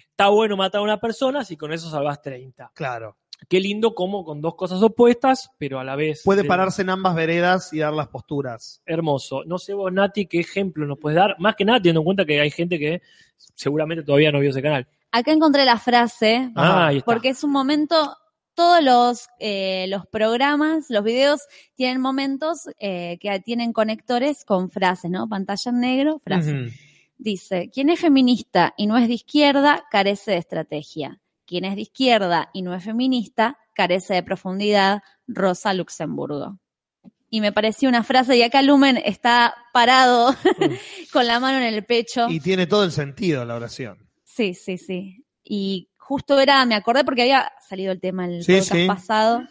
[0.10, 2.72] está bueno matar a una persona si con eso salvas 30.
[2.74, 3.18] Claro.
[3.48, 6.22] Qué lindo como con dos cosas opuestas, pero a la vez...
[6.24, 8.82] Puede pararse en ambas veredas y dar las posturas.
[8.86, 9.44] Hermoso.
[9.46, 11.36] No sé vos, Nati, qué ejemplo nos puedes dar.
[11.40, 13.02] Más que nada, teniendo en cuenta que hay gente que
[13.56, 14.88] seguramente todavía no vio ese canal.
[15.12, 17.06] Acá encontré la frase, Ah, ahí está.
[17.06, 18.16] porque es un momento,
[18.54, 21.42] todos los, eh, los programas, los videos
[21.76, 25.28] tienen momentos eh, que tienen conectores con frases, ¿no?
[25.28, 26.68] Pantalla en negro, frase.
[27.18, 31.20] Dice, quien es feminista y no es de izquierda, carece de estrategia.
[31.50, 35.02] Quien es de izquierda y no es feminista, carece de profundidad.
[35.26, 36.60] Rosa Luxemburgo.
[37.32, 40.36] Y me pareció una frase, y acá Lumen está parado
[41.12, 42.28] con la mano en el pecho.
[42.30, 43.98] Y tiene todo el sentido la oración.
[44.24, 45.26] Sí, sí, sí.
[45.44, 48.86] Y justo era, me acordé porque había salido el tema el Sí, podcast sí.
[48.88, 49.42] pasado.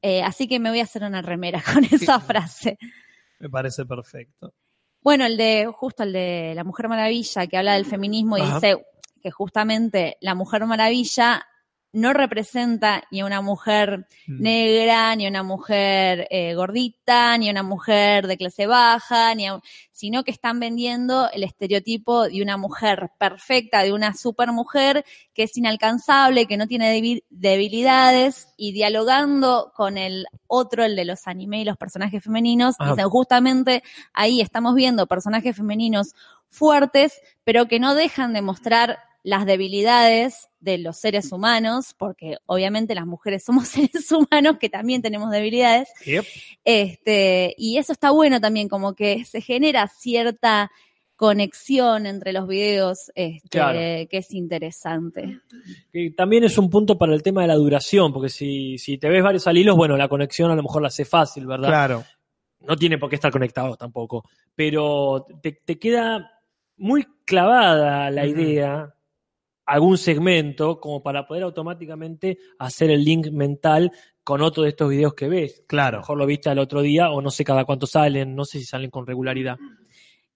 [0.00, 2.78] Eh, así que me voy a hacer una remera con esa frase.
[3.38, 4.54] Me parece perfecto.
[5.02, 8.54] Bueno, el de, justo el de la Mujer Maravilla, que habla del feminismo y Ajá.
[8.54, 8.86] dice
[9.24, 11.46] que justamente la Mujer Maravilla
[11.94, 14.42] no representa ni a una mujer Mm.
[14.42, 19.46] negra, ni a una mujer eh, gordita, ni a una mujer de clase baja, ni
[19.46, 19.60] a-
[19.92, 25.56] sino que están vendiendo el estereotipo de una mujer perfecta, de una supermujer que es
[25.56, 31.60] inalcanzable, que no tiene debi- debilidades, y dialogando con el otro, el de los anime
[31.60, 32.90] y los personajes femeninos, Ah.
[32.90, 33.82] dicen justamente
[34.12, 36.14] ahí estamos viendo personajes femeninos
[36.48, 42.94] fuertes, pero que no dejan de mostrar las debilidades de los seres humanos, porque obviamente
[42.94, 45.88] las mujeres somos seres humanos que también tenemos debilidades,
[46.62, 50.70] este, y eso está bueno también, como que se genera cierta
[51.16, 53.78] conexión entre los videos, este, Claro.
[53.78, 55.40] que es interesante.
[56.16, 59.22] También es un punto para el tema de la duración, porque si, si te ves
[59.22, 61.68] varios al hilo, bueno, la conexión a lo mejor la hace fácil, ¿verdad?
[61.68, 62.04] Claro.
[62.60, 64.24] No tiene por qué estar conectado tampoco,
[64.54, 66.30] pero te, te queda
[66.76, 68.93] muy clavada la idea,
[69.66, 73.90] algún segmento, como para poder automáticamente hacer el link mental
[74.22, 75.52] con otro de estos videos que ves.
[75.58, 75.98] A lo Claro.
[75.98, 78.64] mejor lo viste al otro día o no sé cada cuánto salen, no sé si
[78.64, 79.56] salen con regularidad.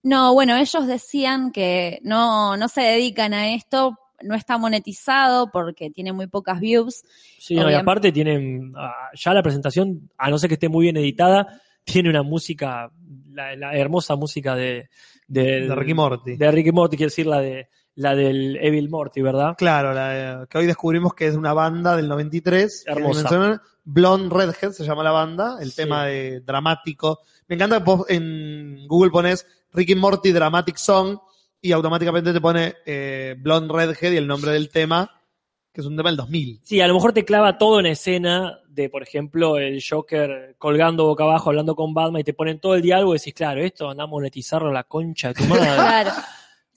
[0.03, 5.91] No, bueno, ellos decían que no, no se dedican a esto, no está monetizado porque
[5.91, 7.03] tiene muy pocas views.
[7.39, 10.85] Sí, no, y aparte tienen, ah, ya la presentación, a no ser que esté muy
[10.85, 12.91] bien editada, tiene una música,
[13.31, 14.89] la, la hermosa música de,
[15.27, 16.37] de, De Ricky Morty.
[16.37, 17.69] de Ricky Morty, quiero decir la de
[17.99, 19.57] la del Evil Morty, ¿verdad?
[19.59, 22.85] Claro, la, que hoy descubrimos que es una banda del 93.
[22.87, 23.61] que Hermosa.
[23.83, 25.77] Blonde Redhead se llama la banda, el Sí.
[25.79, 27.21] tema de dramático.
[27.49, 31.19] Me encanta que vos en Google pones Ricky Morty Dramatic Song
[31.61, 35.11] y automáticamente te pone eh, Blonde Redhead y el nombre del tema,
[35.73, 36.61] que es un tema del 2000.
[36.63, 41.05] Sí, a lo mejor te clava todo en escena de, por ejemplo, el Joker colgando
[41.07, 43.91] boca abajo hablando con Batman y te ponen todo el diálogo y decís, claro, esto
[43.91, 45.65] anda a monetizarlo a la concha de tu madre.
[45.75, 46.11] Claro.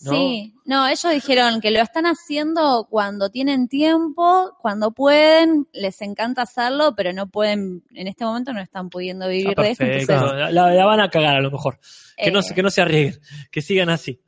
[0.03, 0.11] ¿No?
[0.13, 6.41] Sí, no, ellos dijeron que lo están haciendo cuando tienen tiempo, cuando pueden, les encanta
[6.41, 9.69] hacerlo, pero no pueden, en este momento no están pudiendo vivir Está de.
[9.69, 11.79] Entonces, la, la van a cagar a lo mejor.
[12.17, 13.21] Que, no, eh, se- que no se arriesguen,
[13.51, 14.19] que sigan así.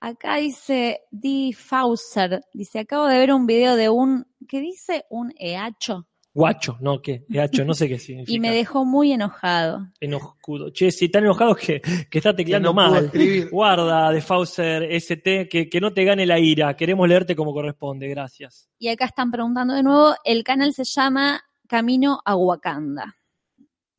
[0.00, 5.04] acá dice Di Fauser, dice, acabo de ver un video de un, ¿qué dice?
[5.10, 6.06] Un eacho.
[6.38, 7.24] Guacho, no, ¿qué?
[7.28, 8.32] Gacho, no sé qué significa.
[8.36, 9.88] Y me dejó muy enojado.
[9.98, 10.70] Enojudo.
[10.70, 13.10] Che, si están enojados que, que está tecleando Que no mal.
[13.50, 16.76] Guarda, de Fauser ST, que, que no te gane la ira.
[16.76, 18.70] Queremos leerte como corresponde, gracias.
[18.78, 23.16] Y acá están preguntando de nuevo, el canal se llama Camino a Wakanda.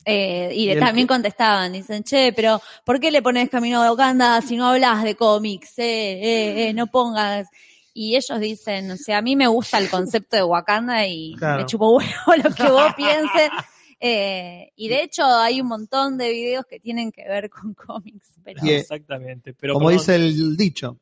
[0.05, 3.91] Eh, y ¿Y el también contestaban, dicen, che, pero ¿por qué le pones Camino a
[3.91, 5.77] Wakanda si no hablas de cómics?
[5.79, 7.49] Eh, eh, eh, no pongas.
[7.93, 11.59] Y ellos dicen, o sea, a mí me gusta el concepto de Wakanda y Claro.
[11.61, 12.11] me chupo huevo
[12.43, 13.49] lo que vos pienses.
[14.01, 18.29] Eh, y de hecho hay un montón de videos que tienen que ver con cómics.
[18.41, 18.65] Pero...
[18.65, 19.53] Y, eh, Exactamente.
[19.53, 19.99] Pero, Como perdón.
[19.99, 20.97] dice el dicho,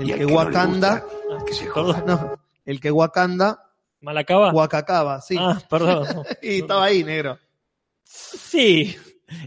[0.00, 1.04] el que Wakanda,
[1.76, 3.62] Ah, no, el que Wakanda,
[4.00, 4.50] ¿Malacaba?
[4.52, 5.36] Wakakaba, sí.
[5.38, 6.24] Ah, perdón.
[6.42, 7.38] y estaba ahí, negro.
[8.02, 8.96] Sí,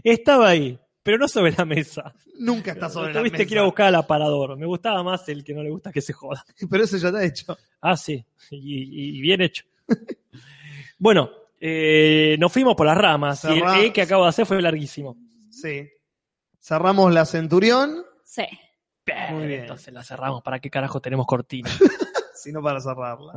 [0.02, 2.12] estaba ahí, pero no sobre la mesa.
[2.40, 3.48] Nunca está sobre la Tuviste mesa.
[3.48, 4.56] que ir a buscar al aparador.
[4.56, 6.44] Me gustaba más el que no le gusta que se joda.
[6.68, 7.56] Pero ese ya está hecho.
[7.80, 9.64] Ah, sí, y, y bien hecho.
[10.98, 11.30] bueno,
[11.60, 13.44] eh, nos fuimos por las ramas.
[13.44, 15.16] Y el E que acabo de hacer fue larguísimo.
[15.48, 15.88] Sí.
[16.60, 18.42] Cerramos la Centurión, Sí.
[19.30, 19.60] Muy bien.
[19.60, 20.42] Entonces la cerramos.
[20.42, 21.70] ¿Para qué carajo tenemos cortina?
[22.34, 23.32] sino para cerrarla.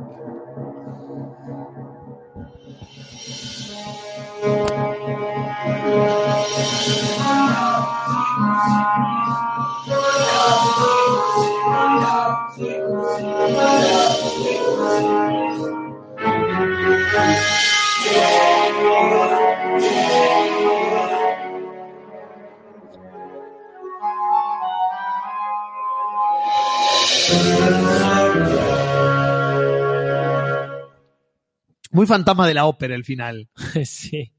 [31.92, 33.50] Muy fantasma de la ópera el final.
[33.84, 34.32] Sí.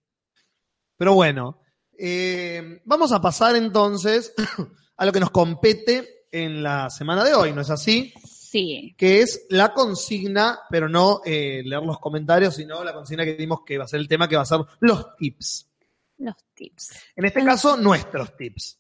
[1.02, 1.58] Pero bueno,
[1.98, 4.36] eh, vamos a pasar entonces
[4.98, 8.14] a lo que nos compete en la semana de hoy, ¿no es así?
[8.24, 8.94] Sí.
[8.96, 13.62] Que es la consigna, pero no eh, leer los comentarios, sino la consigna que dimos
[13.66, 15.72] que va a ser el tema, que va a ser los tips.
[16.20, 16.92] Los tips.
[17.16, 18.80] En este caso, nuestros tips.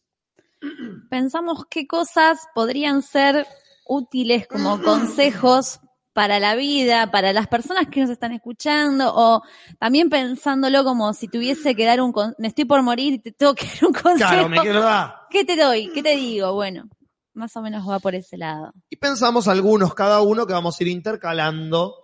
[1.10, 3.48] Pensamos qué cosas podrían ser
[3.88, 5.80] útiles como consejos
[6.14, 9.42] para la vida, para las personas que nos están escuchando, o
[9.80, 12.12] también pensándolo como si tuviese que dar un...
[12.12, 14.18] con- Me estoy por morir y te tengo que dar un consejo.
[14.30, 15.16] Claro, me quiero dar.
[15.30, 15.90] ¿Qué te doy?
[15.94, 16.54] ¿Qué te digo?
[16.54, 16.90] Bueno,
[17.34, 18.74] más o menos va por ese lado.
[18.90, 21.96] Y pensamos algunos cada uno que vamos a ir intercalando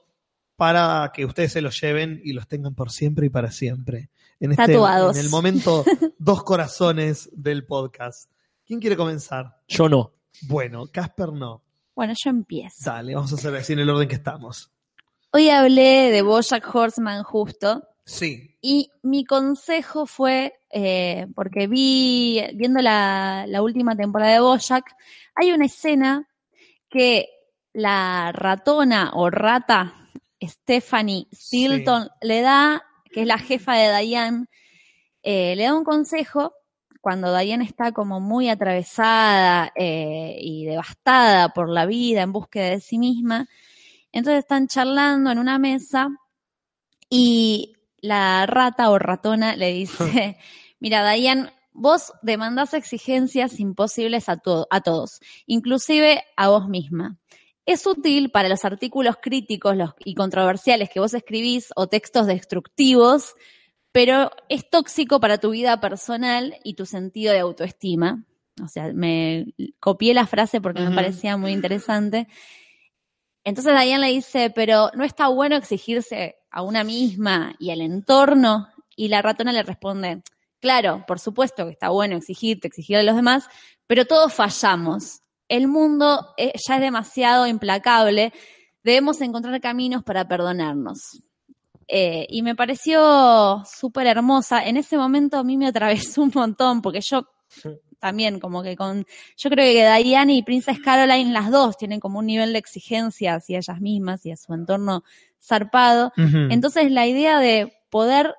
[0.56, 4.10] para que ustedes se los lleven y los tengan por siempre y para siempre.
[4.40, 5.18] En este, Tatuados.
[5.18, 5.84] En el momento
[6.18, 8.32] dos corazones del podcast.
[8.66, 9.58] ¿Quién quiere comenzar?
[9.68, 10.14] Yo no.
[10.44, 11.64] Bueno, Casper no.
[11.98, 12.92] Bueno, yo empiezo.
[12.92, 14.72] Dale, vamos a hacer así en el orden que estamos.
[15.32, 18.56] Hoy hablé de Bojack Horseman justo, Sí.
[18.62, 24.86] Y mi consejo fue, eh, porque vi, viendo la, la última temporada de Bojack,
[25.36, 26.30] hay una escena
[26.88, 27.30] que
[27.74, 29.94] la ratona o rata
[30.40, 34.46] Stephanie Stilton le da, que es la jefa de Diane,
[35.24, 36.54] eh, le da un consejo
[37.08, 42.82] cuando Diane está como muy atravesada eh, y devastada por la vida en búsqueda de
[42.82, 43.48] sí misma.
[44.12, 46.10] Entonces están charlando en una mesa
[47.10, 50.38] y la rata o ratona le dice,
[50.82, 57.18] mira, Diane, vos demandás exigencias imposibles a, to- a todos, inclusive a vos misma.
[57.66, 63.34] Es útil para los artículos críticos los- y controversiales que vos escribís o textos destructivos,
[63.92, 68.24] pero es tóxico para tu vida personal y tu sentido de autoestima.
[68.64, 72.28] O sea, me copié la frase porque me parecía muy interesante.
[73.44, 78.68] Entonces Diane le dice, pero no está bueno exigirse a una misma y al entorno.
[78.96, 80.22] Y la ratona le responde,
[80.60, 83.48] claro, por supuesto que está bueno exigirte, exigir a los demás,
[83.86, 85.22] pero todos fallamos.
[85.48, 88.34] El mundo eh, ya es demasiado implacable.
[88.84, 91.22] Debemos encontrar caminos para perdonarnos.
[91.88, 94.66] Eh, y me pareció súper hermosa.
[94.66, 97.28] En ese momento a mí me atravesó un montón, porque yo
[98.00, 99.06] también como que con,
[99.38, 103.36] yo creo que Diane y Princess Caroline, las dos tienen como un nivel de exigencia
[103.36, 105.04] hacia ellas mismas y a su entorno
[105.42, 106.12] zarpado.
[106.16, 108.36] Entonces la idea de poder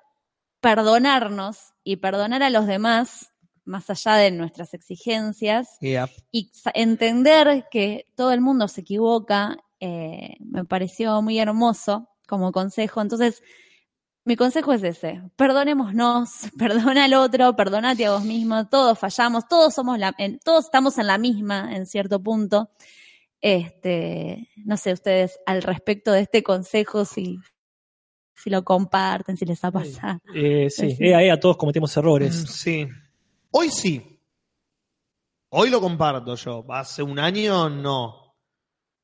[0.61, 3.33] perdonarnos y perdonar a los demás,
[3.65, 10.65] más allá de nuestras exigencias, y entender que todo el mundo se equivoca, eh, me
[10.65, 13.01] pareció muy hermoso como consejo.
[13.01, 13.43] Entonces,
[14.25, 19.75] mi consejo es ese, perdonémonos, perdona al otro, perdonate a vos mismo, todos fallamos, todos
[19.75, 22.71] somos la, en- todos estamos en la misma en cierto punto.
[23.41, 27.39] Este, no sé ustedes al respecto de este consejo si,
[28.35, 30.19] si lo comparten, si les ha pasado.
[30.35, 31.05] Eh, sí, Sí.
[31.05, 32.43] eh, ahí a todos cometemos errores.
[32.43, 32.89] Mm, Sí.
[33.53, 34.21] Hoy sí.
[35.51, 36.65] Hoy lo comparto yo.
[36.69, 38.28] Hace un año no.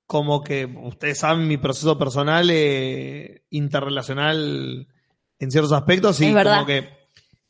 [0.06, 4.88] Como que ustedes saben mi proceso personal eh, interrelacional
[5.38, 6.88] en ciertos aspectos y como que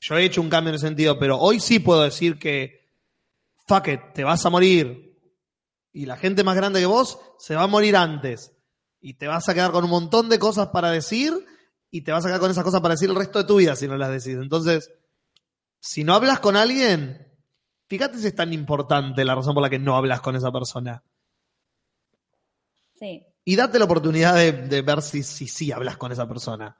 [0.00, 2.84] yo he hecho un cambio en ese sentido, pero hoy sí puedo decir que
[3.66, 5.18] fuck it, te vas a morir
[5.92, 8.52] y la gente más grande que vos se va a morir antes
[9.00, 11.32] y te vas a quedar con un montón de cosas para decir
[11.90, 13.76] y te vas a quedar con esas cosas para decir el resto de tu vida
[13.76, 14.38] si no las decís.
[14.40, 14.90] Entonces,
[15.78, 17.30] si no hablas con alguien,
[17.86, 21.04] fíjate si es tan importante la razón por la que no hablas con esa persona.
[23.04, 23.26] Sí.
[23.44, 26.78] Y date la oportunidad de, de ver si sí si, hablas con esa persona.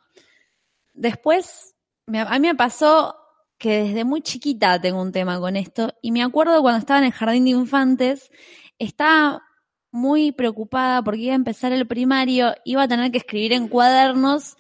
[0.94, 1.74] Después,
[2.06, 3.14] me- a mí me pasó
[3.58, 7.06] que desde muy chiquita tengo un tema con esto y me acuerdo cuando estaba en
[7.06, 8.30] el jardín de infantes,
[8.78, 9.42] estaba
[9.90, 14.56] muy preocupada porque iba a empezar el primario, iba a tener que escribir en cuadernos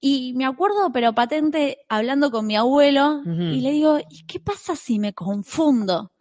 [0.00, 4.76] y me acuerdo, pero patente, hablando con mi abuelo y le digo, ¿y qué pasa
[4.76, 6.12] si me confundo?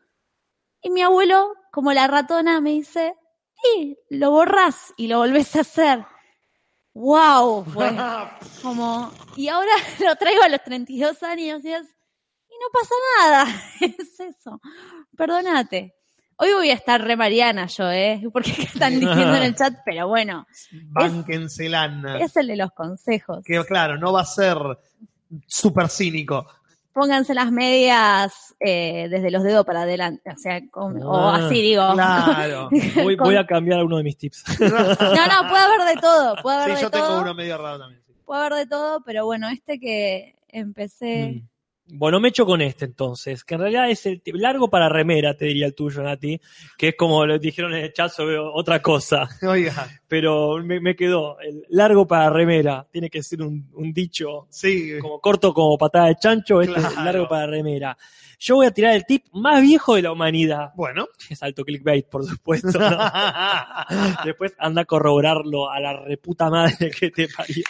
[0.81, 3.13] Y mi abuelo, como la ratona, me dice,
[3.63, 6.05] sí, lo borrás y lo volvés a hacer.
[6.93, 7.65] ¡Wow!
[8.61, 9.71] Como, y ahora
[10.05, 13.61] lo traigo a los 32 años y es, y no pasa nada.
[13.81, 14.59] es eso.
[15.15, 15.95] Perdónate.
[16.41, 18.21] Hoy voy a estar re Mariana yo, ¿eh?
[18.31, 22.17] Porque están diciendo en el chat, pero bueno, Bánquenselana.
[22.19, 23.43] es el de los consejos.
[23.43, 24.57] Que claro, no va a ser
[25.47, 26.47] súper cínico.
[26.99, 31.61] Pónganse las medias eh, desde los dedos para adelante, o sea, con- o Ah, así
[31.61, 31.93] digo.
[31.93, 32.69] Claro.
[33.03, 34.43] Voy, Con- voy a cambiar uno de mis tips.
[34.59, 37.07] No, no, puede haber de todo, puede haber Sí, de yo todo.
[37.07, 38.01] tengo uno medio raro también.
[38.25, 41.43] Puede haber de todo, pero bueno, este que empecé
[41.91, 45.45] Bueno, me echo con este entonces, que en realidad es el largo para remera, te
[45.45, 46.39] diría el tuyo, Nati,
[46.77, 50.95] que es como lo dijeron en el chat sobre otra cosa, Oiga, pero me, me
[50.95, 54.99] quedó, el largo para remera, tiene que ser un, un dicho sí.
[55.01, 57.97] como corto como patada de chancho, este es largo para remera.
[58.41, 60.71] Yo voy a tirar el tip más viejo de la humanidad.
[60.75, 61.09] Bueno.
[61.29, 62.79] Es alto clickbait, por supuesto.
[62.79, 62.97] ¿no?
[64.23, 67.65] Después anda a corroborarlo a la reputa madre que te parió.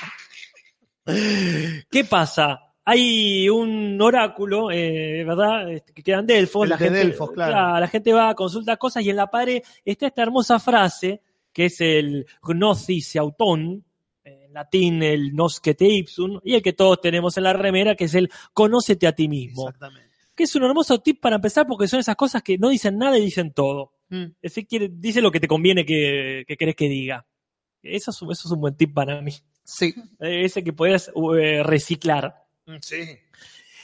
[1.89, 2.68] ¿Qué pasa?
[2.91, 5.71] Hay un oráculo, eh, ¿verdad?
[5.71, 6.63] Este, Que quedan Delfos.
[6.63, 7.79] El la gente, Delfos, claro.
[7.79, 11.21] la gente va a consultar cosas y en la pared está esta hermosa frase
[11.53, 13.83] que es el gnosis auton,
[14.23, 18.15] en latín el noscete ipsum, y el que todos tenemos en la remera, que es
[18.15, 19.67] el conócete a ti mismo.
[19.67, 20.09] Exactamente.
[20.35, 23.17] Que es un hermoso tip para empezar porque son esas cosas que no dicen nada
[23.17, 23.91] y dicen todo.
[24.09, 24.23] Mm.
[24.41, 27.25] Es decir, dice lo que te conviene que, que querés que diga.
[27.83, 29.31] Eso es, un- eso es un buen tip para mí.
[29.63, 29.93] Sí.
[30.19, 32.35] Eh, Ese que puedes eh, reciclar.
[32.81, 33.17] Sí.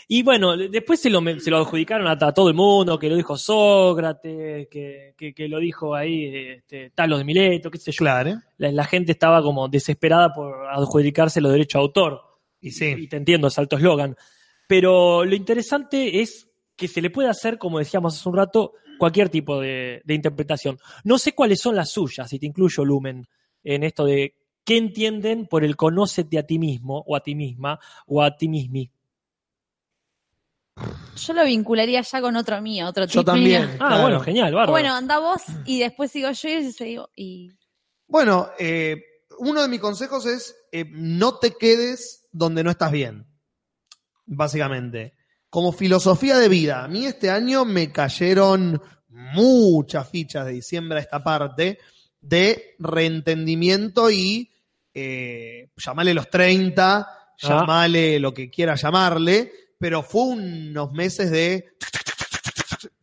[0.08, 3.00] Y bueno, de- después se lo, me- se lo adjudicaron a, a todo el mundo,
[3.00, 6.26] que lo dijo Sócrates, que, que, que lo dijo ahí
[6.58, 7.98] este, Talos de Mileto, qué sé yo.
[7.98, 8.36] Claro.
[8.58, 12.22] La, la gente estaba como desesperada por adjudicarse los derechos de autor.
[12.62, 12.94] Y sí.
[12.98, 14.16] Y te entiendo, es alto eslogan.
[14.68, 19.30] Pero lo interesante es que se le puede hacer, como decíamos hace un rato, cualquier
[19.30, 20.78] tipo de, de interpretación.
[21.04, 23.26] No sé cuáles son las suyas, y te incluyo, Lumen,
[23.64, 24.36] en esto de
[24.66, 28.50] qué entienden por el conócete a ti mismo, o a ti misma, o a ti
[28.50, 28.92] mismi.
[31.16, 33.64] Yo lo vincularía ya con otro mío, otro Yo tip también.
[33.80, 34.02] Ah, Claro.
[34.02, 34.72] bueno, genial, bárbaro.
[34.72, 37.52] Bueno, anda vos y después sigo yo y y
[38.08, 39.02] Bueno, eh,
[39.40, 43.26] uno de mis consejos es eh, no te quedes donde no estás bien.
[44.26, 45.14] Básicamente.
[45.50, 51.02] Como filosofía de vida, a mí este año me cayeron muchas fichas de diciembre a
[51.02, 51.80] esta parte
[52.20, 54.52] de reentendimiento y
[54.98, 61.76] eh, llamale los 30, llamale lo que quiera llamarle, pero fue unos meses de,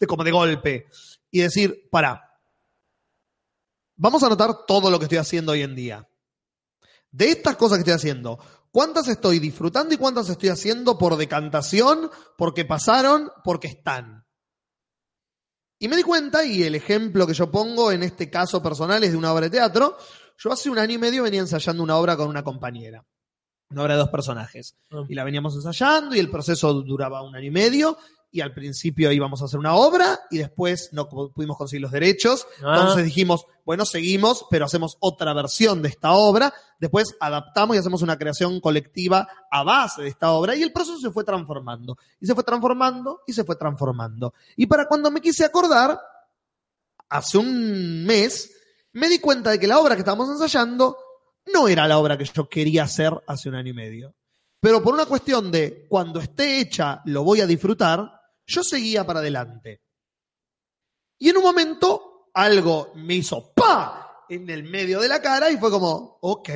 [0.01, 0.87] de como de golpe.
[1.31, 2.39] Y decir, para,
[3.95, 6.09] vamos a anotar todo lo que estoy haciendo hoy en día.
[7.11, 8.39] De estas cosas que estoy haciendo,
[8.71, 14.25] ¿cuántas estoy disfrutando y cuántas estoy haciendo por decantación, porque pasaron, porque están?
[15.79, 19.11] Y me di cuenta, y el ejemplo que yo pongo en este caso personal es
[19.11, 19.99] de una obra de teatro.
[20.43, 23.05] Yo hace un año y medio venía ensayando una obra con una compañera,
[23.71, 24.75] una obra de dos personajes.
[24.91, 25.05] Ah.
[25.09, 27.97] Y la veníamos ensayando y el proceso duraba un año y medio.
[28.33, 32.49] Y al principio íbamos a hacer una obra y después no pudimos conseguir los derechos.
[32.65, 32.75] Ah.
[32.77, 36.53] Entonces dijimos, bueno, seguimos, pero hacemos otra versión de esta obra.
[36.81, 40.57] Después adaptamos y hacemos una creación colectiva a base de esta obra.
[40.57, 41.99] Y el proceso se fue transformando.
[42.19, 44.35] Y se fue transformando y se fue transformando.
[44.57, 46.01] Y para cuando me quise acordar,
[47.11, 48.51] hace un mes,
[48.95, 50.97] me di cuenta de que la obra que estábamos ensayando
[51.53, 54.15] no era la obra que yo quería hacer hace un año y medio.
[54.61, 58.11] Pero por una cuestión de cuando esté hecha lo voy a disfrutar,
[58.47, 59.83] yo seguía para adelante.
[61.19, 64.25] Y en un momento algo me hizo ¡pa!
[64.29, 66.49] en el medio de la cara y fue como, ok,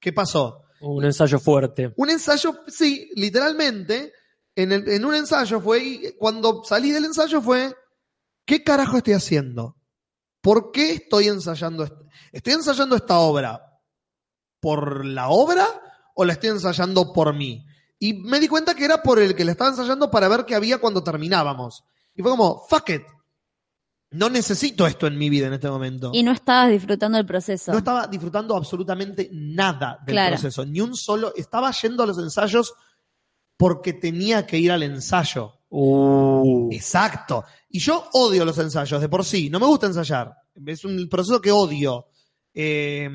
[0.00, 0.62] ¿qué pasó?
[0.80, 1.92] Un ensayo fuerte.
[1.96, 4.12] Un ensayo, sí, literalmente,
[4.54, 7.74] en, el- en un ensayo fue, y cuando salí del ensayo fue,
[8.46, 9.75] ¿qué carajo estoy haciendo?
[10.46, 11.82] ¿Por qué estoy ensayando?
[11.82, 11.94] est-
[12.30, 13.60] ¿Estoy ensayando esta obra
[14.60, 15.66] por la obra
[16.14, 17.66] o la estoy ensayando por mí?
[17.98, 20.54] Y me di cuenta que era por el que la estaba ensayando para ver qué
[20.54, 21.82] había cuando terminábamos.
[22.14, 23.02] Y fue como, fuck it.
[24.12, 26.10] No necesito esto en mi vida en este momento.
[26.14, 27.72] y no estabas disfrutando el proceso.
[27.72, 30.34] No estaba disfrutando absolutamente nada del Claro.
[30.36, 31.32] proceso, ni un solo.
[31.34, 32.72] Estaba yendo a los ensayos
[33.56, 35.55] porque tenía que ir al ensayo.
[35.68, 36.68] Uh.
[36.72, 37.44] Exacto.
[37.70, 39.50] Y yo odio los ensayos de por sí.
[39.50, 40.34] No me gusta ensayar.
[40.66, 42.06] Es un proceso que odio.
[42.54, 43.08] Eh,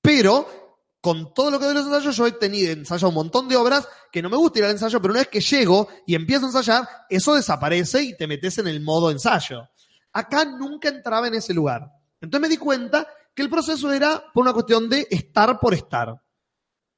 [0.00, 0.62] pero
[1.02, 3.88] con todo lo que de los ensayos, yo he tenido ensayado un montón de obras
[4.12, 6.48] que no me gusta ir al ensayo, pero una vez que llego y empiezo a
[6.48, 9.68] ensayar, eso desaparece y te metes en el modo ensayo.
[10.12, 11.90] Acá nunca entraba en ese lugar.
[12.20, 16.14] Entonces me di cuenta que el proceso era por una cuestión de estar por estar.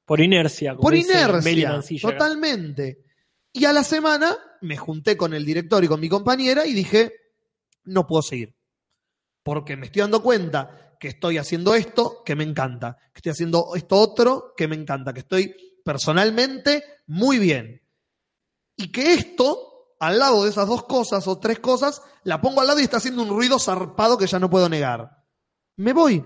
[0.05, 0.71] Por inercia.
[0.71, 3.05] como Por dice inercia, totalmente.
[3.51, 7.13] Y a la semana me junté con el director y con mi compañera y dije,
[7.85, 8.55] no puedo seguir.
[9.43, 13.75] Porque me estoy dando cuenta que estoy haciendo esto que me encanta, que estoy haciendo
[13.75, 17.81] esto otro que me encanta, que estoy personalmente muy bien.
[18.75, 22.67] Y que esto, al lado de esas dos cosas o tres cosas, la pongo al
[22.67, 25.23] lado y está haciendo un ruido zarpado que ya no puedo negar.
[25.77, 26.25] Me voy.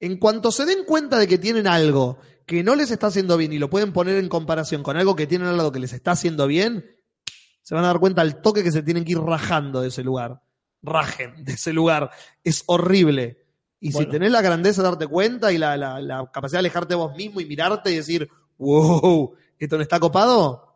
[0.00, 3.52] En cuanto se den cuenta de que tienen algo que no les está haciendo bien
[3.52, 6.12] y lo pueden poner en comparación con algo que tienen al lado que les está
[6.12, 6.84] haciendo bien,
[7.62, 10.02] se van a dar cuenta al toque que se tienen que ir rajando de ese
[10.04, 10.42] lugar.
[10.82, 12.10] Rajen de ese lugar.
[12.42, 13.38] Es horrible.
[13.80, 16.90] Y si tenés la grandeza de darte cuenta y la, la- la capacidad de alejarte
[16.94, 20.74] de vos mismo y mirarte y decir, wow, esto no está copado,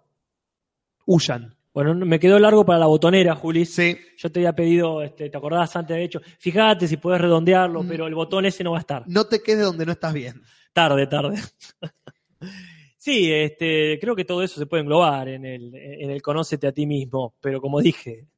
[1.07, 1.55] huyan.
[1.73, 3.65] Bueno, me quedó largo para la botonera, Juli.
[3.65, 3.97] Sí.
[4.17, 6.21] Yo te había pedido, este, ¿te acordás antes de hecho?
[6.39, 7.89] Fíjate si puedes redondearlo, Mm.
[7.89, 9.05] pero el botón ese no va a estar.
[9.07, 10.43] No te quedes donde no estás bien.
[10.79, 11.43] Tarde, tarde.
[12.97, 16.73] sí, este, creo que todo eso se puede englobar en el, en el conócete a
[16.73, 18.29] ti mismo, pero como dije,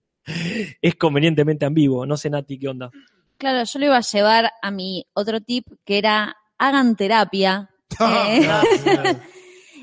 [0.80, 2.06] es convenientemente ambiguo.
[2.06, 2.90] No sé, Nati, qué onda.
[3.36, 7.68] Claro, yo lo iba a llevar a mi otro tip, que era hagan terapia.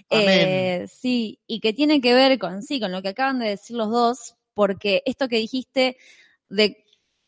[0.10, 0.16] Eh,
[0.82, 3.76] eh, sí, y que tiene que ver con, sí, con lo que acaban de decir
[3.76, 5.98] los dos, porque esto que dijiste
[6.48, 6.84] de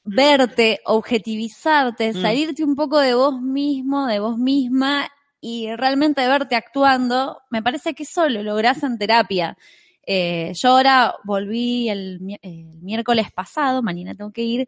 [0.06, 2.22] verte, objetivizarte, Mm.
[2.22, 5.10] salirte un poco de vos mismo, de vos misma
[5.42, 9.58] y realmente verte actuando, me parece que eso lo lográs en terapia.
[10.06, 14.68] Eh, yo ahora volví el, mi- el miércoles pasado, mañana tengo que ir,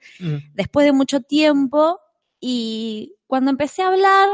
[0.54, 2.00] después de mucho tiempo
[2.40, 4.30] y cuando empecé a hablar,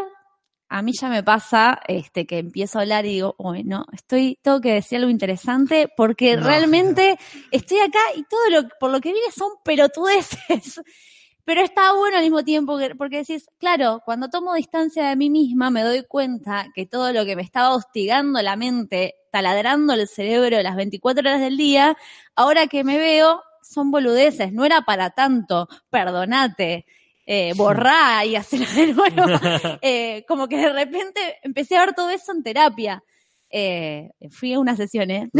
[0.69, 4.38] a mí ya me pasa este que empiezo a hablar y digo, "Uy, no, estoy,
[4.41, 6.43] tengo que decir algo interesante porque No.
[6.45, 7.18] realmente
[7.51, 10.81] estoy acá y todo lo por lo que viene son pelotudeces.
[11.48, 15.30] Pero está bueno al mismo tiempo que- porque decís, claro, cuando tomo distancia de mí
[15.30, 20.10] misma me doy cuenta que todo lo que me estaba hostigando la mente, taladrando el
[20.10, 21.95] cerebro las 24 horas del día,
[22.36, 26.86] ahora que me veo son boludeces, no era para tanto, perdonate,
[27.26, 29.06] eh, borrá y hacerlo de nuevo.
[29.82, 33.02] Eh, como que de repente empecé a ver todo eso en terapia.
[33.49, 35.30] Eh, fui a una sesión, ¿eh?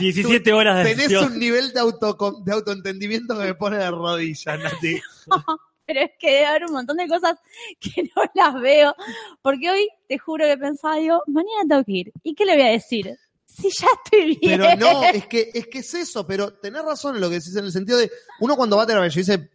[0.00, 1.32] 17 horas de Tenés sesión.
[1.32, 5.00] un nivel de, auto, de autoentendimiento que me pone de rodillas, Nati.
[5.86, 7.38] Pero es que debe haber un montón de cosas
[7.78, 8.94] que no las veo.
[9.42, 12.12] Porque hoy te juro que pensaba, digo, mañana tengo que ir.
[12.22, 13.14] ¿Y qué le voy a decir?
[13.46, 14.60] Si ya estoy bien.
[14.62, 17.54] Pero no, es que, es que es eso, pero tenés razón en lo que decís,
[17.54, 19.50] en el sentido de, uno cuando va a terapia, yo hice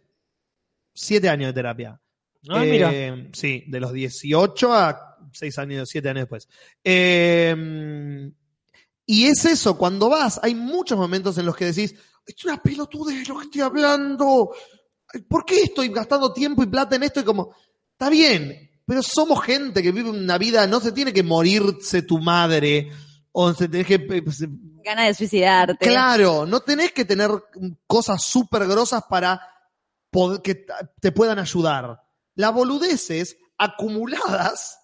[0.94, 2.00] siete años de terapia.
[2.48, 3.28] Ah, Eh, mira.
[3.32, 6.48] Sí, de los 18 a 6 años, 7 años después.
[6.84, 8.30] Eh,
[9.06, 11.94] y es eso, cuando vas, hay muchos momentos en los que decís,
[12.26, 14.50] es una pelotudez lo que estoy hablando.
[15.28, 17.20] ¿Por qué estoy gastando tiempo y plata en esto?
[17.20, 17.54] Y como,
[17.92, 22.18] está bien, pero somos gente que vive una vida, no se tiene que morirse tu
[22.18, 22.90] madre,
[23.32, 24.48] o se tenés que eh, se-
[24.84, 25.86] Ganas de suicidarte.
[25.86, 27.30] Claro, no tenés que tener
[27.86, 29.40] cosas súper grosas para
[30.42, 30.64] que
[31.00, 32.00] te puedan ayudar.
[32.34, 34.79] Las boludeces acumuladas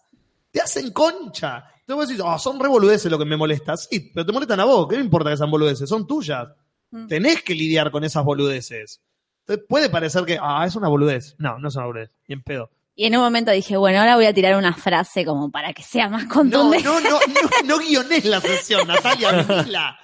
[0.57, 1.65] te hacen concha.
[1.87, 3.77] Voy a decir, "Ah, son re boludeces lo que me molesta.
[3.77, 4.89] Sí, pero te molestan a vos.
[4.89, 5.87] ¿Qué me importa que sean boludeces?
[5.87, 6.49] Son tuyas.
[6.91, 7.07] Mm.
[7.09, 9.03] Tenés que lidiar con esas boludeces.
[9.41, 11.35] Entonces, puede parecer que, ah, es una boludez.
[11.39, 12.11] No, no es una boludez.
[12.27, 12.71] Ni en pedo.
[12.95, 15.83] Y en un momento dije, bueno, ahora voy a tirar una frase como para que
[15.83, 16.83] sea más No, contundente.
[16.89, 19.99] no, no, no, no guiones la sesión, Natalia.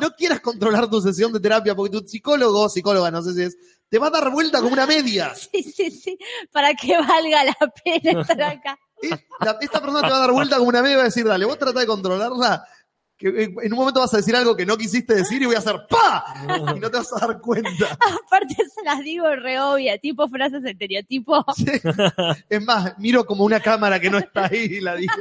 [0.00, 3.56] No quieras controlar tu sesión de terapia porque tu psicólogo, psicóloga, no sé si es,
[3.88, 5.32] te va a dar vuelta como una media.
[5.52, 6.16] Sí, sí, sí,
[6.52, 8.78] para que valga la pena estar acá.
[9.40, 11.26] La- esta persona te va a dar vuelta como una media y va a decir,
[11.26, 12.64] dale, vos trata de controlarla,
[13.16, 15.54] que eh, en un momento vas a decir algo que no quisiste decir y voy
[15.54, 16.24] a hacer ¡pa!
[16.76, 17.70] Y no te vas a dar cuenta.
[18.26, 21.44] Aparte se las digo re obvia, tipo frases estereotipo.
[22.48, 25.14] Es más, miro como una cámara que no está ahí y la digo.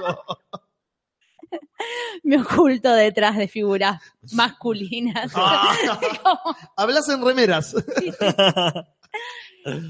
[2.23, 4.01] Me oculto detrás de figuras
[4.31, 5.31] masculinas.
[5.35, 5.75] Ah.
[6.77, 7.75] Hablas en remeras.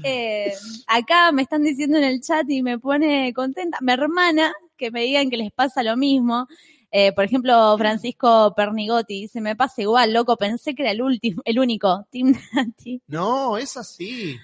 [0.02, 0.52] Eh,
[0.86, 3.78] acá me están diciendo en el chat y me pone contenta.
[3.80, 6.46] Mi hermana, que me digan que les pasa lo mismo.
[6.90, 11.42] Eh, por ejemplo, Francisco Pernigotti dice, me pasa igual, loco, pensé que era el último,
[11.44, 12.06] el único.
[12.10, 13.02] Team Nati.
[13.08, 14.36] No, es así.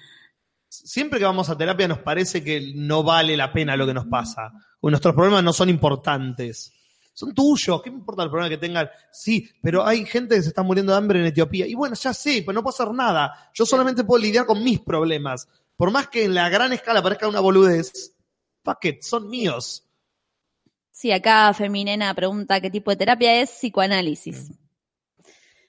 [0.67, 4.07] Siempre que vamos a terapia nos parece que no vale la pena lo que nos
[4.07, 4.51] pasa.
[4.81, 6.73] Nuestros problemas no son importantes.
[7.21, 7.81] Son tuyos.
[7.83, 8.89] ¿Qué me importa el problema que tengan?
[9.11, 11.67] Sí, pero hay gente que se está muriendo de hambre en Etiopía.
[11.67, 13.51] Y bueno, ya sé, pues no puedo hacer nada.
[13.53, 15.47] Yo solamente puedo lidiar con mis problemas.
[15.77, 18.15] Por más que en la gran escala parezca una boludez,
[18.63, 19.85] fuck it, son míos.
[20.89, 24.51] Sí, acá Feminena pregunta qué tipo de terapia es psicoanálisis.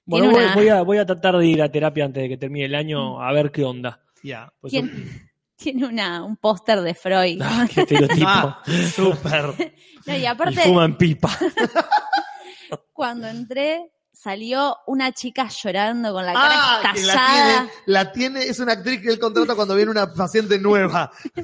[0.04, 2.28] Bueno, Tiene voy, una- voy a, voy a tratar de ir a terapia antes de
[2.30, 4.02] que termine el año a ver qué onda.
[4.22, 4.52] Ya.
[4.60, 4.90] Pues Tien-
[5.62, 7.40] Tiene una, un póster de Freud.
[7.42, 8.26] Ah, qué estereotipo.
[8.28, 8.62] Ah,
[8.94, 9.72] súper.
[10.04, 11.30] No, y Y aparte, fuman pipa.
[12.92, 18.60] cuando entré, salió una chica llorando con la cara Ah, la tiene, la tiene, es
[18.60, 21.10] una actriz que él contrata cuando viene una paciente nueva.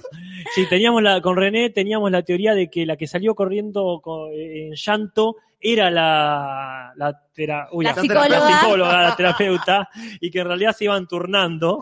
[0.54, 4.28] Sí, teníamos la, con René teníamos la teoría de que la que salió corriendo co-
[4.32, 8.28] en llanto era la, la, tera- uy, La la- psicóloga.
[8.28, 9.88] la psicóloga, la terapeuta,
[10.20, 11.80] y que en realidad se iban turnando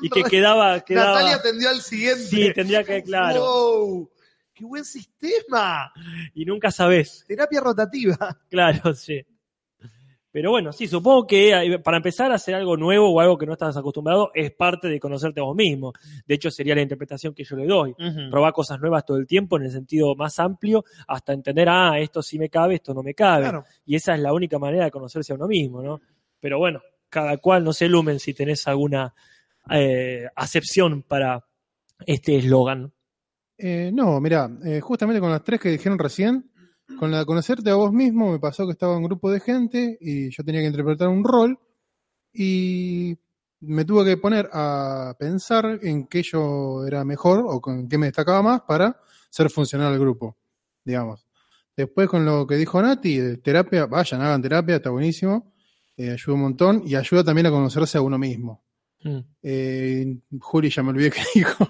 [0.00, 2.22] y que quedaba, quedaba Natalia atendió al siguiente.
[2.24, 4.10] sí, tendría que, claro, Wow,
[4.54, 5.92] ¡Qué buen sistema!
[6.34, 8.16] y nunca sabés, Terapia rotativa.
[8.48, 9.20] claro, sí.
[10.32, 13.46] Pero bueno, sí, supongo que eh, para empezar a hacer algo nuevo o algo que
[13.46, 15.92] no estás acostumbrado es parte de conocerte a vos mismo.
[16.24, 17.94] De hecho, sería la interpretación que yo le doy.
[18.30, 22.22] Probar cosas nuevas todo el tiempo en el sentido más amplio hasta entender, ah, esto
[22.22, 23.42] sí me cabe, esto no me cabe.
[23.42, 23.64] Claro.
[23.84, 26.00] Y esa es la única manera de conocerse a uno mismo, ¿no?
[26.38, 29.12] Pero bueno, cada cual, no se lumen si tenés alguna
[29.68, 31.44] eh, acepción para
[32.06, 32.92] este eslogan.
[33.58, 34.48] Eh, no, mira,
[34.80, 36.50] justamente con las tres que dijeron recién,
[36.98, 39.98] con la conocerte a vos mismo, me pasó que estaba en un grupo de gente
[40.00, 41.58] y yo tenía que interpretar un rol
[42.32, 43.16] y
[43.60, 48.06] me tuve que poner a pensar en qué yo era mejor o con qué me
[48.06, 50.36] destacaba más para ser funcional al grupo,
[50.84, 51.26] digamos.
[51.76, 55.52] Después con lo que dijo Nati, terapia, vayan, hagan terapia, está buenísimo,
[55.96, 58.62] eh, ayuda un montón y ayuda también a conocerse a uno mismo.
[59.02, 59.18] Mm.
[59.42, 61.68] Eh, Juli, ya me olvidé que dijo.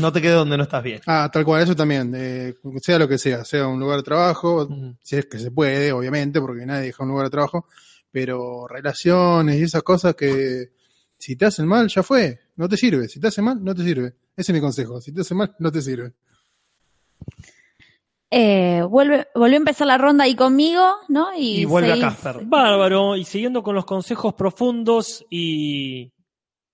[0.00, 1.00] No te quedes donde no estás bien.
[1.06, 2.12] Ah, tal cual, eso también.
[2.16, 4.96] eh, sea lo que sea, sea un lugar de trabajo, Mm.
[5.02, 7.66] si es que se puede, obviamente, porque nadie deja un lugar de trabajo,
[8.10, 10.70] pero relaciones y esas cosas que
[11.18, 13.08] si te hacen mal, ya fue, no te sirve.
[13.08, 14.14] Si te hace mal, no te sirve.
[14.36, 15.00] Ese es mi consejo.
[15.00, 16.12] Si te hace mal, no te sirve.
[18.32, 21.34] Eh, vuelve, volvió a empezar la ronda ahí conmigo, ¿no?
[21.36, 22.44] Y, Y vuelve a Casper.
[22.44, 26.12] Bárbaro, y siguiendo con los consejos profundos y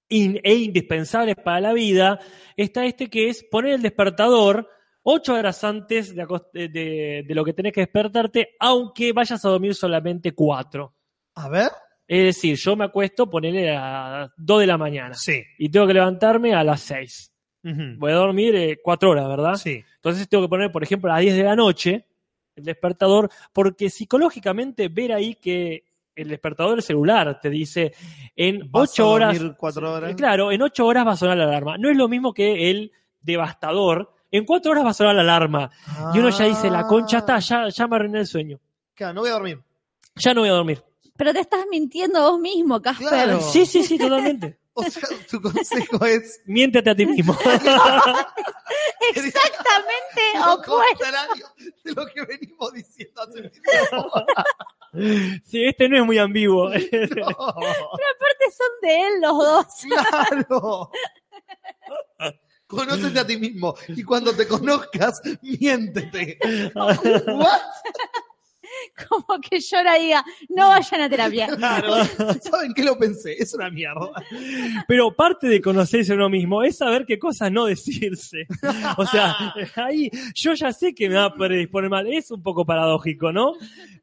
[0.08, 2.18] in- e indispensables para la vida,
[2.56, 4.68] está este que es poner el despertador
[5.02, 10.94] ocho horas antes de, lo que tenés que despertarte, aunque vayas a dormir solamente cuatro.
[11.36, 11.68] A ver.
[12.08, 15.42] Es decir, yo me acuesto, ponerle a dos de la mañana Sí.
[15.58, 17.32] y tengo que levantarme a las seis.
[17.64, 17.96] Ujú.
[17.98, 19.54] Voy a dormir eh, cuatro horas, ¿verdad?
[19.54, 19.82] Sí.
[19.96, 22.06] Entonces tengo que poner, por ejemplo, a las 10 de la noche
[22.54, 25.84] el despertador, porque psicológicamente ver ahí que
[26.16, 27.92] el despertador del celular te dice
[28.34, 29.38] en Vas ocho a horas.
[29.56, 30.14] cuatro horas.
[30.16, 31.76] Claro, en ocho horas va a sonar la alarma.
[31.78, 32.90] No es lo mismo que el
[33.20, 34.12] devastador.
[34.30, 35.70] En cuatro horas va a sonar la alarma.
[36.14, 38.58] Y uno ya dice, la concha está, ya, ya me arruiné el sueño.
[38.94, 39.62] Claro, no voy a dormir.
[40.16, 40.82] Ya no voy a dormir.
[41.16, 43.08] Pero te estás mintiendo vos mismo, Casper.
[43.08, 43.40] Claro.
[43.40, 44.58] Sí, sí, sí, totalmente.
[44.78, 47.34] O sea, tu consejo es Miéntete a ti mismo.
[49.14, 50.98] Exactamente lo opuesto.
[50.98, 51.46] contrario
[51.82, 53.50] de lo que venimos diciendo hace.
[55.44, 56.70] Sí, este no es muy ambiguo.
[56.70, 56.76] No,
[57.28, 59.66] Aparte son de él los dos.
[60.38, 60.90] claro.
[62.66, 66.38] Conócete a ti mismo y cuando te conozcas, miéntete.
[66.74, 67.60] What?
[69.08, 71.46] Como que yo ahora diga, no vayan a terapia.
[71.56, 72.04] Claro.
[72.40, 73.34] ¿Saben qué lo pensé?
[73.38, 74.10] Es una mierda.
[74.86, 78.46] Pero parte de conocerse a uno mismo es saber qué cosas no decirse.
[78.96, 82.06] O sea, ahí yo ya sé que me va a predisponer mal.
[82.12, 83.54] Es un poco paradójico, ¿no?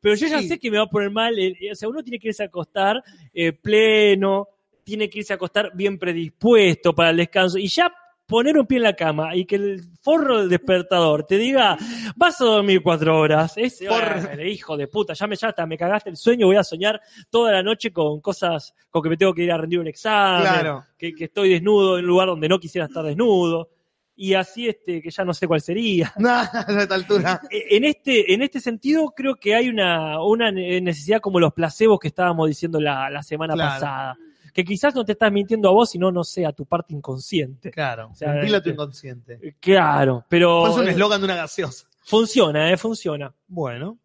[0.02, 1.38] Pero yo ya sé que me va a poner mal.
[1.40, 4.48] eh, O sea, uno tiene que irse a acostar eh, pleno,
[4.84, 7.58] tiene que irse a acostar bien predispuesto para el descanso.
[7.58, 7.94] Y ya
[8.34, 11.78] poner un pie en la cama y que el forro del despertador te diga,
[12.16, 13.54] vas a dormir cuatro horas.
[13.58, 13.80] Es.
[13.88, 17.00] "Bueno, hijo de puta, ya me ya hasta me cagaste el sueño, voy a soñar
[17.30, 20.42] toda la noche con cosas, con que me tengo que ir a rendir un examen,
[20.52, 20.84] Claro.
[20.98, 23.70] que, que estoy desnudo en un lugar donde no quisiera estar desnudo.
[24.16, 26.12] Y así este, que ya no sé cuál sería.
[26.18, 27.40] Nah, a esta altura.
[27.52, 31.54] E- En este, en este sentido, creo que hay una, una ne- necesidad como los
[31.54, 33.72] placebos que estábamos diciendo la, la semana Claro.
[33.74, 34.18] pasada.
[34.54, 37.72] Que quizás no te estás mintiendo a vos, sino, no sé, a tu parte inconsciente.
[37.72, 38.10] Claro.
[38.12, 39.56] O sea, Ventila tu este- inconsciente.
[39.60, 41.88] Claro, pero Es un eh, eslogan de una gaseosa.
[42.06, 42.78] funciona, ¿eh?
[42.78, 43.34] Funciona.
[43.48, 43.98] Bueno.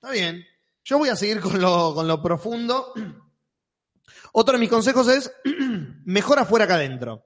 [0.00, 0.44] Está bien.
[0.84, 2.92] Yo voy a seguir con lo, con lo profundo.
[4.32, 5.32] Otro de mis consejos es
[6.04, 7.24] mejor afuera que adentro.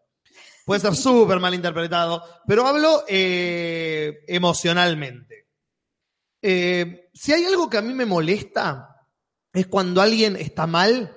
[0.64, 5.48] Puede ser súper mal interpretado, pero hablo eh, emocionalmente.
[6.40, 9.06] Eh, si hay algo que a mí me molesta,
[9.52, 11.14] es cuando alguien está mal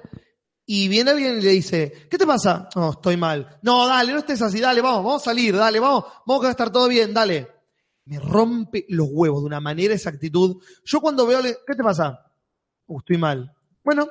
[0.66, 2.68] y viene alguien y le dice, ¿qué te pasa?
[2.76, 3.60] No, estoy mal.
[3.62, 6.50] No, dale, no estés así, dale, vamos, vamos a salir, dale, vamos, vamos que va
[6.50, 7.48] a estar todo bien, dale.
[8.06, 10.62] Me rompe los huevos de una manera esa actitud.
[10.84, 12.20] Yo cuando veo, le- ¿qué te pasa?
[12.88, 13.52] Uh, estoy mal.
[13.84, 14.08] Bueno,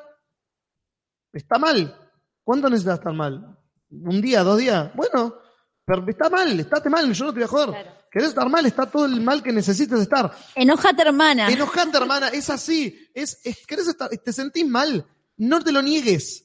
[1.32, 1.97] está mal.
[2.43, 3.56] ¿Cuánto necesitas estar mal?
[3.90, 4.90] ¿Un día, dos días?
[4.94, 5.36] Bueno,
[5.85, 7.68] pero está mal, estate mal, yo no te voy a joder.
[7.70, 7.90] Claro.
[8.10, 8.64] ¿Querés estar mal?
[8.66, 10.32] Está todo el mal que necesites estar.
[10.55, 11.48] Enojate, hermana.
[11.48, 13.09] Enojante, hermana, es así.
[13.12, 15.05] Es, es, ¿querés estar, te sentís mal?
[15.36, 16.43] No te lo niegues.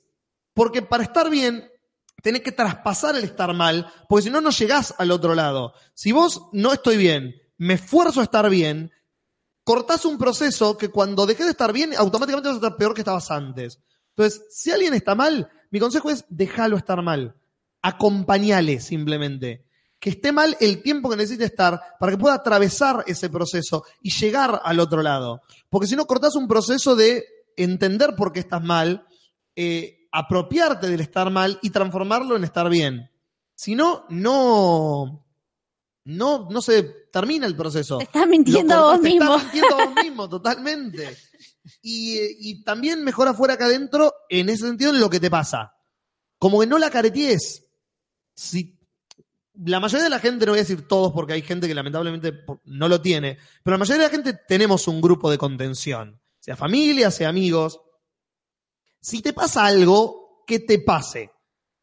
[0.60, 1.72] Porque para estar bien,
[2.22, 5.74] tenés que traspasar el estar mal, porque si no, no llegás al otro lado.
[5.94, 8.92] Si vos no estoy bien, me esfuerzo a estar bien,
[9.64, 13.00] cortás un proceso que cuando dejes de estar bien, automáticamente vas a estar peor que
[13.00, 13.80] estabas antes.
[14.10, 17.38] Entonces, si alguien está mal, mi consejo es déjalo estar mal.
[17.82, 19.66] Acompañale simplemente.
[19.98, 24.12] Que esté mal el tiempo que necesite estar para que pueda atravesar ese proceso y
[24.12, 25.42] llegar al otro lado.
[25.70, 27.24] Porque si no, cortás un proceso de
[27.56, 29.06] entender por qué estás mal,
[29.56, 33.10] eh, apropiarte del estar mal y transformarlo en estar bien.
[33.56, 35.26] Si no, no,
[36.06, 37.98] no, no se termina el proceso.
[37.98, 39.36] Te estás mintiendo Lo a vos mismo.
[39.36, 41.18] Estás mintiendo a vos mismo, totalmente.
[41.82, 45.76] Y, y también mejor afuera que adentro, en ese sentido, en lo que te pasa.
[46.38, 47.66] Como que no la caretees.
[48.34, 48.80] Si
[49.66, 52.46] la mayoría de la gente, no voy a decir todos porque hay gente que lamentablemente
[52.66, 56.56] no lo tiene, pero la mayoría de la gente tenemos un grupo de contención, sea
[56.56, 57.82] familia, sea amigos.
[59.02, 61.32] Si te pasa algo, que te pase.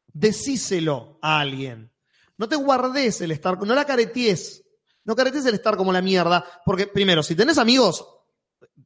[0.06, 1.92] Decíselo a alguien.
[2.38, 4.62] No te guardes el estar, no la caretees.
[5.04, 8.04] No caretees el estar como la mierda, porque primero, si tenés amigos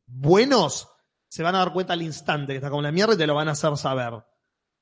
[0.06, 0.88] buenos,
[1.28, 3.34] se van a dar cuenta al instante que estás como la mierda y te lo
[3.34, 4.22] van a hacer saber.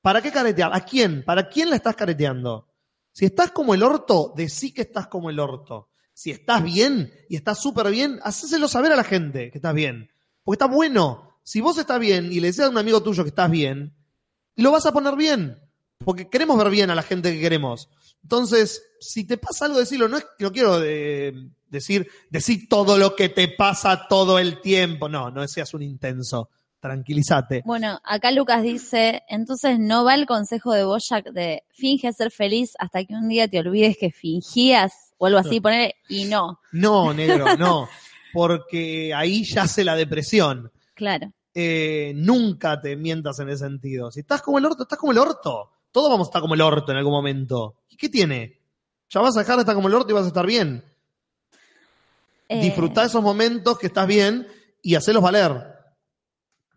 [0.01, 0.71] ¿Para qué caretear?
[0.73, 1.23] ¿A quién?
[1.23, 2.67] ¿Para quién la estás careteando?
[3.11, 5.91] Si estás como el orto, decí que estás como el orto.
[6.13, 10.09] Si estás bien y estás súper bien, hacéselo saber a la gente que estás bien.
[10.43, 11.28] Porque está bueno.
[11.49, 13.91] Si vos estás bien y le decís a un amigo tuyo que estás bien,
[14.55, 15.57] lo vas a poner bien.
[15.97, 17.89] Porque queremos ver bien a la gente que queremos.
[18.21, 20.07] Entonces, si te pasa algo, decirlo.
[20.07, 21.33] No es no quiero eh,
[21.67, 25.09] decir, decir todo lo que te pasa todo el tiempo.
[25.09, 26.51] No, no seas un intenso.
[26.79, 27.63] Tranquilízate.
[27.65, 32.73] Bueno, acá Lucas dice, entonces no va el consejo de Boyack de finge ser feliz
[32.77, 36.59] hasta que un día te olvides que fingías o algo así, poner y no.
[36.73, 37.89] No, negro, no.
[38.33, 40.71] Porque ahí yace la depresión.
[40.93, 41.33] Claro.
[41.53, 44.11] Eh, nunca te mientas en ese sentido.
[44.11, 45.71] Si estás como el orto, estás como el orto.
[45.91, 47.81] Todos vamos a estar como el orto en algún momento.
[47.89, 48.59] ¿Y qué tiene?
[49.09, 50.83] Ya vas a dejar de estar como el orto y vas a estar bien.
[52.47, 54.47] Eh, Disfrutá esos momentos que estás bien
[54.81, 55.75] y hacelos valer.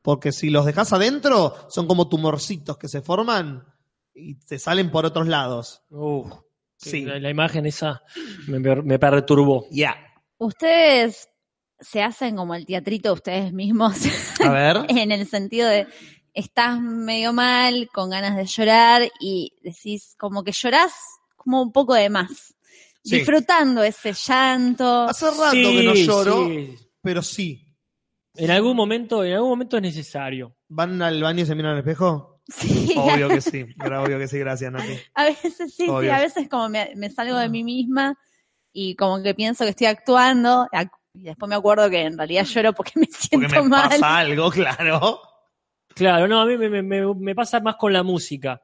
[0.00, 3.64] Porque si los dejas adentro, son como tumorcitos que se forman
[4.14, 5.82] y te salen por otros lados.
[6.76, 7.04] Sí.
[7.04, 8.02] la, la imagen esa
[8.48, 9.66] me, me perturbó.
[9.70, 9.94] Ya.
[10.38, 11.28] Ustedes
[11.82, 13.96] se hacen como el teatrito ustedes mismos
[14.40, 14.76] A ver.
[14.88, 15.86] en el sentido de
[16.34, 20.92] estás medio mal, con ganas de llorar y decís como que llorás
[21.36, 22.54] como un poco de más.
[23.04, 23.16] Sí.
[23.16, 25.02] Disfrutando ese llanto.
[25.08, 26.76] Hace rato Sí, que no lloro, sí.
[27.02, 27.68] pero sí.
[28.36, 30.56] En algún momento, en algún momento es necesario.
[30.68, 32.40] ¿Van al baño y se miran al espejo?
[32.48, 33.66] Sí, Obvio que sí.
[33.84, 34.92] Obvio que sí, gracias, Nati.
[35.14, 38.16] A veces sí, sí, a veces como me, me salgo de mí misma
[38.72, 42.44] y como que pienso que estoy actuando ac- y después me acuerdo que en realidad
[42.44, 43.18] lloro porque me Porque
[43.48, 43.88] siento me mal.
[43.90, 45.20] pasa algo, claro.
[45.94, 48.60] Claro, no, a mí me, me- me- me pasa más con la música.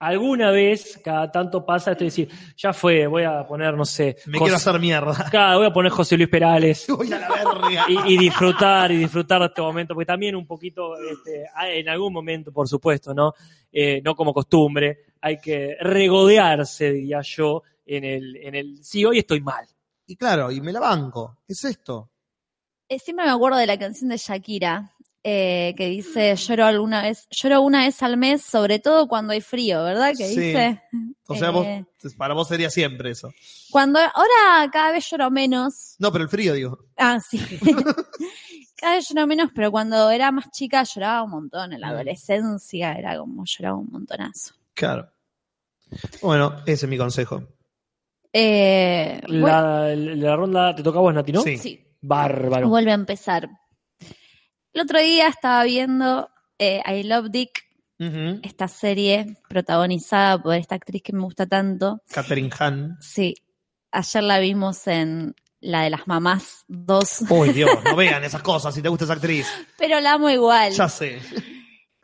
[0.00, 4.14] Alguna vez, cada tanto pasa esto de decir, ya fue, voy a poner, no sé,
[4.26, 5.26] Me José- quiero hacer mierda.
[5.28, 7.84] Claro, voy a poner José Luis Perales Voy a la verga.
[7.88, 12.12] y, y disfrutar, y disfrutar de este momento, porque también un poquito, este, en algún
[12.12, 13.32] momento, por supuesto, ¿no?
[13.72, 19.18] Eh, no como costumbre, hay que regodearse, diría yo, en el, en el, sí, hoy
[19.18, 19.66] estoy mal.
[20.08, 21.36] Y claro, y me la banco.
[21.46, 22.10] Es esto.
[22.88, 27.26] Eh, Siempre me acuerdo de la canción de Shakira eh, que dice lloro alguna vez,
[27.30, 30.12] lloro una vez al mes, sobre todo cuando hay frío, ¿verdad?
[30.16, 30.40] Que Sí.
[30.40, 30.82] dice.
[31.26, 31.84] O sea, Eh.
[32.02, 33.30] vos, para vos sería siempre eso.
[33.70, 35.96] Cuando ahora cada vez lloro menos.
[35.98, 36.78] No, pero el frío, digo.
[36.96, 37.38] Ah, sí.
[38.76, 41.74] cada vez lloro menos, pero cuando era más chica lloraba un montón.
[41.74, 41.94] En la Mm.
[41.94, 44.54] adolescencia era como lloraba un montonazo.
[44.72, 45.10] Claro.
[46.22, 47.42] Bueno, ese es mi consejo.
[48.32, 51.42] Eh, bueno, La, la ronda te toca a vos, Nati, ¿no?
[51.42, 51.56] Sí.
[51.56, 52.68] sí, Bárbaro.
[52.68, 53.48] vuelve a empezar.
[54.72, 56.28] El otro día estaba viendo
[56.58, 57.64] eh, I Love Dick,
[58.44, 62.00] esta serie protagonizada por esta actriz que me gusta tanto.
[62.08, 62.96] Catherine Hahn.
[63.00, 63.34] Sí,
[63.90, 68.72] ayer la vimos en la de las mamás 2, Uy, Dios, no vean esas cosas
[68.72, 69.48] si te gusta esa actriz.
[69.76, 70.72] pero la amo igual.
[70.74, 71.18] Ya sé.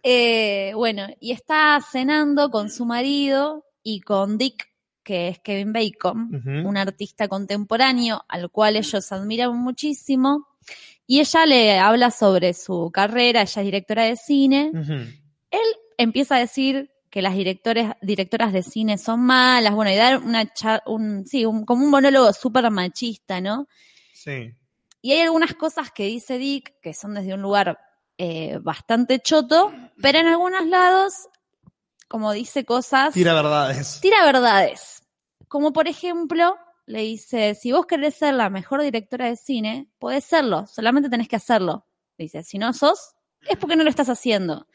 [0.03, 4.67] Eh, bueno, y está cenando con su marido y con Dick,
[5.05, 10.48] que es Kevin Bacon, un artista contemporáneo al cual ellos admiran muchísimo.
[11.06, 14.70] Y ella le habla sobre su carrera, ella es directora de cine.
[15.51, 15.60] Él
[15.98, 20.51] empieza a decir que las directores, directoras de cine son malas, bueno, y dar una
[20.86, 23.68] un, sí, un- como un monólogo súper machista, ¿no?
[24.14, 24.52] Sí.
[25.02, 27.78] Y hay algunas cosas que dice Dick que son desde un lugar
[28.16, 31.12] eh, bastante choto, pero en algunos lados,
[32.15, 33.99] como dice cosas, Tira verdades.
[34.01, 35.03] tira verdades.
[35.49, 40.23] Como por ejemplo, le dice, si vos querés ser la mejor directora de cine, podés
[40.24, 41.89] serlo, solamente tenés que hacerlo.
[42.16, 43.16] Dice, si no sos,
[43.49, 44.69] es porque no lo estás haciendo.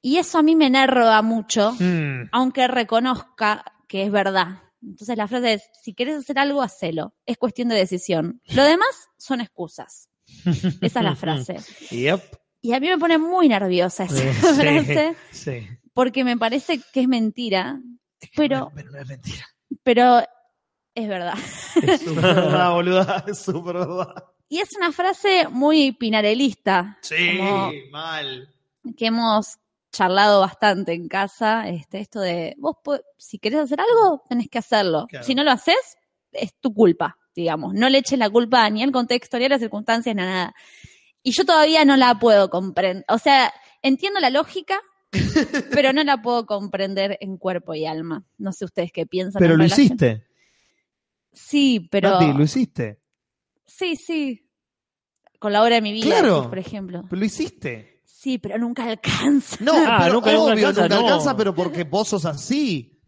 [0.00, 2.30] Y eso a mí me enerva mucho, Mm.
[2.32, 4.62] aunque reconozca que es verdad.
[4.82, 7.14] Entonces la frase es, si querés hacer algo, hacelo.
[7.26, 8.40] Es cuestión de decisión.
[8.46, 10.08] Lo demás son excusas.
[10.80, 11.56] Esa es la frase.
[11.90, 12.22] Yep.
[12.62, 14.28] Y a mí me pone muy nerviosa esa Sí,
[14.62, 15.68] frase, Sí.
[16.00, 17.78] Porque me parece que es mentira,
[18.34, 19.46] pero, Pero no es mentira.
[19.82, 20.20] pero
[20.94, 21.34] es verdad.
[21.82, 23.24] Es súper verdad, boluda.
[23.26, 24.14] Es súper verdad.
[24.48, 28.48] Y es una frase muy pinarelista, Sí, Como- mal.
[28.96, 29.58] que hemos
[29.92, 32.76] charlado bastante en casa, este, esto de, vos
[33.18, 35.06] si querés hacer algo, tenés que hacerlo.
[35.06, 35.26] Claro.
[35.26, 35.98] Si no lo haces,
[36.32, 37.74] es tu culpa, digamos.
[37.74, 40.54] No le eches la culpa ni al contexto, ni a las circunstancias, ni a nada.
[41.22, 43.04] Y yo todavía no la puedo comprender.
[43.08, 43.52] O sea,
[43.82, 44.80] entiendo la lógica,
[45.72, 48.24] pero no la puedo comprender en cuerpo y alma.
[48.38, 49.40] No sé ustedes qué piensan.
[49.40, 50.24] Pero en lo relación- hiciste.
[51.32, 52.10] Sí, pero.
[52.10, 53.00] Nati, lo hiciste.
[53.66, 54.46] Sí, sí.
[55.38, 56.48] Con la hora de mi vida, Claro.
[56.48, 57.02] por ejemplo.
[57.08, 58.02] Pero lo hiciste.
[58.04, 59.56] Sí, pero nunca alcanza.
[59.60, 61.06] No, Ah, pero nunca- nunca obvio, alcanza, nunca no.
[61.06, 63.00] alcanza, pero porque vos sos así.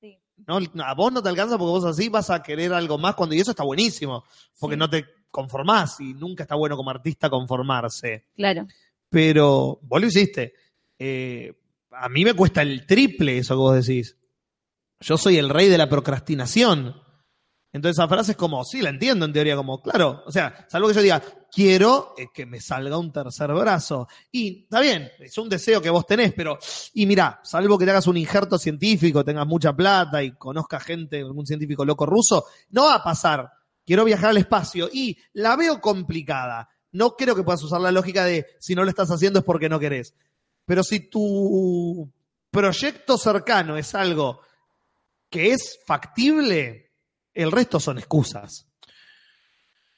[0.00, 0.18] Sí.
[0.46, 3.34] No, a vos no te alcanza porque vos así vas a querer algo más cuando
[3.34, 4.24] y eso está buenísimo,
[4.58, 4.78] porque Sí.
[4.78, 8.28] no te conformás y nunca está bueno como artista conformarse.
[8.34, 8.66] Claro.
[9.10, 10.54] Pero vos lo hiciste.
[11.04, 11.52] Eh,
[11.90, 14.16] a mí me cuesta el triple eso que vos decís.
[15.00, 16.94] Yo soy el rey de la procrastinación.
[17.72, 20.86] Entonces esa frase es como, sí, la entiendo en teoría, como, claro, o sea, salvo
[20.86, 21.20] que yo diga,
[21.50, 24.06] quiero eh, que me salga un tercer brazo.
[24.30, 26.56] Y está bien, es un deseo que vos tenés, pero,
[26.94, 31.18] y mirá, salvo que te hagas un injerto científico, tengas mucha plata y conozcas gente,
[31.18, 33.50] algún científico loco ruso, no va a pasar.
[33.84, 36.68] Quiero viajar al espacio y la veo complicada.
[36.92, 39.68] No creo que puedas usar la lógica de si no lo estás haciendo es porque
[39.68, 40.14] no querés.
[40.64, 42.10] Pero si tu
[42.50, 44.40] proyecto cercano es algo
[45.30, 46.90] que es factible,
[47.34, 48.66] el resto son excusas.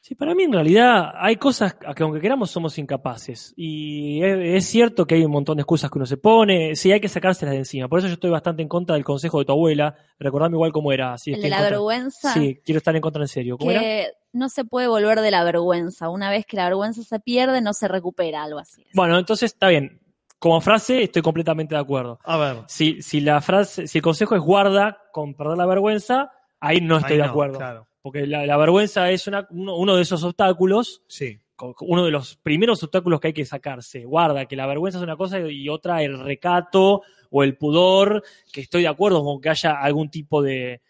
[0.01, 3.55] Sí, para mí en realidad hay cosas a que aunque queramos somos incapaces.
[3.57, 6.77] Y es, cierto que hay un montón de excusas que uno se pone.
[6.77, 7.89] Sí, hay que sacárselas de encima.
[7.89, 9.97] Por eso yo estoy bastante en contra del consejo de tu abuela.
[10.19, 11.17] Recordame igual cómo era.
[11.17, 12.35] Si El de la contra- vergüenza.
[12.35, 13.57] Sí, quiero estar en contra en serio.
[13.57, 13.81] ¿Cómo era?
[13.81, 16.11] Que no se puede volver de la vergüenza.
[16.11, 18.85] Una vez que la vergüenza se pierde, no se recupera, algo así.
[18.93, 20.01] Bueno, entonces está bien.
[20.45, 22.19] Como frase estoy completamente de acuerdo.
[22.23, 22.57] A ver.
[22.67, 26.31] Si, si la frase, si el consejo es guarda con perder la vergüenza,
[26.61, 27.57] ahí no estoy Ahí de acuerdo.
[27.57, 27.89] claro.
[28.03, 31.41] Porque la, la vergüenza es una- uno, uno de esos obstáculos Sí.
[31.81, 34.05] uno de los primeros obstáculos que hay que sacarse.
[34.05, 37.01] Guarda, que la vergüenza es una cosa y otra el recato
[37.31, 38.23] o el pudor,
[38.53, 40.83] que estoy de acuerdo con que haya algún tipo de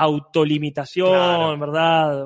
[0.00, 1.58] autolimitación, Claro.
[1.58, 2.22] ¿verdad?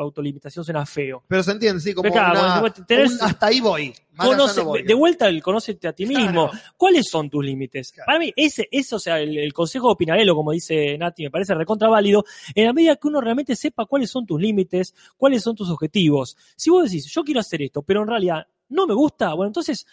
[0.00, 1.22] Autolimitación suena feo.
[1.28, 3.92] Pero se entiende, sí, como Pero claro, una- vos tenés- un hasta ahí voy.
[4.12, 4.82] Más allá Conoce- no voy.
[4.82, 6.48] de vuelta el conócete a ti mismo.
[6.50, 6.64] Claro.
[6.76, 7.90] ¿Cuáles son tus límites?
[7.92, 8.06] Claro.
[8.06, 11.30] Para mí, ese, ese, o sea, el, el consejo de Pinarello, como dice Nati, me
[11.30, 12.24] parece recontra válido,
[12.54, 16.36] en la medida que uno realmente sepa cuáles son tus límites, cuáles son tus objetivos.
[16.56, 19.84] Si vos decís, yo quiero hacer esto, pero en realidad no me gusta, bueno, entonces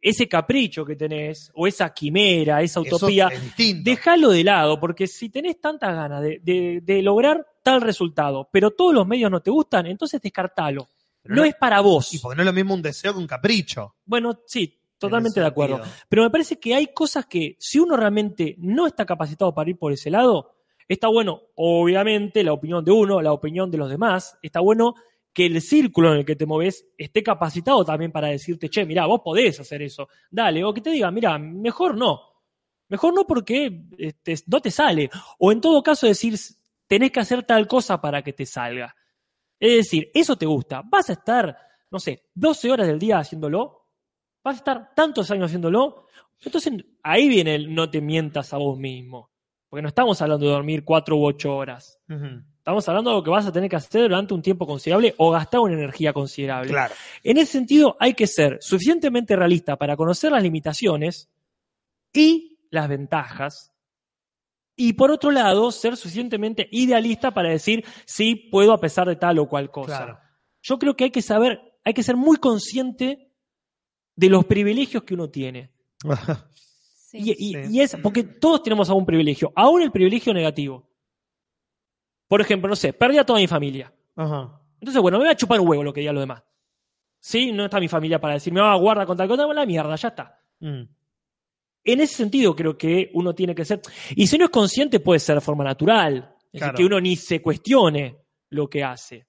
[0.00, 3.28] ese capricho que tenés, o esa quimera, esa utopía,
[3.82, 8.70] déjalo de lado, porque si tenés tantas ganas de, de- de lograr tal resultado, pero
[8.70, 10.88] todos los medios no te gustan, entonces descartalo.
[11.22, 12.14] Pero no no- es para vos.
[12.14, 13.96] Y porque no es lo mismo un deseo que un capricho.
[14.04, 15.80] Bueno, sí, en totalmente de acuerdo.
[16.08, 19.76] Pero me parece que hay cosas que, si uno realmente no está capacitado para ir
[19.78, 20.54] por ese lado,
[20.86, 24.94] está bueno, obviamente, la opinión de uno, la opinión de los demás, está bueno
[25.38, 29.06] que el círculo en el que te moves esté capacitado también para decirte, che, mirá,
[29.06, 32.20] vos podés hacer eso, dale, o que te diga, mirá, mejor no.
[32.88, 35.08] Mejor no porque este, no te sale.
[35.38, 36.36] O en todo caso decir,
[36.88, 38.96] tenés que hacer tal cosa para que te salga.
[39.60, 40.82] Es decir, eso te gusta.
[40.84, 41.56] Vas a estar,
[41.88, 43.86] no sé, 12 horas del día haciéndolo.
[44.42, 46.06] Vas a estar tantos años haciéndolo.
[46.40, 46.72] Entonces
[47.04, 49.30] ahí viene el no te mientas a vos mismo.
[49.68, 52.00] Porque no estamos hablando de dormir 4 u 8 horas.
[52.68, 55.30] Estamos hablando de lo que vas a tener que hacer durante un tiempo considerable o
[55.30, 56.68] gastar una energía considerable.
[56.68, 56.92] Claro.
[57.24, 61.30] En ese sentido, hay que ser suficientemente realista para conocer las limitaciones
[62.12, 63.72] y las ventajas.
[64.76, 69.38] Y por otro lado, ser suficientemente idealista para decir, sí, puedo a pesar de tal
[69.38, 69.96] o cual cosa.
[70.04, 70.18] Claro.
[70.60, 73.32] Yo creo que hay que saber, hay que ser muy consciente
[74.14, 75.72] de los privilegios que uno tiene.
[76.02, 76.08] Sí.
[77.14, 77.60] Y, y- Sí.
[77.70, 80.87] y es porque todos tenemos algún privilegio, aún el privilegio negativo.
[82.28, 83.92] Por ejemplo, no sé, perdí a toda mi familia.
[84.14, 84.60] Ajá.
[84.80, 86.42] Entonces, bueno, me voy a chupar un huevo lo que digan los demás.
[87.18, 90.08] Sí, no está mi familia para decirme, ah, guarda con tal cosa, la mierda, ya
[90.08, 90.40] está.
[90.60, 90.82] Mm.
[91.84, 93.80] En ese sentido creo que uno tiene que ser,
[94.14, 97.16] y si no es consciente puede ser de forma natural, es decir, que uno ni
[97.16, 98.18] se cuestione
[98.50, 99.26] lo que hace.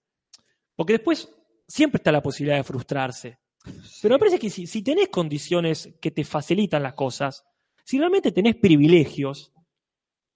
[0.75, 1.29] Porque después
[1.67, 3.39] siempre está la posibilidad de frustrarse.
[4.01, 7.45] Pero me parece que si, si tenés condiciones que te facilitan las cosas,
[7.83, 9.51] si realmente tenés privilegios,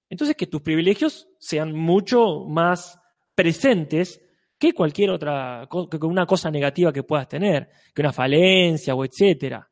[0.09, 2.99] entonces que tus privilegios sean mucho más
[3.35, 4.21] presentes
[4.57, 9.67] que cualquier otra, que una cosa negativa que puedas tener, que una falencia o etcétera.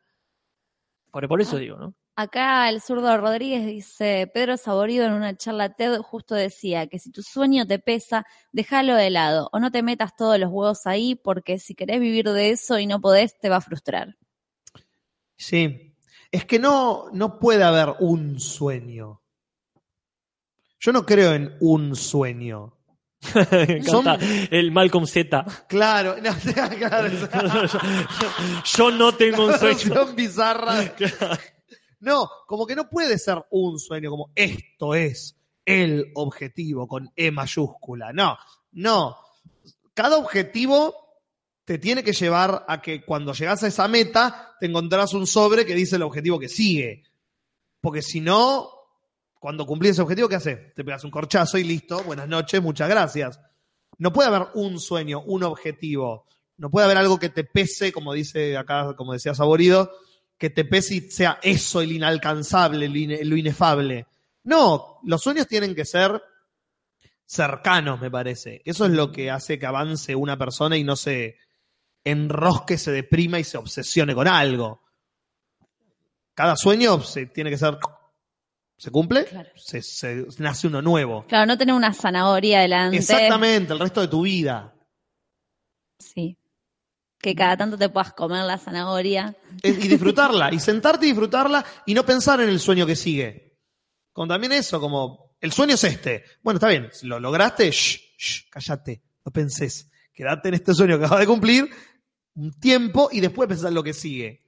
[1.10, 1.96] Por, por eso digo, ¿no?
[2.16, 7.10] Acá el zurdo Rodríguez dice, Pedro Saborido en una charla TED justo decía que si
[7.10, 11.16] tu sueño te pesa, déjalo de lado o no te metas todos los huevos ahí
[11.16, 14.18] porque si querés vivir de eso y no podés, te va a frustrar.
[15.38, 15.96] Sí.
[16.32, 19.21] Es que no, no puede haber un sueño.
[20.82, 22.74] Yo no creo en un sueño.
[24.50, 25.46] El Malcolm Z.
[25.68, 26.32] Claro, no,
[26.76, 27.08] claro,
[28.66, 30.08] Yo no tengo un sueño.
[30.16, 30.92] Bizarra.
[32.00, 37.30] No, como que no puede ser un sueño, como esto es el objetivo con E
[37.30, 38.12] mayúscula.
[38.12, 38.36] No,
[38.72, 39.18] no.
[39.94, 40.96] Cada objetivo
[41.64, 45.64] te tiene que llevar a que cuando llegas a esa meta, te encontrás un sobre
[45.64, 47.04] que dice el objetivo que sigue.
[47.80, 48.81] Porque si no,
[49.42, 50.72] cuando cumplís ese objetivo, ¿qué haces?
[50.76, 53.40] Te pegas un corchazo y listo, buenas noches, muchas gracias.
[53.98, 56.28] No puede haber un sueño, un objetivo.
[56.58, 59.92] No puede haber algo que te pese, como dice acá, como decía Saborido,
[60.38, 64.06] que te pese y sea eso el inalcanzable, lo inefable.
[64.44, 66.22] No, los sueños tienen que ser
[67.26, 68.62] cercanos, me parece.
[68.64, 71.38] Eso es lo que hace que avance una persona y no se
[72.04, 74.84] enrosque, se deprima y se obsesione con algo.
[76.36, 77.80] Cada sueño se tiene que ser.
[78.82, 79.26] ¿Se cumple?
[79.26, 79.48] Claro.
[79.56, 81.24] Se, se- nace uno nuevo.
[81.28, 82.98] Claro, no tener una zanahoria delante.
[82.98, 84.74] Exactamente, el resto de tu vida.
[86.00, 86.36] Sí.
[87.20, 89.36] Que cada tanto te puedas comer la zanahoria.
[89.62, 93.60] Es- Y disfrutarla, y sentarte y disfrutarla y no pensar en el sueño que sigue.
[94.12, 96.24] Con también eso, como, el sueño es este.
[96.42, 99.92] Bueno, está bien, si lo lograste, shh, shh, cállate, no pensés.
[100.12, 101.70] Quédate en este sueño que acabas de cumplir
[102.34, 104.44] un tiempo y después pensar en lo que sigue.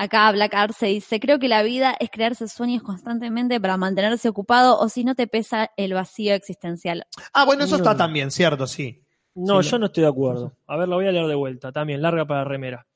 [0.00, 4.78] Acá Black Arce dice, creo que la vida es crearse sueños constantemente para mantenerse ocupado
[4.78, 7.04] o si no te pesa el vacío existencial.
[7.32, 7.82] Ah, bueno, eso No.
[7.82, 9.04] está también, cierto, sí.
[9.34, 10.56] No, Sí, yo no estoy de acuerdo.
[10.68, 11.72] A ver, la voy a leer de vuelta.
[11.72, 12.86] También, larga para remera.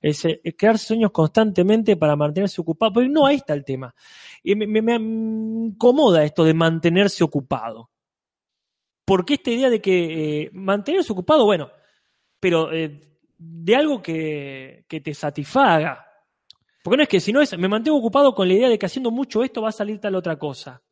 [0.00, 2.92] Es eh, crear sueños constantemente para mantenerse ocupado.
[2.94, 3.94] Pero no, ahí está el tema.
[4.42, 7.90] Y me, me- me incomoda esto de mantenerse ocupado.
[9.04, 11.70] Porque esta idea de que eh, mantenerse ocupado, bueno,
[12.40, 16.06] pero eh, de algo que, que te satisfaga.
[16.88, 18.86] Porque no es que si no es, me mantengo ocupado con la idea de que
[18.86, 20.82] haciendo mucho esto va a salir tal otra cosa.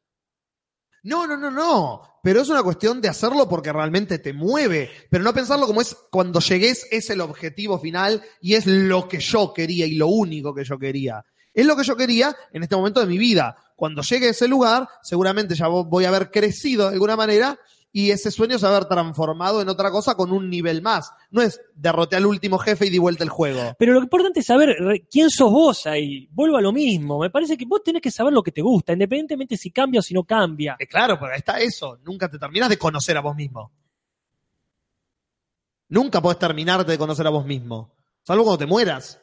[1.02, 2.02] No, no, no, no.
[2.22, 4.90] Pero es una cuestión de hacerlo porque realmente te mueve.
[5.10, 9.20] Pero no pensarlo como es cuando llegues, es el objetivo final y es lo que
[9.20, 11.24] yo quería y lo único que yo quería.
[11.54, 13.56] Es lo que yo quería en este momento de mi vida.
[13.74, 17.58] Cuando llegue a ese lugar, seguramente ya vo- voy a haber crecido de alguna manera
[17.92, 21.12] y ese sueño se va a haber transformado en otra cosa con un nivel más.
[21.30, 23.74] No es derroté al último jefe y di vuelta el juego.
[23.78, 24.76] Pero lo importante es saber
[25.10, 26.28] quién sos vos ahí.
[26.30, 27.18] Vuelvo a lo mismo.
[27.20, 30.02] Me parece que vos tenés que saber lo que te gusta, independientemente si cambia o
[30.02, 30.76] si no cambia.
[30.78, 31.98] Eh, claro, ahí está eso.
[32.04, 33.72] Nunca te terminas de conocer a vos mismo.
[35.88, 37.94] Nunca podés terminarte de conocer a vos mismo.
[38.22, 39.20] Salvo cuando te mueras.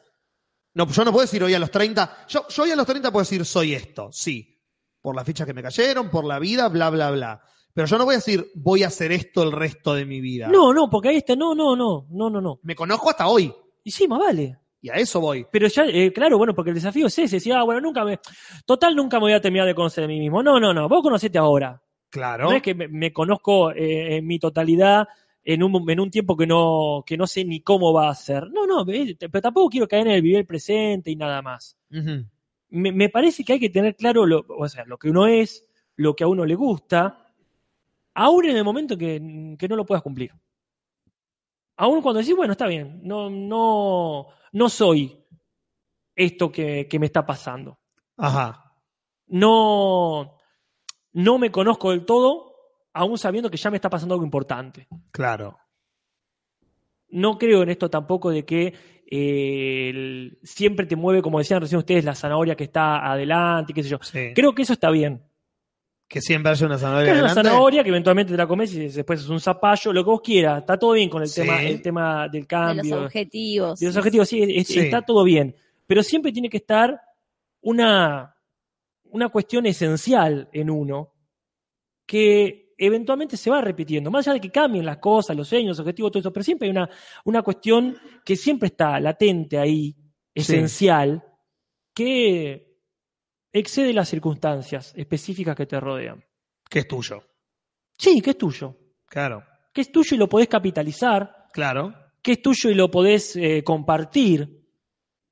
[0.72, 2.26] No, yo no puedo decir hoy a los 30.
[2.28, 4.60] Yo, yo hoy a los 30 puedo decir soy esto, sí.
[5.00, 7.42] Por las fichas que me cayeron, por la vida, bla, bla, bla.
[7.74, 10.48] Pero yo no voy a decir voy a hacer esto el resto de mi vida.
[10.48, 11.36] No, no, porque ahí está.
[11.36, 12.60] No, no, no, no, no, no.
[12.62, 13.52] Me conozco hasta hoy.
[13.82, 14.58] Y sí, más vale.
[14.80, 15.46] Y a eso voy.
[15.50, 17.36] Pero ya, eh, claro, bueno, porque el desafío es ese.
[17.36, 18.20] Decir, ah, bueno, nunca me.
[18.64, 20.42] Total, nunca me voy a terminar de conocer a mí mismo.
[20.42, 20.88] No, no, no.
[20.88, 21.82] Vos conocete ahora.
[22.10, 22.48] Claro.
[22.48, 25.08] No es que me, me conozco eh, en mi totalidad
[25.44, 28.50] en un, en un tiempo que no, que no sé ni cómo va a ser.
[28.50, 31.76] No, no, pero tampoco quiero caer en el vivir el presente y nada más.
[32.70, 35.66] Me, me parece que hay que tener claro lo, o sea, lo que uno es,
[35.96, 37.23] lo que a uno le gusta,
[38.14, 40.32] aún en el momento que, que no lo puedas cumplir.
[41.76, 45.18] Aún cuando decís, bueno, está bien, no, no, no soy
[46.14, 47.80] esto que, que me está pasando.
[48.16, 48.72] Ajá.
[49.26, 50.36] No,
[51.12, 52.54] no me conozco del todo,
[52.92, 54.86] aún sabiendo que ya me está pasando algo importante.
[55.10, 55.58] Claro.
[57.08, 58.74] No creo en esto tampoco de que
[59.10, 63.74] eh, el- siempre te mueve, como decían recién ustedes, la zanahoria que está adelante, y
[63.74, 63.98] qué sé yo.
[64.02, 64.32] Sí.
[64.34, 65.24] Creo que eso está bien.
[66.06, 67.12] Que siempre haya una Que zanahoria.
[67.14, 70.10] es una zanahoria que eventualmente te la comes y después es un zapallo, lo que
[70.10, 70.60] vos quieras.
[70.60, 71.40] Está todo bien con el, Sí.
[71.40, 72.96] tema, el tema del De cambio.
[72.96, 73.80] los objetivos.
[73.80, 74.78] de los objetivos, sí, es- Sí.
[74.80, 75.56] está todo bien.
[75.86, 77.00] Pero siempre tiene que estar
[77.62, 78.36] una,
[79.10, 81.12] una cuestión esencial en uno
[82.06, 84.10] que eventualmente se va repitiendo.
[84.10, 86.66] Más allá de que cambien las cosas, los sueños, los objetivos, todo eso, pero siempre
[86.66, 86.88] hay una,
[87.24, 89.96] una cuestión que siempre está latente ahí,
[90.34, 91.24] esencial,
[91.94, 92.73] que
[93.54, 96.22] excede las circunstancias específicas que te rodean.
[96.68, 97.22] Que es tuyo.
[97.96, 98.76] Sí, que es tuyo.
[99.06, 99.44] Claro.
[99.72, 101.46] Que es tuyo y lo podés capitalizar.
[101.52, 101.94] Claro.
[102.20, 104.60] Que es tuyo y lo podés eh, compartir.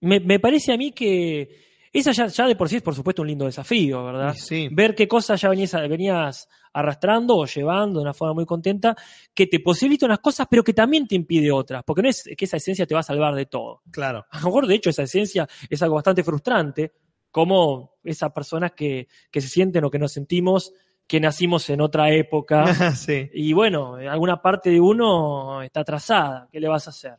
[0.01, 3.23] Me, me parece a mí que esa ya, ya de por sí es, por supuesto,
[3.23, 4.35] un lindo desafío, ¿verdad?
[4.35, 4.69] Sí.
[4.71, 8.97] Ver qué cosas ya venías, venías arrastrando o llevando de una forma muy contenta,
[9.35, 11.83] que te posibilita unas cosas, pero que también te impide otras.
[11.85, 13.83] Porque no es que esa esencia te va a salvar de todo.
[13.91, 14.25] Claro.
[14.31, 16.93] A lo mejor, de hecho, esa esencia es algo bastante frustrante,
[17.33, 20.73] como esas personas que, que se sienten o que nos sentimos
[21.05, 22.65] que nacimos en otra época.
[22.95, 23.29] sí.
[23.35, 26.49] Y bueno, alguna parte de uno está atrasada.
[26.51, 27.17] ¿Qué le vas a hacer?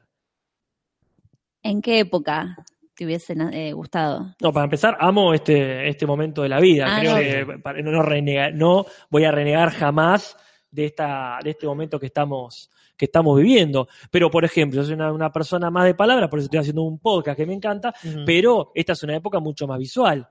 [1.62, 2.56] ¿En qué época
[2.96, 4.36] te hubiese eh, gustado?
[4.42, 6.86] No, para empezar, amo este, este momento de la vida.
[6.88, 7.20] Ah, Creo no.
[7.20, 10.36] que para- no, no renega- no voy a renegar jamás
[10.72, 13.88] de, esta, de este momento que estamos, que estamos viviendo.
[14.12, 16.84] Pero, por ejemplo, yo soy una, una persona más de palabras, por eso estoy haciendo
[16.84, 17.94] un podcast que me encanta,
[18.26, 20.28] pero esta es una época mucho más visual.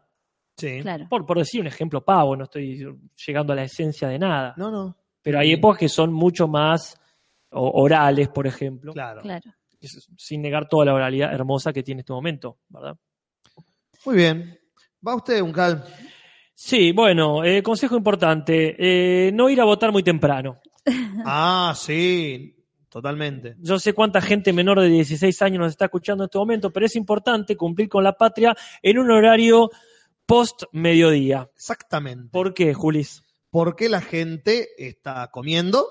[0.57, 0.81] Sí.
[0.83, 1.07] Claro.
[1.09, 2.85] Por, por decir un ejemplo pavo, no estoy
[3.27, 4.55] llegando a la esencia de nada.
[4.57, 4.97] No, no.
[5.23, 7.01] Pero hay épocas que son mucho más
[7.51, 8.93] orales, por ejemplo.
[8.93, 9.23] Claro.
[10.17, 12.97] Sin negar toda la oralidad hermosa que tiene este momento, ¿verdad?
[14.05, 14.59] Muy bien.
[15.07, 15.85] Va usted, Uncal.
[16.55, 20.61] Sí, bueno, eh, consejo importante, eh, no ir a votar muy temprano.
[21.25, 22.57] Ah, sí,
[22.89, 23.57] totalmente.
[23.59, 26.87] Yo sé cuánta gente menor de 16 años nos está escuchando en este momento, pero
[26.87, 29.71] es importante cumplir con la patria en un horario
[30.27, 31.51] post mediodía.
[31.55, 32.29] Exactamente.
[32.31, 33.23] ¿Por qué, Julis?
[33.51, 35.87] Porque la gente está comiendo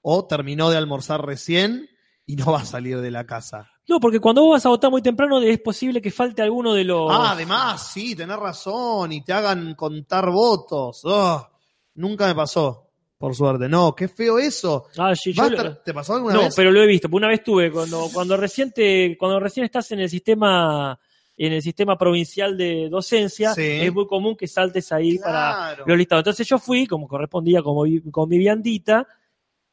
[0.00, 1.88] o terminó de almorzar recién
[2.26, 3.70] y no va a salir de la casa.
[3.88, 6.84] No, porque cuando vos vas a votar muy temprano es posible que falte alguno de
[6.84, 7.08] los...
[7.10, 11.02] Ah, además, sí, tenés razón, y te hagan contar votos.
[11.04, 11.48] Oh,
[11.94, 12.85] nunca me pasó,
[13.18, 13.68] por suerte.
[13.68, 14.86] No, qué feo eso.
[14.98, 16.54] Ah, sí, yo lo- ¿Te pasó alguna No, vez?
[16.56, 17.08] pero lo he visto.
[17.10, 20.98] Una vez tuve, cuando, cuando recién te- cuando recién estás en el sistema,
[21.36, 23.62] en el sistema provincial de docencia, Sí.
[23.62, 26.20] es muy común que saltes ahí para los listados.
[26.22, 29.06] Entonces yo fui, como correspondía, como vi- con mi viandita,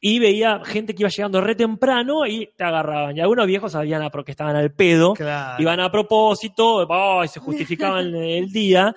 [0.00, 3.16] y veía gente que iba llegando re temprano y te agarraban.
[3.16, 5.62] Y algunos viejos sabían a, que estaban al pedo, Claro.
[5.62, 8.94] iban a propósito, oh, y se justificaban el día,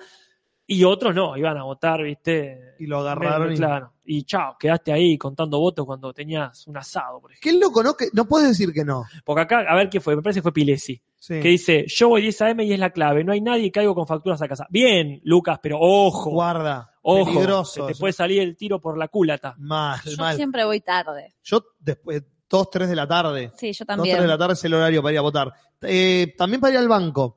[0.70, 2.74] y otros no, iban a votar, ¿viste?
[2.78, 3.52] Y lo agarraron.
[3.52, 3.94] y- Claro.
[4.04, 7.50] Y chao, quedaste ahí contando votos cuando tenías un asado, por ejemplo.
[7.50, 7.94] Qué loco, ¿no?
[7.94, 9.04] Que no puedes decir que no.
[9.24, 11.40] Porque acá, a ver qué fue, me parece que fue Pilesi, Sí.
[11.40, 13.94] que dice, yo voy 10 AM y es la clave, no hay nadie y caigo
[13.94, 14.66] con facturas a casa.
[14.70, 16.90] Bien, Lucas, pero ojo, Guarda.
[17.02, 17.86] ojo, peligroso.
[17.86, 19.54] se te puede salir el tiro por la culata.
[19.58, 20.36] Mal, Yo mal.
[20.36, 21.34] siempre voy tarde.
[21.42, 23.50] Yo después, 2, 3 de la tarde.
[23.56, 24.16] Sí, yo 2, también.
[24.16, 25.52] 3 de la tarde es el horario para ir a votar.
[25.82, 27.36] Eh, también para ir al banco.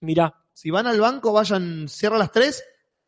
[0.00, 2.62] Mirá, Si van al banco, vayan, cierra a las 3,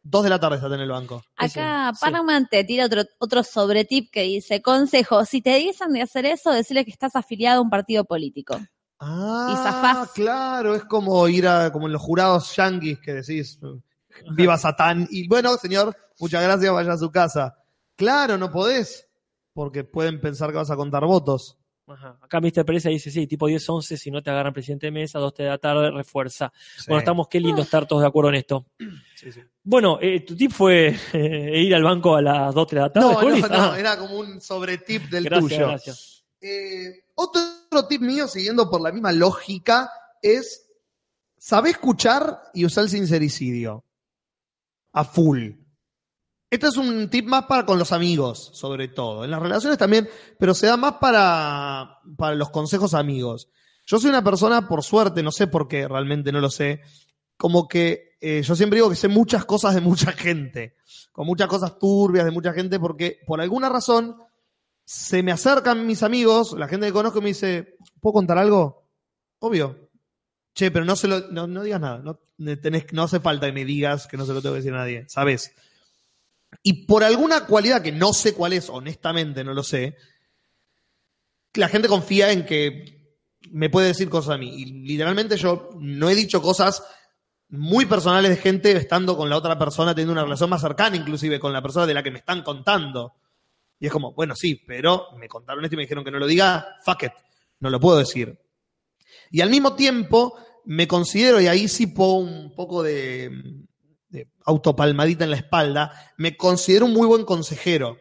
[0.04, 1.22] 2 de la tarde están en el banco.
[1.36, 2.00] Acá Sí.
[2.00, 6.50] Parman te tira otro, otro sobretip que dice, consejo, si te dicen de hacer eso,
[6.50, 8.58] decirle que estás afiliado a un partido político.
[8.98, 10.12] Ah, Y zafás.
[10.12, 13.60] claro, es como ir a, como en los jurados yanquis que decís,
[14.34, 15.06] viva Satán.
[15.10, 17.58] Y bueno, señor, muchas gracias, vaya a su casa.
[17.96, 19.10] Claro, no podés,
[19.52, 21.58] porque pueden pensar que vas a contar votos.
[21.93, 22.19] Ajá.
[22.20, 22.64] acá Mr.
[22.64, 25.44] Pereza dice, sí, tipo 10, 11, si no te agarran presidente de mesa, 2 de
[25.44, 26.52] la tarde, refuerza.
[26.86, 28.66] Bueno, estamos, qué lindo estar todos de acuerdo en esto.
[29.14, 29.40] Sí, sí.
[29.62, 33.06] Bueno, eh, tu tip fue eh, ir al banco a las 2 de la tarde,
[33.06, 35.69] No, no, no, Ah, era como un sobretip del gracias, tuyo.
[35.69, 36.24] gracias.
[36.40, 40.69] Eh, otro tip mío, siguiendo por la misma lógica, es
[41.39, 43.85] saber escuchar y usar el sincericidio.
[44.93, 45.52] A full.
[46.52, 49.24] Este es un tip más para con los amigos, sobre todo.
[49.24, 50.06] En las relaciones también,
[50.38, 53.48] pero se da más para, para los consejos amigos.
[53.86, 56.82] Yo soy una persona, por suerte, no sé por qué, realmente no lo sé,
[57.38, 60.76] como que eh, yo siempre digo que sé muchas cosas de mucha gente,
[61.10, 64.18] con muchas cosas turbias de mucha gente, porque por alguna razón
[64.84, 68.90] se me acercan mis amigos, la gente que conozco me dice, ¿puedo contar algo?
[69.38, 69.88] Obvio.
[70.54, 72.20] Che, pero no se lo, no, no digas nada, no,
[72.58, 74.80] tenés, no hace falta que me digas que no se lo tengo que decir a
[74.80, 75.54] nadie, ¿sabes?
[76.62, 79.96] Y por alguna cualidad que no sé cuál es, honestamente no lo sé,
[81.54, 83.18] la gente confía en que
[83.50, 84.52] me puede decir cosas a mí.
[84.54, 86.82] Y literalmente yo no he dicho cosas
[87.48, 91.38] muy personales de gente estando con la otra persona, teniendo una relación más cercana inclusive
[91.38, 93.14] con la persona de la que me están contando.
[93.78, 96.26] Y es como, bueno, sí, pero me contaron esto y me dijeron que no lo
[96.26, 97.12] diga, fuck it,
[97.60, 98.38] no lo puedo decir.
[99.30, 103.30] Y al mismo tiempo me considero, y ahí sí pongo un poco de,
[104.12, 107.97] de autopalmadita en la espalda, me considero un muy buen consejero.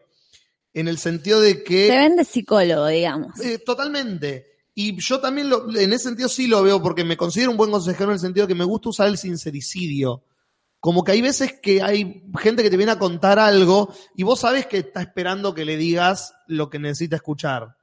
[0.73, 1.87] En el sentido de que...
[1.87, 3.39] Te vende psicólogo, digamos.
[3.39, 4.47] Eh, totalmente.
[4.73, 7.71] Y yo también lo- en ese sentido sí lo veo porque me considero un buen
[7.71, 10.23] consejero en el sentido que me gusta usar el sincericidio.
[10.79, 14.39] Como que hay veces que hay gente que te viene a contar algo y vos
[14.39, 17.75] sabes que está esperando que le digas lo que necesita escuchar.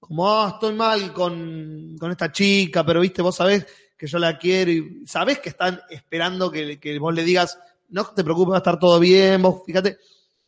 [0.00, 3.66] Como, ah, estoy mal con, con esta chica, pero viste, vos sabés
[4.02, 7.56] que yo la quiero y sabés que están esperando que, que vos le digas,
[7.90, 9.96] no te preocupes, va a estar todo bien, vos fíjate.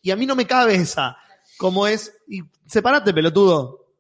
[0.02, 1.16] Y a mí no me cabe esa.
[1.56, 3.92] Como es, y separate, pelotudo.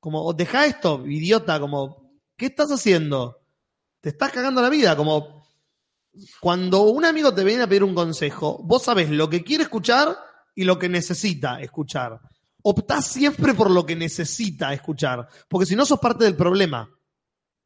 [0.00, 3.42] Como, deja esto, idiota, como, ¿qué estás haciendo?
[4.00, 5.46] Te estás cagando la vida, como,
[6.40, 10.16] cuando un amigo te viene a pedir un consejo, vos sabés lo que quiere escuchar
[10.54, 12.22] y lo que necesita escuchar.
[12.62, 16.88] Optás siempre por lo que necesita escuchar, porque si no sos parte del problema.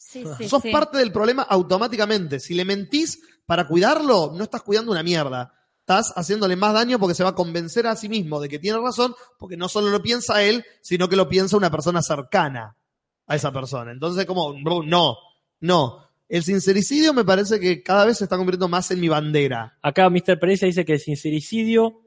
[0.08, 0.72] Sí, sí, sos sí.
[0.72, 2.40] parte del problema automáticamente.
[2.40, 5.52] Si le mentís para cuidarlo, no estás cuidando una mierda.
[5.80, 8.78] Estás haciéndole más daño porque se va a convencer a sí mismo de que tiene
[8.78, 12.74] razón, porque no solo lo piensa él, sino que lo piensa una persona cercana
[13.26, 13.92] a esa persona.
[13.92, 15.18] Entonces, como, bro, no,
[15.60, 16.08] no.
[16.26, 19.76] El sincericidio me parece que cada vez se está convirtiendo más en mi bandera.
[19.82, 20.38] Acá Mr.
[20.40, 22.00] Pereza dice que el sincericidio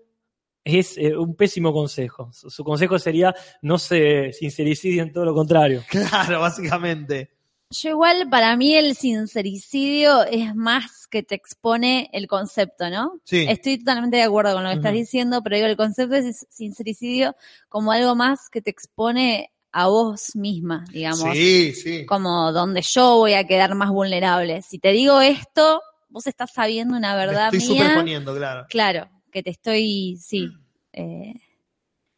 [0.64, 2.32] es eh, un pésimo consejo.
[2.34, 5.84] Su, su consejo sería no se sincericiden, todo lo contrario.
[5.90, 7.40] Claro, básicamente.
[7.72, 13.19] Yo igual, para mí el sincericidio es más que te expone el concepto, ¿no?
[13.23, 13.45] Sí.
[13.48, 17.35] Estoy totalmente de acuerdo con lo que estás diciendo, pero digo, el concepto de sincericidio
[17.69, 21.34] como algo más que te expone a vos misma, digamos.
[21.34, 22.06] Sí, sí.
[22.06, 24.61] Como donde yo voy a quedar más vulnerable.
[24.61, 27.84] Si te digo esto, vos estás sabiendo una verdad estoy mía.
[27.84, 28.65] superponiendo, claro.
[28.69, 30.49] Claro, que te estoy, sí,
[30.91, 31.35] eh,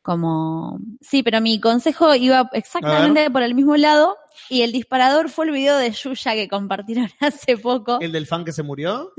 [0.04, 4.18] como, sí, pero mi consejo iba exactamente por el mismo lado
[4.50, 8.00] y el disparador fue el video de Yuya que compartieron hace poco.
[8.02, 9.14] ¿El del fan que se murió?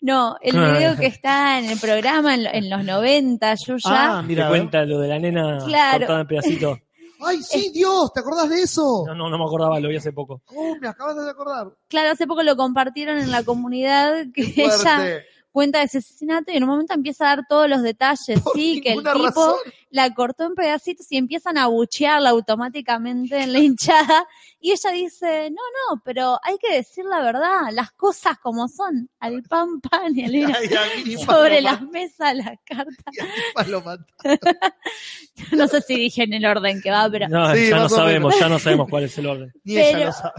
[0.00, 3.80] No, el video que está en el programa en, en los 90, Yuya.
[3.84, 4.48] Ah, mira.
[4.48, 5.98] cuenta lo de la nena Claro.
[6.00, 6.78] cortada en pedacitos.
[7.24, 9.04] Ay, sí, Dios, ¿te acordás de eso?
[9.06, 10.42] No, no, no me acordaba, lo vi hace poco.
[10.46, 11.68] Oh, me acabas de acordar.
[11.88, 15.22] Claro, hace poco lo compartieron en la comunidad que Qué ella.
[15.52, 18.54] Cuenta de ese asesinato y en un momento empieza a dar todos los detalles, Por
[18.54, 19.54] sí, que el tipo razón.
[19.90, 24.26] la cortó en pedacitos y empiezan a buchearla automáticamente en la hinchada.
[24.60, 25.56] Y ella dice, no,
[25.94, 30.24] no, pero hay que decir la verdad, las cosas como son, al pan pan y
[30.24, 30.54] al vino.
[31.26, 33.10] Sobre las mesas la carta.
[33.12, 33.98] y aquí Paloma-
[35.52, 38.38] No sé si dije en el orden que va, pero, No, Sí, ya no sabemos,
[38.38, 39.52] ya no sabemos cuál es el orden.
[39.64, 40.32] Ni ella lo sabe.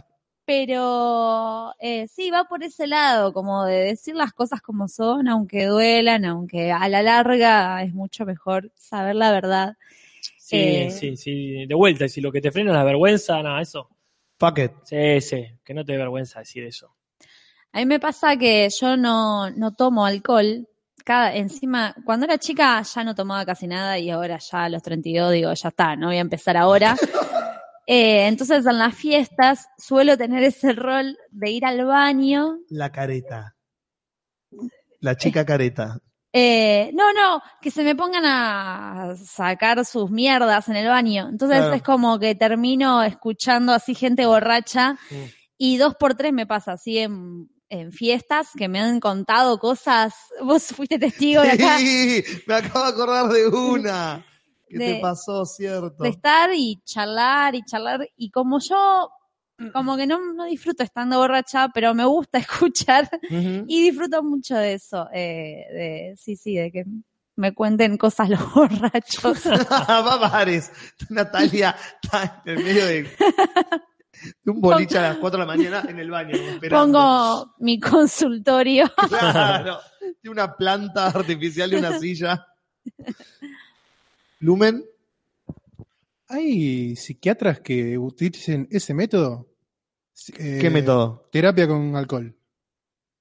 [0.45, 5.65] Pero eh, sí, va por ese lado, como de decir las cosas como son, aunque
[5.65, 9.75] duelan, aunque a la larga es mucho mejor saber la verdad.
[10.37, 10.89] Sí, Eh.
[10.91, 11.65] sí, sí.
[11.65, 13.89] De vuelta, y si lo que te frena es la vergüenza, nada, eso.
[14.37, 14.71] Fuck it.
[14.83, 16.93] Sí, sí, que no te dé vergüenza decir eso.
[17.71, 20.67] A mí me pasa que yo no, no tomo alcohol.
[21.05, 24.81] Cada, encima, cuando era chica ya no tomaba casi nada y ahora ya a los
[24.83, 26.95] 32 digo, ya está, no voy a empezar ahora.
[27.85, 32.57] Eh, entonces en las fiestas suelo tener ese rol de ir al baño.
[32.69, 33.55] La careta.
[35.01, 35.99] La chica careta.
[36.31, 41.27] Eh, no, no, que se me pongan a sacar sus mierdas en el baño.
[41.29, 41.73] Entonces Claro.
[41.73, 44.97] es como que termino escuchando así gente borracha
[45.57, 50.15] y dos por tres me pasa así en, en fiestas que me han contado cosas.
[50.43, 51.77] Vos fuiste testigo de acá.
[51.77, 54.25] Sí, me acabo de acordar de una.
[54.73, 56.03] ¿Qué De- te pasó, cierto?
[56.03, 58.07] de estar y charlar y charlar.
[58.17, 59.09] Y como yo,
[59.71, 64.73] como que no, no disfruto estando borracha, pero me gusta escuchar y disfruto mucho de
[64.73, 65.07] eso.
[65.13, 66.85] eh, de, sí, sí, de que
[67.35, 69.45] me cuenten cosas los borrachos.
[69.71, 70.71] Va bares.
[71.09, 73.03] Natalia está en el medio de,
[74.43, 76.35] de un boliche a las 4 de la mañana en el baño.
[76.35, 76.85] esperando.
[76.99, 78.91] Pongo mi consultorio.
[79.07, 79.79] Claro.
[80.21, 82.45] Tiene una planta artificial y una silla.
[84.43, 84.83] Lumen.
[86.27, 89.47] ¿Hay psiquiatras que utilicen ese método?
[90.37, 91.29] Eh, ¿Qué método?
[91.31, 92.35] Terapia con alcohol.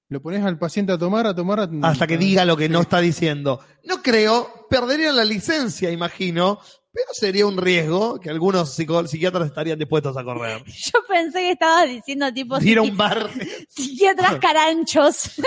[0.09, 1.61] Lo pones al paciente a tomar, a tomar.
[1.61, 3.61] a- Hasta que diga lo que no está diciendo.
[3.85, 6.59] No creo, perderían la licencia, imagino,
[6.93, 10.65] pero sería un riesgo que algunos psiquiatras estarían dispuestos a correr.
[10.67, 13.31] Yo pensé que estabas diciendo tipo Ir a un bar,
[13.69, 15.31] psiquiatras caranchos.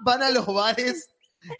[0.00, 1.08] van a los bares,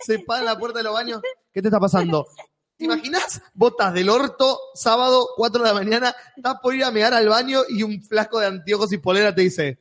[0.01, 1.21] se paran la puerta de los baños.
[1.55, 2.27] ¿Qué te está pasando?
[2.77, 3.41] ¿Te imaginas?
[3.55, 7.61] Botas del orto, sábado, 4 de la mañana, estás por ir a mear al baño
[7.69, 9.79] y un flasco de anteojos y polera te dice,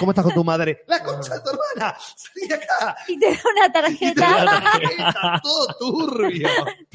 [0.00, 0.82] ¿cómo estás con tu madre?
[0.88, 2.96] La concha de tu hermana, salí de acá.
[3.06, 6.48] y te da una Y te tarjeta, da tarjeta, todo turbio.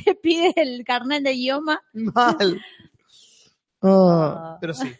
[0.04, 1.82] te pide el carnet de idioma.
[1.94, 2.62] Mal.
[3.82, 4.94] Ah, pero sí.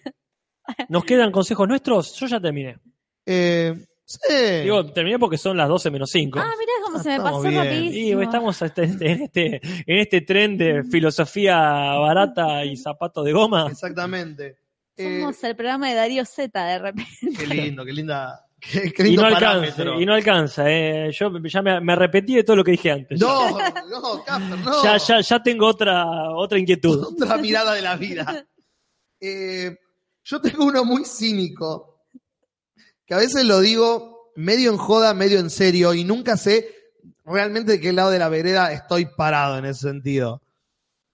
[0.88, 2.14] ¿Nos quedan consejos nuestros?
[2.16, 2.80] Yo ya terminé.
[3.26, 4.62] Eh, sí.
[4.64, 6.40] Digo, terminé porque son las 12 menos 5.
[6.40, 7.54] Ah, mirá cómo Ah, se me pasó bien.
[7.54, 8.22] Y rapidísimo.
[8.24, 9.56] estamos este- en este,
[9.86, 13.68] en este tren de filosofía barata y zapatos de goma.
[13.70, 14.58] Exactamente.
[14.96, 17.12] Eh, Somos el programa de Darío Z de repente.
[17.38, 18.44] qué lindo, qué linda.
[18.60, 20.64] Qué, qué Y no alcanza, y no alcanza.
[20.68, 21.12] eh.
[21.12, 23.20] Yo ya me, me arrepentí de todo lo que dije antes.
[23.22, 24.84] No, no, Casper, no.
[24.84, 26.04] Ya, ya, ya tengo otra,
[26.34, 27.04] otra inquietud.
[27.14, 28.44] Otra mirada de la vida.
[29.20, 29.76] Eh,
[30.24, 31.97] yo tengo uno muy cínico,
[33.08, 36.76] que a veces lo digo medio en joda, medio en serio, y nunca sé
[37.26, 40.42] realmente de qué lado de la vereda estoy parado en ese sentido.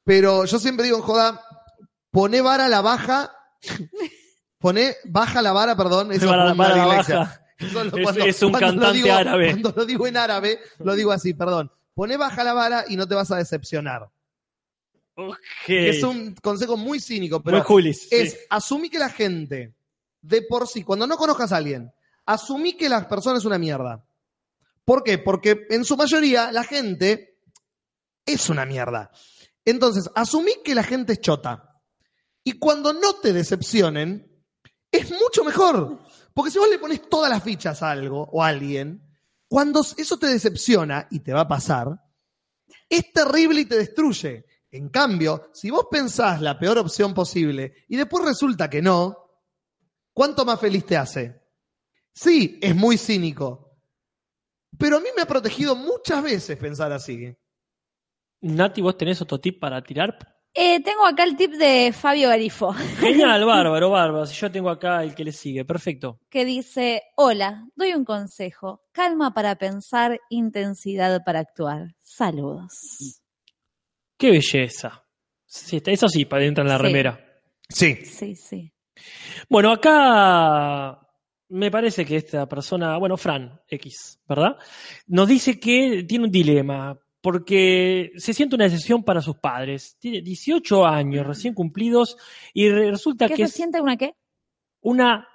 [0.04, 1.42] Pero yo siempre digo en joda,
[2.12, 3.32] poné vara a la baja,
[4.58, 7.40] poné baja la vara, perdón, eso una para la baja.
[7.60, 9.52] Eso Es- es un lo cantante digo- árabe.
[9.52, 11.72] Cuando lo digo en árabe, lo digo así, perdón.
[11.94, 14.10] Poné baja la vara y no te vas a decepcionar.
[15.68, 17.64] Es un consejo muy cínico, Muy pero
[17.94, 18.08] sí.
[18.12, 19.74] es asumí que la gente,
[20.24, 21.94] de por sí, cuando no conozcas a alguien,
[22.26, 24.04] asumí que la persona es una mierda.
[24.86, 25.18] ¿Por qué?
[25.18, 27.40] Porque en su mayoría la gente
[28.26, 29.12] es una mierda.
[29.66, 31.82] Entonces, asumí que la gente es chota.
[32.44, 34.44] Y cuando no te decepcionen,
[34.92, 36.00] es mucho mejor.
[36.34, 39.06] Porque si vos le pones todas las fichas a algo o a alguien,
[39.48, 42.02] cuando eso te decepciona y te va a pasar,
[42.90, 44.46] es terrible y te destruye.
[44.72, 49.23] En cambio, si vos pensás la peor opción posible y después resulta que no,
[50.14, 51.42] ¿cuánto más feliz te hace?
[52.14, 53.78] Sí, es muy cínico.
[54.78, 57.36] Pero a mí me ha protegido muchas veces pensar así.
[58.42, 60.18] Nati, ¿vos tenés otro tip para tirar?
[60.56, 64.26] Eh, tengo acá el tip de Fabio Garifo, Genial, bárbaro, bárbaro.
[64.28, 66.20] Si yo tengo acá el que le sigue, perfecto.
[66.30, 68.84] que dice, hola, doy un consejo.
[68.92, 71.96] Calma para pensar, intensidad para actuar.
[72.02, 73.20] Saludos.
[74.18, 75.04] Qué belleza.
[75.46, 76.84] Sí, eso sí, para entra en la Sí.
[76.84, 77.42] remera.
[77.70, 77.96] Sí.
[78.06, 78.72] Sí, sí.
[79.50, 81.00] Bueno, acá
[81.50, 84.58] me parece que esta persona, bueno, Fran X, ¿verdad?
[85.08, 89.96] Nos dice que tiene un dilema, porque se siente una decisión para sus padres.
[90.00, 92.18] Tiene 18 años recién cumplidos
[92.54, 94.14] y re- resulta ¿Qué que se es siente una qué?
[94.82, 95.28] una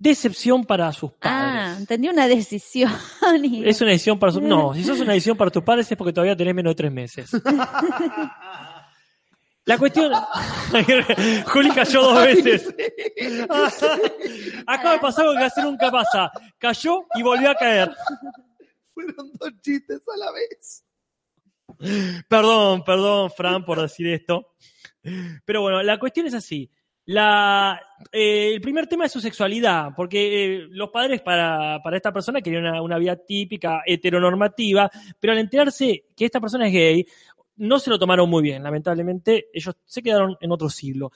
[0.00, 1.78] decepción para sus Ah, padres.
[1.80, 2.90] entendí una decisión.
[3.42, 4.42] y- Es una decisión para sus...
[4.42, 6.92] No, si sos una decisión para tus padres es porque todavía tenés menos de tres
[6.92, 7.30] meses.
[9.68, 10.10] La cuestión...
[11.46, 12.74] Juli cayó dos veces.
[14.66, 16.32] Acaba de pasar algo que casi nunca pasa.
[16.56, 17.94] Cayó y volvió a caer.
[18.94, 20.84] Fueron dos chistes a la vez.
[22.26, 24.54] Perdón, perdón, Fran, por decir esto.
[25.44, 26.70] Pero bueno, la cuestión es así.
[27.04, 27.78] La,
[28.10, 32.40] eh, el primer tema es su sexualidad, porque eh, los padres para, para esta persona
[32.40, 34.90] querían una, una vida típica, heteronormativa,
[35.20, 37.06] pero al enterarse que esta persona es gay,
[37.58, 41.12] no se lo tomaron muy bien, lamentablemente, ellos se quedaron en otro siglo.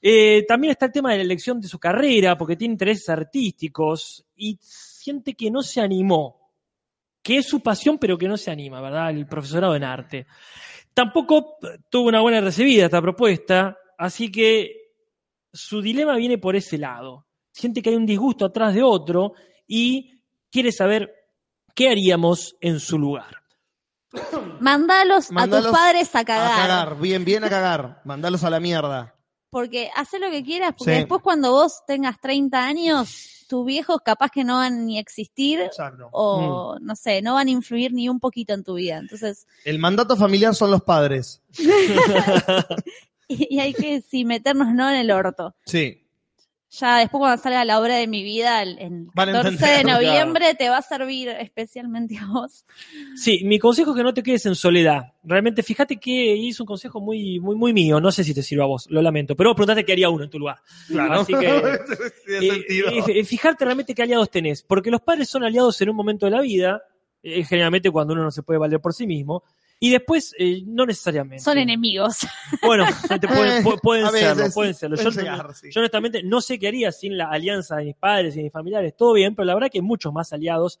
[0.00, 4.24] Eh, también está el tema de la elección de su carrera, porque tiene intereses artísticos
[4.34, 6.42] y siente que no se animó
[7.22, 9.10] que es su pasión, pero que no se anima, ¿verdad?
[9.10, 10.26] El profesorado en arte.
[10.92, 11.56] Tampoco
[11.88, 14.94] tuvo una buena recibida esta propuesta, así que
[15.52, 17.26] su dilema viene por ese lado.
[17.52, 19.34] Siente que hay un disgusto atrás de otro
[19.66, 21.14] y quiere saber
[21.74, 23.41] qué haríamos en su lugar.
[24.60, 26.56] Mandalos, a tus padres a A cagar.
[26.68, 28.00] cagar, bien, bien a cagar.
[28.04, 29.14] Mandalos a la mierda.
[29.50, 30.98] Porque hace lo que quieras, porque Sí.
[31.00, 35.60] después cuando vos tengas 30 años, tus viejos capaz que no van ni a existir
[35.60, 36.08] Exacto.
[36.12, 38.96] o, no sé, no van a influir ni un poquito en tu vida.
[38.96, 41.42] Entonces, El mandato familiar son los padres.
[43.28, 45.54] y hay que sí, meternos no en el orto.
[45.66, 46.01] Sí.
[46.78, 49.84] Ya después cuando salga la obra de mi vida, el, el Van a 14 de
[49.84, 52.64] noviembre, te va a servir especialmente a vos.
[53.14, 55.12] Sí, mi consejo es que no te quedes en soledad.
[55.22, 58.00] Realmente, fíjate que es un consejo muy, muy, muy mío.
[58.00, 59.36] No sé si te sirve a vos, lo lamento.
[59.36, 60.60] Pero vos preguntaste qué haría uno en tu lugar.
[60.88, 61.20] Claro.
[61.20, 61.38] Así que
[62.38, 65.90] Tiene Eh, eh, eh, fijarte realmente qué aliados tenés, porque los padres son aliados en
[65.90, 66.80] un momento de la vida,
[67.22, 69.44] eh, generalmente cuando uno no se puede valer por sí mismo,
[69.84, 71.42] y después eh, no necesariamente.
[71.42, 72.18] Son enemigos.
[72.62, 74.96] Bueno, te pueden, pu- pueden serlo, veces, pueden serlo.
[74.96, 75.70] Yo, sí.
[75.76, 78.94] honestamente no sé qué haría sin la alianza de mis padres y de mis familiares,
[78.96, 80.80] todo bien, pero la verdad que hay muchos más aliados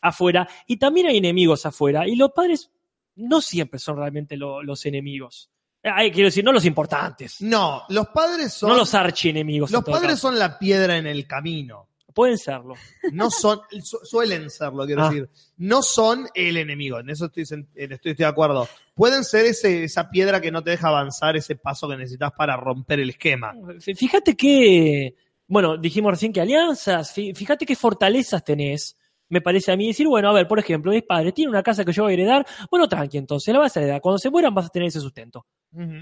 [0.00, 2.70] afuera, y también hay enemigos afuera, y los padres
[3.16, 5.50] no siempre son realmente lo- los enemigos.
[5.82, 8.70] Eh, ay, quiero decir, no los importantes, No, los padres son.
[8.70, 9.70] no los archienemigos.
[9.70, 10.28] en los padres caso.
[10.28, 11.87] son la piedra en el camino.
[12.18, 12.74] Pueden serlo.
[13.12, 15.08] No son, su- suelen serlo, quiero Ah.
[15.08, 15.28] decir.
[15.58, 18.66] No son el enemigo, en eso estoy, estoy, estoy de acuerdo.
[18.92, 22.56] Pueden ser ese, esa piedra que no te deja avanzar, ese paso que necesitas para
[22.56, 23.54] romper el esquema.
[23.54, 25.14] Fí- Fíjate que,
[25.46, 28.96] bueno, dijimos recién que alianzas, fí- fíjate qué fortalezas tenés,
[29.28, 31.84] me parece a mí decir, bueno, a ver, por ejemplo, mis padres tienen una casa
[31.84, 34.52] que yo voy a heredar, bueno, tranqui, entonces la vas a heredar, cuando se mueran
[34.54, 35.46] vas a tener ese sustento.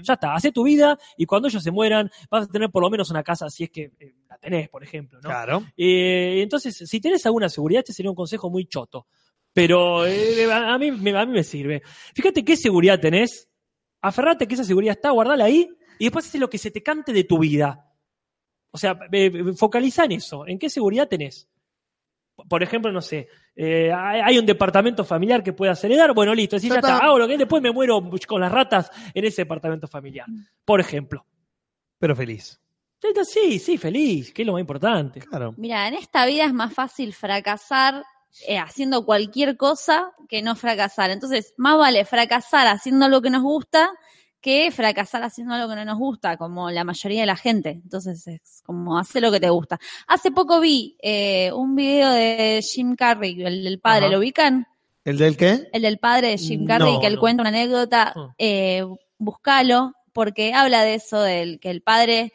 [0.03, 2.89] Ya está, hace tu vida y cuando ellos se mueran vas a tener por lo
[2.89, 5.29] menos una casa si es que eh, la tenés, por ejemplo, ¿no?
[5.29, 5.63] Claro.
[5.75, 9.07] Eh, entonces, si tenés alguna seguridad, este sería un consejo muy choto.
[9.53, 11.81] Pero eh, a, mí, me- a mí me sirve.
[12.13, 13.49] Fíjate qué seguridad tenés.
[14.01, 15.67] Aferrate que esa seguridad está, guardala ahí
[15.99, 17.83] y después haces lo que se te cante de tu vida.
[18.71, 18.99] O sea,
[19.55, 20.45] focaliza en eso.
[20.47, 21.49] ¿En qué seguridad tenés?
[22.47, 26.55] Por ejemplo, no sé, eh, hay hay un departamento familiar que puedas heredar, bueno, listo,
[26.55, 29.41] decís, Ya ya está, hago lo que después me muero con las ratas en ese
[29.41, 30.27] departamento familiar.
[30.63, 31.25] Por ejemplo.
[31.99, 32.59] Pero feliz.
[33.23, 35.19] Sí, sí, feliz, que es lo más importante.
[35.19, 35.53] Claro.
[35.57, 38.03] Mira, en esta vida es más fácil fracasar
[38.47, 41.09] eh, haciendo cualquier cosa que no fracasar.
[41.09, 43.91] Entonces, más vale fracasar haciendo algo que nos gusta
[44.41, 47.69] que fracasar haciendo algo que no nos gusta, como la mayoría de la gente.
[47.71, 49.79] Entonces, es como hacer lo que te gusta.
[50.07, 54.13] Hace poco vi eh, un video de Jim Carrey, el del padre, Ajá.
[54.13, 54.67] ¿lo ubican?
[55.03, 55.67] ¿El del qué?
[55.73, 57.19] El del padre de Jim Carrey, No, que él no.
[57.21, 58.33] cuenta una anécdota, Ah.
[58.37, 58.83] eh,
[59.17, 62.33] buscalo, porque habla de eso, del que el padre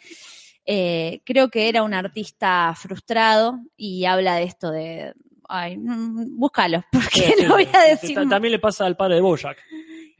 [0.65, 5.12] eh, creo que era un artista frustrado y habla de esto de...
[5.49, 8.15] Ay, mm, búscalo, porque Sí, no voy a decir.
[8.29, 9.59] También le pasa al padre de Bojack.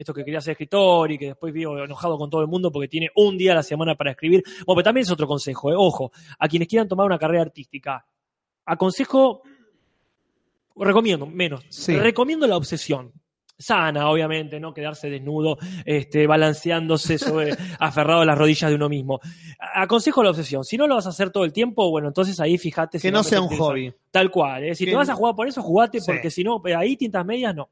[0.03, 2.89] Esto que quería ser escritor y que después vivo enojado con todo el mundo porque
[2.89, 4.43] tiene un día a la semana para escribir.
[4.65, 5.75] Bueno, pero también es otro consejo, ¿eh?
[5.77, 8.05] ojo, a quienes quieran tomar una carrera artística.
[8.65, 9.43] Aconsejo,
[10.75, 11.95] recomiendo, menos, Sí.
[11.97, 13.11] recomiendo la obsesión.
[13.57, 19.19] Sana, obviamente, no quedarse desnudo, este, balanceándose sobre, aferrado a las rodillas de uno mismo.
[19.75, 20.63] Aconsejo la obsesión.
[20.65, 22.97] Si no lo vas a hacer todo el tiempo, bueno, entonces ahí fíjate.
[22.99, 23.93] si Que no sea un hobby.
[24.11, 24.63] Tal cual.
[24.65, 24.75] ¿eh?
[24.75, 26.11] Si Que- te vas a jugar por eso, jugate, Sí.
[26.11, 27.69] porque si no, ahí tintas medias no.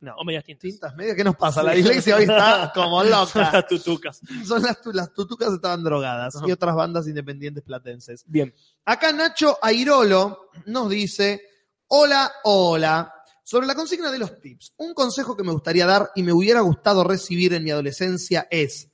[0.00, 0.62] No, o medias tintas.
[0.62, 1.62] Tintas medias, ¿qué nos pasa?
[1.62, 3.52] La dislexia hoy está como Son loca.
[3.52, 4.20] las tutucas.
[4.44, 6.44] Son las, las tutucas estaban drogadas Ajá.
[6.46, 8.24] y otras bandas independientes platenses.
[8.26, 8.54] Bien.
[8.84, 11.42] Acá Nacho Airolo nos dice,
[11.88, 13.12] hola, hola.
[13.42, 16.60] Sobre la consigna de los tips, un consejo que me gustaría dar y me hubiera
[16.60, 18.90] gustado recibir en mi adolescencia es,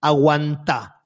[0.00, 1.02] aguantá.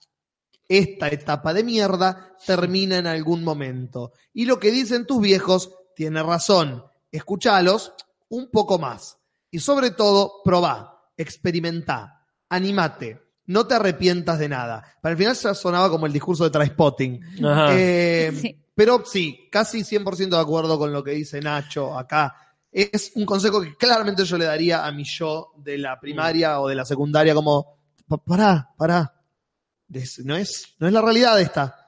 [0.69, 4.13] Esta etapa de mierda termina en algún momento.
[4.35, 6.85] Y lo que dicen tus viejos tiene razón.
[7.11, 7.95] Escuchalos
[8.29, 9.19] un poco más.
[9.53, 13.21] Y sobre todo, probá, experimentá, animate.
[13.47, 14.83] No te arrepientas de nada.
[15.01, 17.45] Para el final ya sonaba como el discurso de Trainspotting.
[17.45, 17.69] Ajá.
[17.79, 18.59] Eh, Sí.
[18.75, 22.35] Pero sí, casi 100% de acuerdo con lo que dice Nacho acá.
[22.71, 26.69] Es un consejo que claramente yo le daría a mi yo de la primaria o
[26.69, 27.77] de la secundaria, como,
[28.09, 29.15] "Pa- pará, pará.
[30.25, 31.82] No es, no es la realidad esta.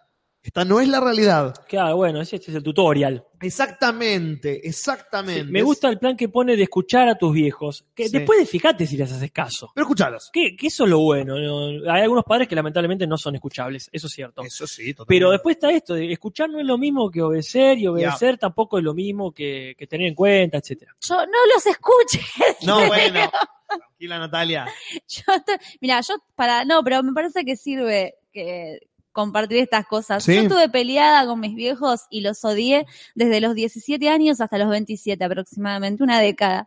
[0.44, 1.54] Esta no es la realidad.
[1.66, 3.24] Claro, bueno, ese este es el tutorial.
[3.40, 5.44] Exactamente, Sí, exactamente.
[5.50, 7.84] me gusta el plan que pone de escuchar a tus viejos.
[7.94, 8.18] Que Sí.
[8.18, 9.70] después de fíjate si les haces caso.
[9.74, 10.28] Pero escuchalos.
[10.32, 11.36] Que, que eso es lo bueno.
[11.38, 11.90] ¿no?
[11.90, 14.42] Hay algunos padres que lamentablemente no son escuchables, eso es cierto.
[14.42, 15.06] Eso sí, totalmente.
[15.14, 18.76] Pero después está esto, de escuchar no es lo mismo que obedecer y obedecer tampoco
[18.78, 20.94] es lo mismo que, que tener en cuenta, etcétera.
[21.00, 22.20] Yo no los escuché.
[22.66, 23.30] No, bueno.
[23.68, 24.66] Tranquila, Natalia.
[25.08, 28.78] Yo estoy- mira, yo para, no, pero me parece que sirve que
[29.14, 30.24] compartir estas cosas.
[30.24, 30.34] Sí.
[30.34, 32.84] Yo estuve peleada con mis viejos y los odié
[33.14, 36.66] desde los 17 años hasta los 27 aproximadamente, una década.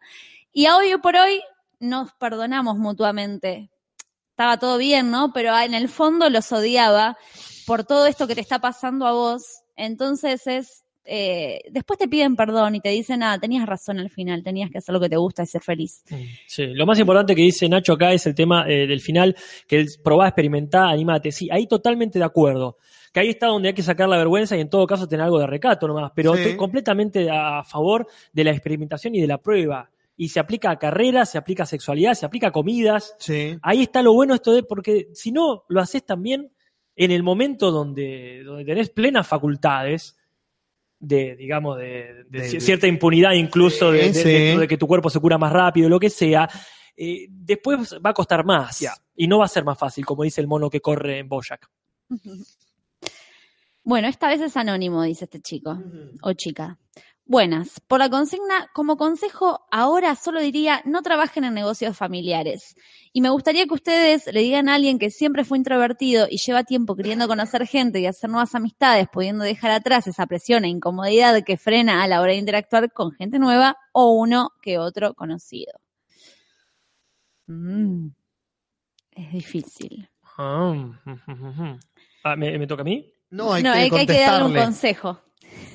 [0.53, 1.43] Y hoy por hoy
[1.79, 3.69] nos perdonamos mutuamente.
[4.31, 5.33] Estaba todo bien, ¿no?
[5.33, 7.17] Pero en el fondo los odiaba
[7.65, 9.63] por todo esto que te está pasando a vos.
[9.75, 14.43] Entonces es, eh, después te piden perdón y te dicen, ah, tenías razón al final,
[14.43, 16.03] tenías que hacer lo que te gusta y ser feliz.
[16.45, 19.35] Sí, lo más importante que dice Nacho acá es el tema eh, del final,
[19.67, 21.31] que es probá, experimentá, animate.
[21.31, 22.77] Sí, ahí totalmente de acuerdo.
[23.13, 25.39] Que ahí está donde hay que sacar la vergüenza y en todo caso tener algo
[25.39, 26.11] de recato nomás.
[26.13, 26.41] Pero Sí.
[26.41, 29.89] estoy completamente a favor de la experimentación y de la prueba.
[30.17, 33.15] Y se aplica a carreras, se aplica a sexualidad, se aplica a comidas.
[33.17, 33.57] Sí.
[33.61, 36.51] Ahí está lo bueno esto de, porque si no lo haces también
[36.95, 40.15] en el momento donde, donde tenés plenas facultades
[40.99, 44.59] de, digamos, de, de De- ci- cierta impunidad incluso de, Sí, de- de- sí.
[44.59, 46.49] de que tu cuerpo se cura más rápido, lo que sea,
[46.95, 48.81] eh, después va a costar más.
[49.15, 51.69] Y no va a ser más fácil, como dice el mono que corre en Boyac.
[53.83, 55.81] Bueno, esta vez es anónimo, dice este chico
[56.21, 56.77] o chica.
[57.29, 57.81] Buenas.
[57.87, 62.75] Por la consigna, como consejo, ahora solo diría no trabajen en negocios familiares.
[63.11, 66.63] Y me gustaría que ustedes le digan a alguien que siempre fue introvertido y lleva
[66.63, 71.43] tiempo queriendo conocer gente y hacer nuevas amistades, pudiendo dejar atrás esa presión e incomodidad
[71.43, 75.73] que frena a la hora de interactuar con gente nueva o uno que otro conocido.
[77.47, 78.07] Mm,
[79.11, 80.09] es difícil.
[80.37, 80.91] Ah.
[82.23, 83.09] Ah, ¿me, me toca a mí?
[83.29, 85.21] No, hay no, que hay, que- hay que darle un consejo.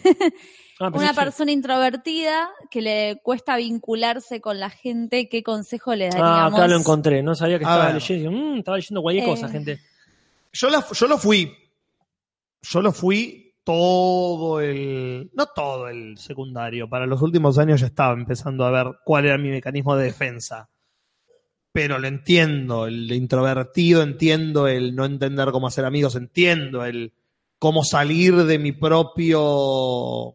[0.82, 6.10] Ah, Una persona introvertida que le cuesta vincularse con la gente, ¿qué consejo le Ah,
[6.10, 6.54] daríamos?
[6.58, 7.22] acá lo encontré.
[7.22, 7.94] No sabía que A estaba ver.
[8.02, 8.30] leyendo.
[8.32, 9.28] Mm, estaba leyendo cualquier Eh.
[9.30, 9.80] cosa, gente.
[10.52, 11.52] Yo, la- yo lo fui.
[12.62, 15.30] Yo lo fui todo el.
[15.34, 16.88] No todo el secundario.
[16.88, 20.68] Para los últimos años ya estaba empezando a ver cuál era mi mecanismo de defensa.
[21.72, 27.14] Pero lo entiendo, el introvertido, entiendo el no entender cómo hacer amigos, entiendo el
[27.58, 30.34] cómo salir de mi propio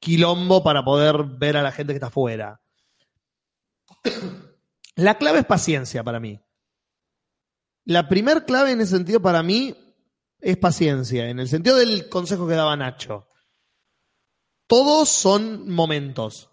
[0.00, 2.60] quilombo para poder ver a la gente que está afuera.
[4.96, 6.40] La clave es paciencia para mí.
[7.84, 9.76] La primer clave en ese sentido para mí
[10.40, 13.26] es paciencia, en el sentido del consejo que daba Nacho.
[14.66, 16.50] Todos son momentos.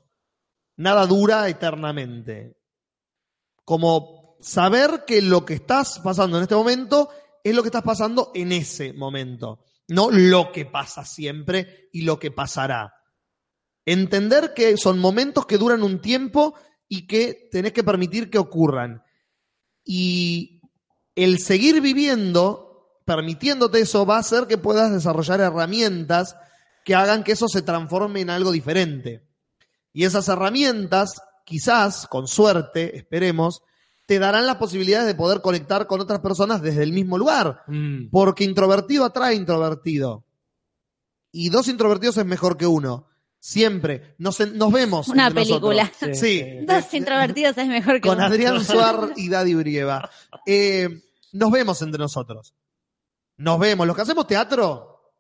[0.76, 2.58] Nada dura eternamente.
[3.64, 7.10] Como saber que lo que estás pasando en este momento
[7.44, 9.64] es lo que estás pasando en ese momento.
[9.88, 12.97] No lo que pasa siempre y lo que pasará.
[13.88, 16.56] Entender que son momentos que duran un tiempo
[16.90, 19.02] y que tenés que permitir que ocurran.
[19.86, 20.60] Y
[21.16, 26.36] el seguir viviendo, permitiéndote eso, va a hacer que puedas desarrollar herramientas
[26.84, 29.26] que hagan que eso se transforme en algo diferente.
[29.94, 33.62] Y esas herramientas, quizás, con suerte, esperemos,
[34.06, 37.64] te darán las posibilidades de poder conectar con otras personas desde el mismo lugar.
[37.68, 38.10] Mm.
[38.12, 40.26] Porque introvertido atrae introvertido.
[41.32, 43.07] Y dos introvertidos es mejor que uno.
[43.40, 44.16] Siempre.
[44.18, 45.08] Nos, nos vemos.
[45.08, 45.92] Una película.
[46.14, 46.44] Sí.
[46.66, 48.26] Dos introvertidos es mejor que Con uno.
[48.26, 50.10] Adrián Suar y Daddy Urieva.
[50.46, 51.02] Eh,
[51.34, 52.54] nos vemos entre nosotros.
[53.38, 53.86] Nos vemos.
[53.88, 55.14] Los que hacemos teatro,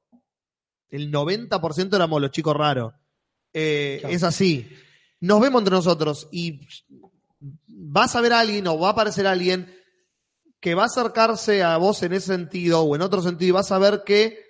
[0.89, 2.93] el 90% éramos los chicos raros.
[3.53, 4.01] Eh.
[4.09, 4.67] Es así.
[5.19, 6.61] Nos vemos entre nosotros y
[7.67, 9.73] vas a ver a alguien o va a aparecer alguien
[10.59, 13.71] que va a acercarse a vos en ese sentido o en otro sentido y vas
[13.71, 14.43] a ver que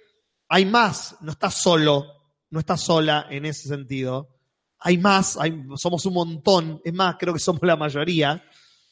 [0.48, 1.16] hay más.
[1.22, 2.17] No estás solo,
[2.50, 4.30] no estás sola en ese sentido.
[4.80, 8.44] hay más, hay- somos un montón, es más, creo que somos la mayoría.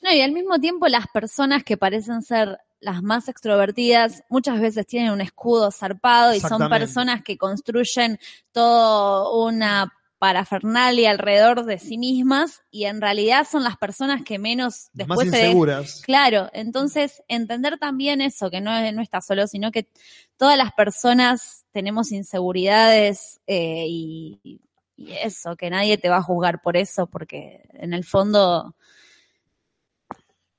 [0.02, 4.88] No, y al mismo tiempo las personas que parecen ser las más extrovertidas muchas veces
[4.88, 8.20] tienen un escudo zarpado y son personas que construyen
[8.52, 9.94] toda una
[10.26, 15.30] parafernalia alrededor de sí mismas y en realidad son las personas que menos después más
[15.30, 16.02] se inseguras.
[16.04, 19.88] Claro, entonces entender también eso, que no, no está solo, sino que
[20.36, 24.62] todas las personas tenemos inseguridades eh, y,
[24.98, 28.76] y eso, que nadie te va a juzgar por eso, porque en el fondo,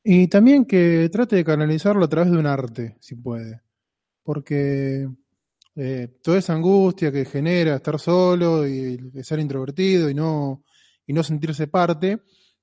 [0.04, 3.62] Y también que trate de canalizarlo a través de un arte, si puede.
[4.22, 5.08] Porque
[5.76, 10.64] eh, toda esa angustia que genera estar solo y ser introvertido y no,
[11.06, 12.22] y no sentirse parte,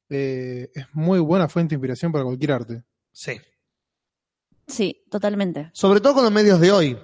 [0.10, 2.84] eh, es muy buena fuente de inspiración para cualquier arte.
[3.12, 3.40] Sí.
[4.68, 5.70] sí, totalmente.
[5.74, 6.98] Sobre todo con los medios de hoy.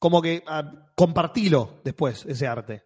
[0.00, 2.84] Como que ah, compartilo después, ese arte.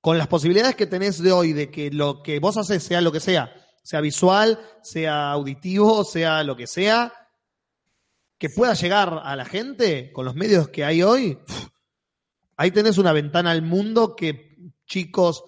[0.00, 3.12] Con las posibilidades que tenés de hoy de que lo que vos haces sea lo
[3.12, 3.52] que sea,
[3.82, 7.12] sea visual, sea auditivo, sea lo que sea,
[8.38, 11.38] que pueda llegar a la gente con los medios que hay hoy,
[12.56, 14.56] ahí tenés una ventana al mundo que
[14.86, 15.44] chicos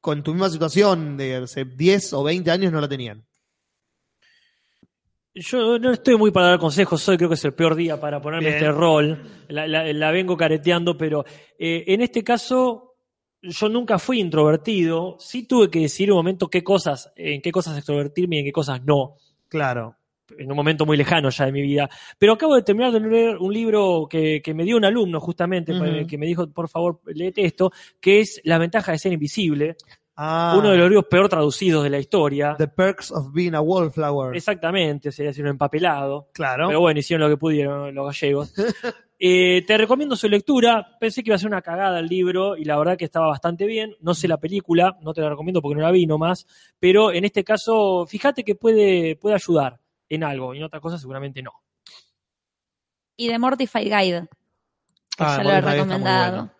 [0.00, 3.26] con tu misma situación de hace 10 o 20 años no la tenían.
[5.34, 8.20] Yo no estoy muy para dar consejos, hoy creo que es el peor día para
[8.20, 8.56] ponerme Bien.
[8.58, 9.22] este rol.
[9.48, 11.24] La, la- la vengo careteando, pero
[11.58, 12.96] eh, en este caso
[13.42, 15.16] yo nunca fui introvertido.
[15.20, 18.52] Sí tuve que decidir un momento qué cosas, en qué cosas extrovertirme y en qué
[18.52, 19.16] cosas no.
[19.48, 19.96] Claro.
[20.38, 21.88] En un momento muy lejano ya de mi vida.
[22.18, 25.72] Pero acabo de terminar de leer un libro que, que me dio un alumno justamente,
[25.72, 26.06] Ujú.
[26.06, 29.76] que me dijo, por favor, léete esto, que es La ventaja de ser invisible.
[30.22, 32.54] Ah, Uno de los libros peor traducidos de la historia.
[32.58, 34.36] The Perks of Being a Wallflower.
[34.36, 36.28] Exactamente, sería decir un empapelado.
[36.34, 36.66] Claro.
[36.66, 38.54] Pero bueno, hicieron lo que pudieron los gallegos.
[39.22, 40.96] Eh, te recomiendo su lectura.
[40.98, 43.66] Pensé que iba a ser una cagada el libro y la verdad que estaba bastante
[43.66, 43.94] bien.
[44.00, 46.46] No sé la película, no te la recomiendo porque no la vi nomás.
[46.78, 49.79] Pero en este caso, fíjate que puede, puede ayudar
[50.10, 51.52] en algo y en otra cosa seguramente no.
[53.16, 54.28] Y The Mortified Guide,
[55.16, 56.32] que Ah, ya lo he recomendado.
[56.36, 56.52] bueno.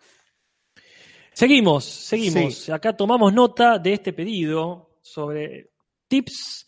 [1.33, 2.55] Seguimos, seguimos.
[2.55, 2.71] Sí.
[2.71, 5.71] Acá tomamos nota de este pedido sobre
[6.07, 6.67] tips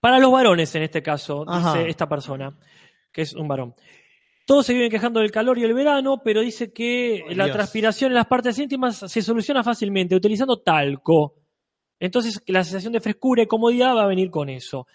[0.00, 1.74] para los varones en este caso, Ajá.
[1.74, 2.56] dice esta persona,
[3.12, 3.74] que es un varón.
[4.46, 7.56] Todos se viven quejando del calor y el verano, pero dice que la Dios.
[7.56, 11.34] transpiración en las partes íntimas se soluciona fácilmente utilizando talco.
[12.00, 14.86] Entonces la sensación de frescura y comodidad va a venir con eso.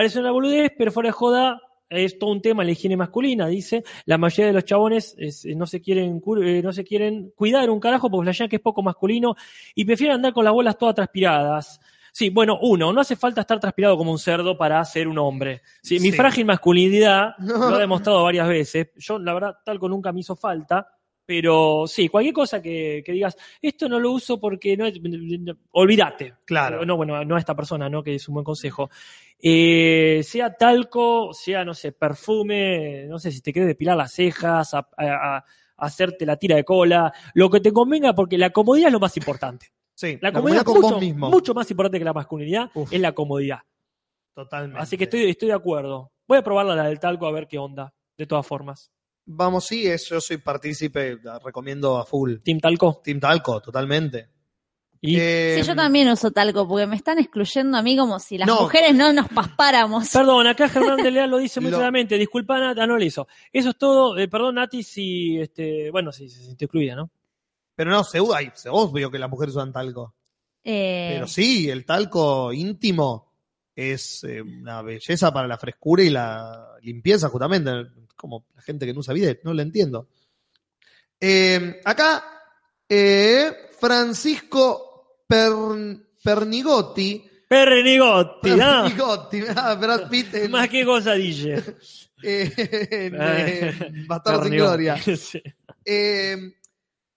[0.00, 1.60] Parece una boludez, pero fuera de joda
[1.90, 3.84] es todo un tema la higiene masculina, dice.
[4.06, 7.68] La mayoría de los chabones es, eh, no, se quieren, eh, no se quieren cuidar
[7.68, 9.34] un carajo porque flashean que es poco masculino
[9.74, 11.80] y prefieren andar con las bolas todas transpiradas.
[12.12, 15.60] Sí, bueno, uno, no hace falta estar transpirado como un cerdo para ser un hombre.
[15.82, 16.12] Sí, Mi Sí.
[16.12, 18.88] frágil masculinidad lo he demostrado varias veces.
[18.96, 20.88] Yo, la verdad, talco nunca me hizo falta.
[21.32, 25.00] Pero sí, cualquier cosa que, que digas, esto no lo uso porque no es.
[25.70, 26.34] Olvídate.
[26.44, 26.84] Claro.
[26.84, 28.02] No, bueno, no a esta persona, ¿no?
[28.02, 28.90] Que es un buen consejo.
[29.38, 34.74] Eh, sea talco, sea, no sé, perfume, no sé si te quieres depilar las cejas,
[34.74, 35.44] a- a- a-
[35.76, 39.16] hacerte la tira de cola, lo que te convenga, porque la comodidad es lo más
[39.16, 39.66] importante.
[39.94, 41.30] Sí, La, la comodidad comodidad con es mucho, vos mismo.
[41.30, 42.92] mucho más importante que la masculinidad, Uf.
[42.92, 43.60] es la comodidad.
[44.34, 44.80] Totalmente.
[44.82, 46.10] Así que estoy, estoy de acuerdo.
[46.26, 48.90] Voy a probarla la del talco a ver qué onda, de todas formas.
[49.32, 52.36] Vamos, sí, es- yo soy partícipe, la recomiendo a full.
[52.44, 53.00] Team Talco.
[53.04, 54.28] Team Talco, totalmente.
[55.02, 58.36] Y Eh, Sí, yo también uso talco, porque me están excluyendo a mí como si
[58.36, 58.62] las No.
[58.62, 60.10] mujeres no nos paspáramos.
[60.12, 62.18] Perdón, acá Germán de Leal lo dice muy Lo- claramente.
[62.18, 63.26] Disculpa, Nat, ah, no le hizo.
[63.52, 64.18] Eso es todo.
[64.18, 67.10] Eh, perdón, Nati, si, este, bueno, si se sintió excluida, ¿no?
[67.74, 70.14] Pero no, seguro, ay, se- obvio que las mujeres usan talco.
[70.62, 73.32] Eh, Pero sí, el talco íntimo
[73.74, 77.70] es eh, una belleza para la frescura y la limpieza, justamente.
[78.20, 80.08] Como la gente que no usa bidet, no lo entiendo.
[81.18, 82.22] Eh, acá,
[82.88, 87.26] eh, Francisco Per- Pernigotti.
[87.48, 88.82] Pernigotti, ¿ah?
[88.84, 91.54] Pernigotti, ah, Brad Pitt en, Más que cosa dije.
[92.22, 94.96] en, eh, Bastardos sin Gloria.
[95.16, 95.42] Sí.
[95.84, 96.36] Eh,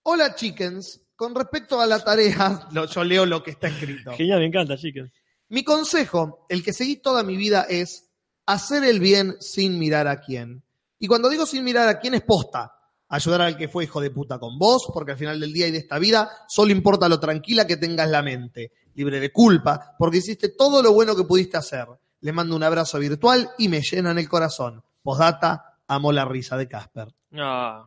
[0.04, 1.00] hola, chickens.
[1.16, 4.12] Con respecto a la tarea, lo- yo leo lo que está escrito.
[4.16, 5.08] Genial, me encanta, chicos.
[5.50, 8.10] Mi consejo, el que seguí toda mi vida, es
[8.46, 10.62] hacer el bien sin mirar a quién.
[11.04, 12.72] Y cuando digo sin mirar a quién es posta,
[13.10, 15.70] ayudar al que fue hijo de puta con vos, porque al final del día y
[15.70, 20.16] de esta vida solo importa lo tranquila que tengas la mente, libre de culpa, porque
[20.16, 21.86] hiciste todo lo bueno que pudiste hacer.
[22.20, 24.82] Le mando un abrazo virtual y me llenan el corazón.
[25.02, 27.14] Postdata, amo la risa de Casper.
[27.34, 27.86] Ah,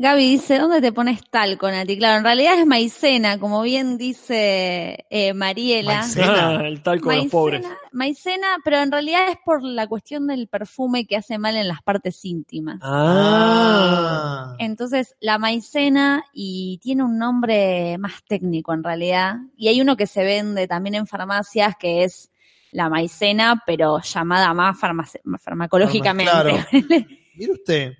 [0.00, 1.98] Gaby dice, ¿dónde te pones talco, Nati?
[1.98, 6.02] Claro, en realidad es maicena, como bien dice eh, Mariela.
[6.02, 6.58] Maicena.
[6.60, 7.66] Ah, el talco de los pobres.
[7.90, 11.82] maicena, pero en realidad es por la cuestión del perfume que hace mal en las
[11.82, 12.78] partes íntimas.
[12.80, 14.54] Ah.
[14.60, 19.36] Entonces, la maicena y tiene un nombre más técnico en realidad.
[19.56, 22.30] Y hay uno que se vende también en farmacias que es
[22.70, 26.30] la maicena, pero llamada más farmace- farmacológicamente.
[26.30, 26.56] Claro.
[27.34, 27.92] Mire usted.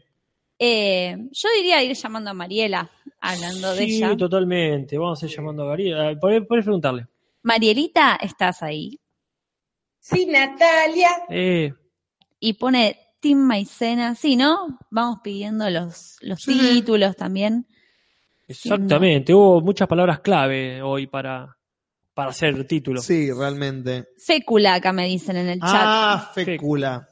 [0.59, 2.91] Eh, yo diría ir llamando a Mariela,
[3.21, 4.17] hablando de Sí, ella.
[4.17, 4.99] totalmente.
[4.99, 5.75] Vamos a ir llamando a.
[5.75, 7.07] Ah, Podés, podés preguntarle.
[7.43, 8.99] Marielita, ¿estás ahí?
[10.01, 11.11] Sí, Natalia.
[11.29, 11.73] Eh,
[12.41, 14.15] Y pone Team Maicena.
[14.15, 14.79] Sí, ¿no?
[14.91, 16.59] Vamos pidiendo los, los Sí.
[16.59, 17.67] títulos también.
[18.49, 19.35] exactamente.
[19.35, 21.57] Hubo muchas palabras clave hoy para,
[22.15, 23.01] para hacer el título.
[23.03, 24.09] Sí, realmente.
[24.19, 25.71] Fécula, acá me dicen en el chat.
[25.73, 27.09] Ah, fécula.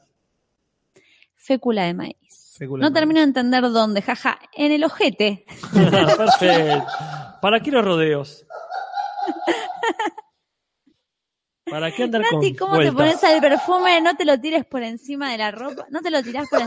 [1.35, 2.15] Fécula de maíz.
[2.59, 4.39] No termino de entender dónde, jaja.
[4.53, 5.45] En el ojete.
[5.73, 6.85] Perfecto.
[7.41, 8.45] ¿Para qué los rodeos?
[11.69, 14.01] ¿Para qué andar con Nati, ¿cómo te pones el perfume?
[14.01, 15.85] No te lo tires por encima de la ropa.
[15.89, 16.61] No te lo tirás por...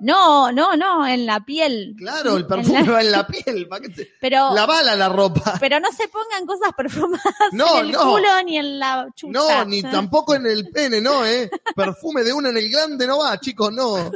[0.00, 1.94] No, no, no, en la piel.
[1.98, 3.68] Claro, el En perfume la- va en la piel.
[3.68, 5.56] ¿para qué te- Pero, La bala la ropa.
[5.60, 7.22] pero no se pongan cosas perfumadas
[7.52, 8.00] No, en el no.
[8.12, 9.32] culo ni en la chucha.
[9.38, 11.50] No, ni tampoco en el pene, no, ¿eh?
[11.76, 14.10] Perfume de una en el glande no va, chicos, no.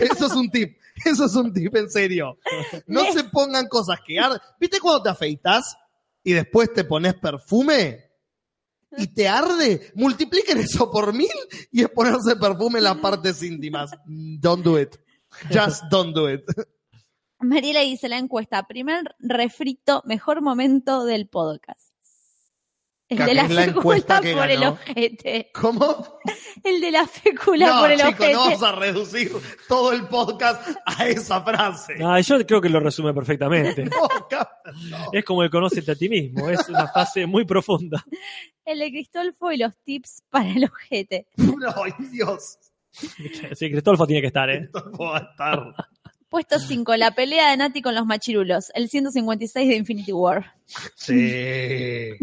[0.00, 0.78] Eso es un tip.
[1.04, 2.38] Eso es un tip, en serio.
[2.86, 4.40] No se pongan cosas que arden.
[4.58, 5.76] ¿Viste cuando te afeitas
[6.24, 8.04] y después te pones perfume?
[8.98, 11.28] Y te arde, multipliquen eso por mil
[11.70, 13.90] y es ponerse perfume en las partes íntimas.
[14.06, 14.96] Don't do it.
[15.50, 16.44] Just don't do it.
[17.38, 21.92] Mariela dice la encuesta, primer refrito, mejor momento del podcast.
[23.08, 25.50] El de la es la que por el ojete.
[25.54, 26.18] ¿Cómo?
[26.64, 28.32] El de la fécula No, por el chicos, ojete.
[28.32, 29.32] no vamos a reducir
[29.68, 31.94] todo el podcast a esa frase.
[32.02, 33.88] Ah, yo creo que lo resume perfectamente.
[34.90, 35.10] No.
[35.12, 36.50] Es como el conócete a ti mismo.
[36.50, 38.04] Es una fase muy profunda.
[38.64, 41.28] El de Cristolfo y los tips para el ojete.
[41.36, 42.58] No, ay, Dios.
[43.54, 44.68] Sí, Cristolfo tiene que estar, ¿eh?
[44.72, 45.74] No va a estar.
[46.28, 48.70] Puesto 5, la pelea de Nati con los machirulos.
[48.74, 50.54] El 156 de Infinity War.
[50.96, 51.12] Sí.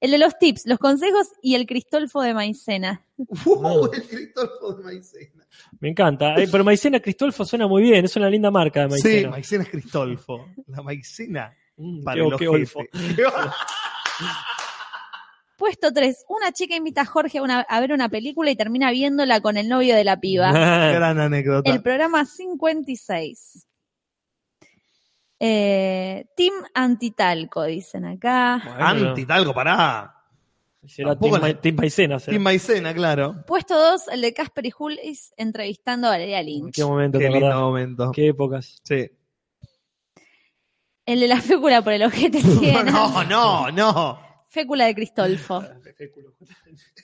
[0.00, 3.02] El de los tips, los consejos y el Cristolfo de Maicena.
[3.46, 5.44] Uh, el Cristolfo de Maicena.
[5.80, 6.36] Me encanta.
[6.36, 8.04] Eh, pero Maicena Cristolfo suena muy bien.
[8.04, 9.30] Es una linda marca de Sí, Maicena.
[9.30, 10.46] Maicena es Cristolfo.
[10.68, 12.80] La Maicena Mm, para qué- el qué olfo.
[15.56, 18.90] Puesto 3, una chica invita a Jorge a, una- a ver una película y termina
[18.90, 20.50] viéndola con el novio de la piba.
[20.52, 21.70] Gran anécdota.
[21.70, 23.66] El programa 56.
[25.44, 28.60] Eh, Team Antitalco, dicen acá.
[28.64, 30.14] Bueno, Anti, talco, pará.
[30.86, 32.18] Será Team, Ma- Team Maicena.
[32.18, 32.32] será.
[32.32, 33.44] Team Maicena, claro.
[33.46, 36.74] Puesto 2, el de Casper y Julis entrevistando a Valeria Lynch.
[36.74, 37.60] Qué momento, Qué lindo verdad.
[37.60, 38.10] momento.
[38.12, 38.80] Qué épocas.
[38.84, 39.10] Sí.
[41.06, 42.40] El de la fécula por el ojete.
[42.84, 44.31] No, no, no.
[44.52, 45.64] Fécula de Cristolfo.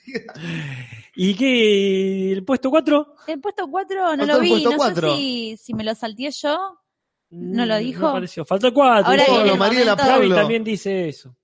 [1.15, 2.31] ¿Y qué?
[2.31, 3.15] ¿El puesto 4?
[3.27, 5.11] El puesto 4 no Faltó lo vi, no cuatro.
[5.11, 6.77] sé si, si me lo salteé yo.
[7.31, 7.99] ¿No lo dijo?
[7.99, 8.45] Mm, No apareció.
[8.45, 9.05] Faltó el 4.
[9.11, 10.35] Ahora Pablo, Mariela, Pablo.
[10.35, 11.35] también dice eso.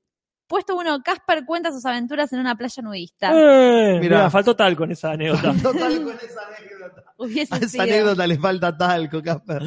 [0.48, 3.32] Puesto 1, Casper cuenta sus aventuras en una playa nudista.
[3.34, 5.54] Eh, mirá, faltó tal con esa anécdota.
[5.64, 7.04] Total con esa anécdota.
[7.18, 7.84] Hubiese A esa sido.
[7.84, 9.64] anécdota le falta talco, Casper.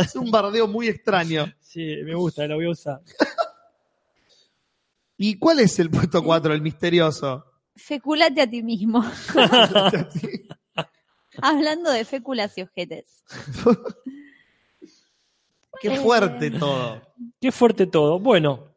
[0.00, 1.46] Es un bardeo muy extraño.
[1.60, 3.00] Sí, me gusta, la voy a usar.
[5.18, 7.44] ¿Y cuál es el puesto 4, el misterioso?
[7.74, 9.02] Feculate a ti mismo.
[11.42, 13.24] Hablando de féculas y ojetes.
[15.80, 17.02] Qué fuerte todo.
[17.40, 18.18] Qué fuerte todo.
[18.18, 18.72] Bueno.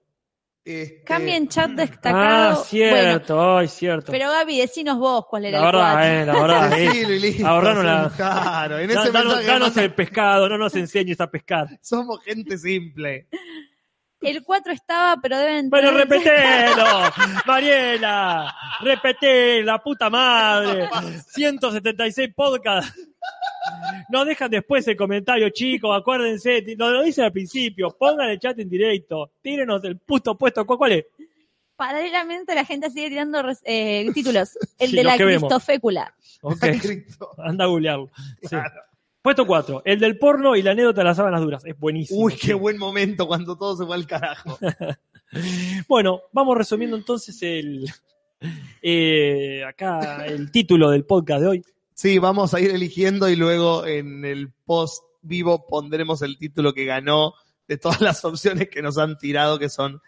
[0.66, 2.59] Este, Cambien chat destacado.
[2.61, 4.11] Ah, cierto, ay, cierto.
[4.11, 6.11] Bueno, pero Gaby, decinos vos cuál era la el verdad, cuatro.
[6.11, 6.74] eh, la verdad.
[6.80, 7.06] eh.
[7.19, 11.68] Listo, sí, la- Claro, en ese danos, danos el pescado, no nos enseñes a pescar.
[11.82, 13.27] somos gente simple.
[14.22, 16.85] El 4 estaba, pero deben Bueno, tener- repetelo,
[17.45, 20.89] Mariela, repeté, la puta madre.
[21.27, 22.93] 176 podcasts.
[24.09, 28.57] No dejan después el comentario, chicos, acuérdense, lo, lo dicen al principio, pongan el chat
[28.59, 31.06] en directo, tírenos el puto puesto, ¿cuál, cuál es?
[31.75, 34.57] Paralelamente la gente sigue tirando eh, títulos.
[34.77, 35.43] El Sí, de la vemos.
[35.49, 36.14] cristofécula.
[36.41, 37.30] Ok, Cristo.
[37.38, 38.09] anda a googlearlo.
[38.41, 38.57] Sí.
[39.30, 42.19] Puesto 4, el del porno y la anécdota de las sábanas duras, es buenísimo.
[42.19, 44.58] Uy, qué buen momento cuando todo se fue al carajo.
[45.88, 47.88] Bueno, vamos resumiendo entonces el
[48.82, 51.66] eh, acá el título del podcast de hoy.
[51.93, 56.85] Sí, vamos a ir eligiendo y luego en el post vivo pondremos el título que
[56.85, 57.35] ganó
[57.67, 60.01] de todas las opciones que nos han tirado, que son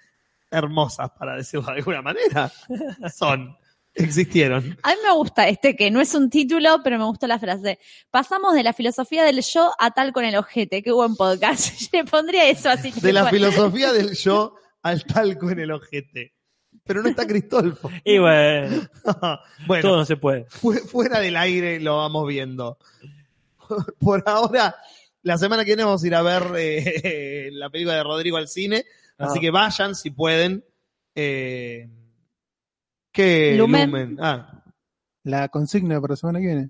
[0.49, 2.51] hermosas, para decirlo de alguna manera.
[3.15, 3.55] Son.
[3.93, 4.77] Existieron.
[4.83, 7.79] A mí me gusta este que no es un título, pero me gustó la frase.
[8.09, 10.81] Pasamos de la filosofía del yo a tal con el ojete.
[10.83, 11.77] Qué buen podcast.
[11.79, 12.91] Yo le pondría eso así.
[12.91, 16.33] De la filosofía del yo al talco en el ojete.
[16.83, 17.89] Pero no está Cristolfo.
[18.03, 18.87] Y bueno,
[19.67, 20.45] bueno, todo no se puede.
[20.49, 22.77] fu- fuera del aire lo vamos viendo.
[23.99, 24.75] Por ahora,
[25.23, 28.47] la semana que viene vamos a ir a ver eh, la película de Rodrigo al
[28.47, 28.85] cine.
[29.17, 29.41] Así Ah.
[29.41, 30.63] que vayan si pueden.
[31.13, 31.87] Eh,
[33.11, 33.89] ¿Qué Lumen.
[33.91, 34.17] Lumen?
[34.21, 34.63] Ah,
[35.23, 36.69] La consigna para la semana que viene.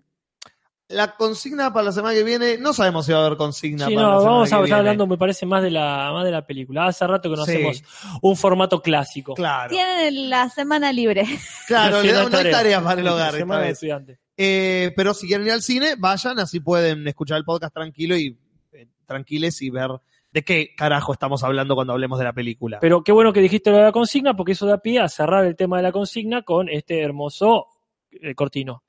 [0.90, 3.96] la consigna para la semana que viene, no sabemos si va a haber consigna Sí,
[3.96, 6.26] para la no, semana vamos que a estar hablando, me parece, más de la, más
[6.26, 6.86] de la película.
[6.88, 7.52] Hace rato que no Sí.
[7.54, 7.84] hacemos
[8.22, 9.34] un formato clásico.
[9.36, 11.24] Claro, Tienen la semana libre.
[11.68, 12.58] claro, Sí, le no da- hay no hay tarea.
[12.58, 14.20] tareas para el hogar esta Semana de estudiante.
[14.36, 18.38] Eh, pero si quieren ir al cine, vayan, así pueden escuchar el podcast tranquilo y
[18.74, 19.92] eh, tranquiles y ver
[20.32, 22.80] de qué carajo estamos hablando cuando hablemos de la película.
[22.80, 25.46] Pero qué bueno que dijiste lo de la consigna, porque eso da pie a cerrar
[25.46, 27.68] el tema de la consigna con este hermoso
[28.12, 28.84] eh, cortino.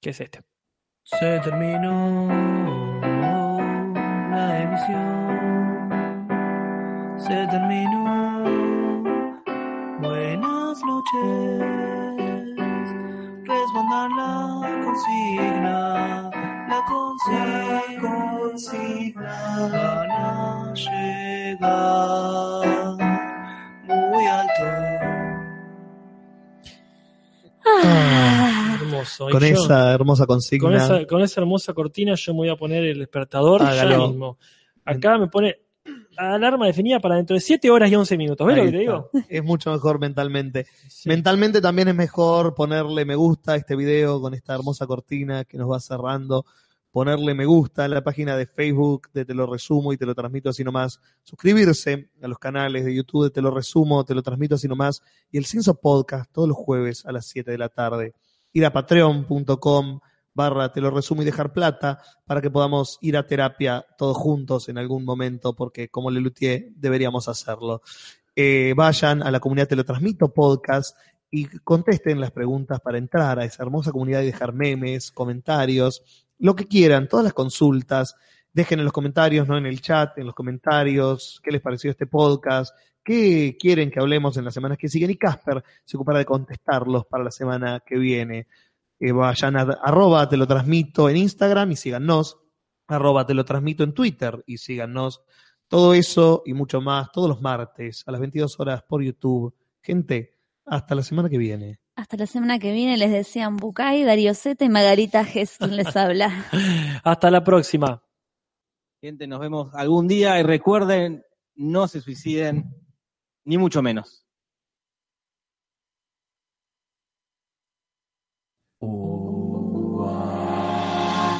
[0.00, 0.42] ¿Qué es este?
[1.04, 2.28] Se terminó
[4.30, 5.24] la emisión.
[7.18, 8.44] Se terminó.
[10.00, 11.74] Buenas noches.
[13.46, 16.30] Respondan la consigna.
[16.68, 16.80] La
[18.00, 19.34] consigna.
[20.16, 21.64] a llegar
[23.86, 24.64] muy alto.
[27.66, 29.28] Ah, hermoso.
[29.30, 30.62] Con yo- esa hermosa consigna.
[30.68, 34.08] con esa, con esa hermosa cortina yo me voy a poner el despertador ya Hágalo.
[34.08, 34.38] mismo.
[34.84, 35.60] Acá me pone
[36.16, 38.46] alarma definida para dentro de 7 horas y 11 minutos.
[38.46, 39.10] ¿Ves Ahí lo que te digo?
[39.28, 40.66] Es mucho mejor mentalmente.
[40.88, 41.08] Sí.
[41.08, 45.58] Mentalmente también es mejor ponerle me gusta a este video con esta hermosa cortina que
[45.58, 46.44] nos va cerrando.
[46.90, 50.14] Ponerle me gusta a la página de Facebook de Te lo resumo y te lo
[50.14, 51.00] transmito así nomás.
[51.24, 55.02] Suscribirse a los canales de YouTube de Te lo resumo, te lo transmito así nomás.
[55.32, 58.14] Y el Cinso Podcast todos los jueves a las 7 de la tarde.
[58.52, 60.00] Ir a patreon.com
[60.34, 64.68] barra te lo resumo y dejar plata para que podamos ir a terapia todos juntos
[64.68, 67.82] en algún momento, porque como Lelutier deberíamos hacerlo.
[68.36, 70.96] Eh, vayan a la comunidad Te lo transmito podcast
[71.30, 76.54] y contesten las preguntas para entrar a esa hermosa comunidad y dejar memes, comentarios, lo
[76.54, 78.14] que quieran, todas las consultas.
[78.52, 82.06] Dejen en los comentarios, no en el chat, en los comentarios, qué les pareció este
[82.06, 82.72] podcast,
[83.02, 85.10] qué quieren que hablemos en las semanas que siguen.
[85.10, 88.46] Y Casper se ocupará de contestarlos para la semana que viene.
[89.00, 92.38] Eh, vayan a arroba te lo transmito en Instagram y síganos,
[92.86, 95.22] arroba te lo transmito en Twitter y síganos.
[95.68, 99.54] Todo eso y mucho más todos los martes a las 22 horas por YouTube.
[99.82, 101.80] Gente, hasta la semana que viene.
[101.96, 105.96] Hasta la semana que viene les decían Bucay, Darío Zeta y Margarita Gess quien les
[105.96, 106.46] habla.
[107.04, 108.02] Hasta la próxima.
[109.00, 111.24] Gente, nos vemos algún día y recuerden,
[111.54, 112.74] no se suiciden,
[113.44, 114.23] ni mucho menos.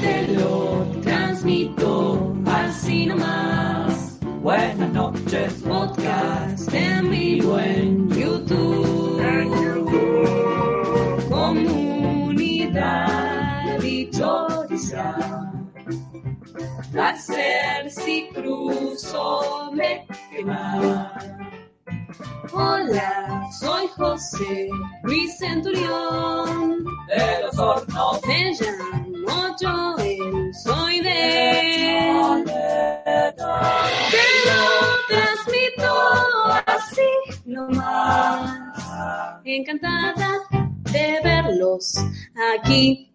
[0.00, 4.18] Te lo transmito así nomás.
[4.42, 9.22] Buenas noches, podcast en vivo en YouTube.
[11.30, 12.84] Comunidad
[13.80, 15.52] dichosa.
[16.92, 21.12] Placer si cruzo me quema.
[22.52, 24.68] Hola, soy José
[25.02, 26.84] Luis Centurión.
[27.08, 28.20] De los hornos.
[28.26, 32.44] Me llamo Joel, soy de.
[34.10, 34.62] Te lo
[35.08, 35.92] transmito
[36.66, 37.10] así
[37.44, 38.60] nomás.
[39.44, 40.40] Encantada
[40.92, 41.94] de verlos
[42.56, 43.10] aquí.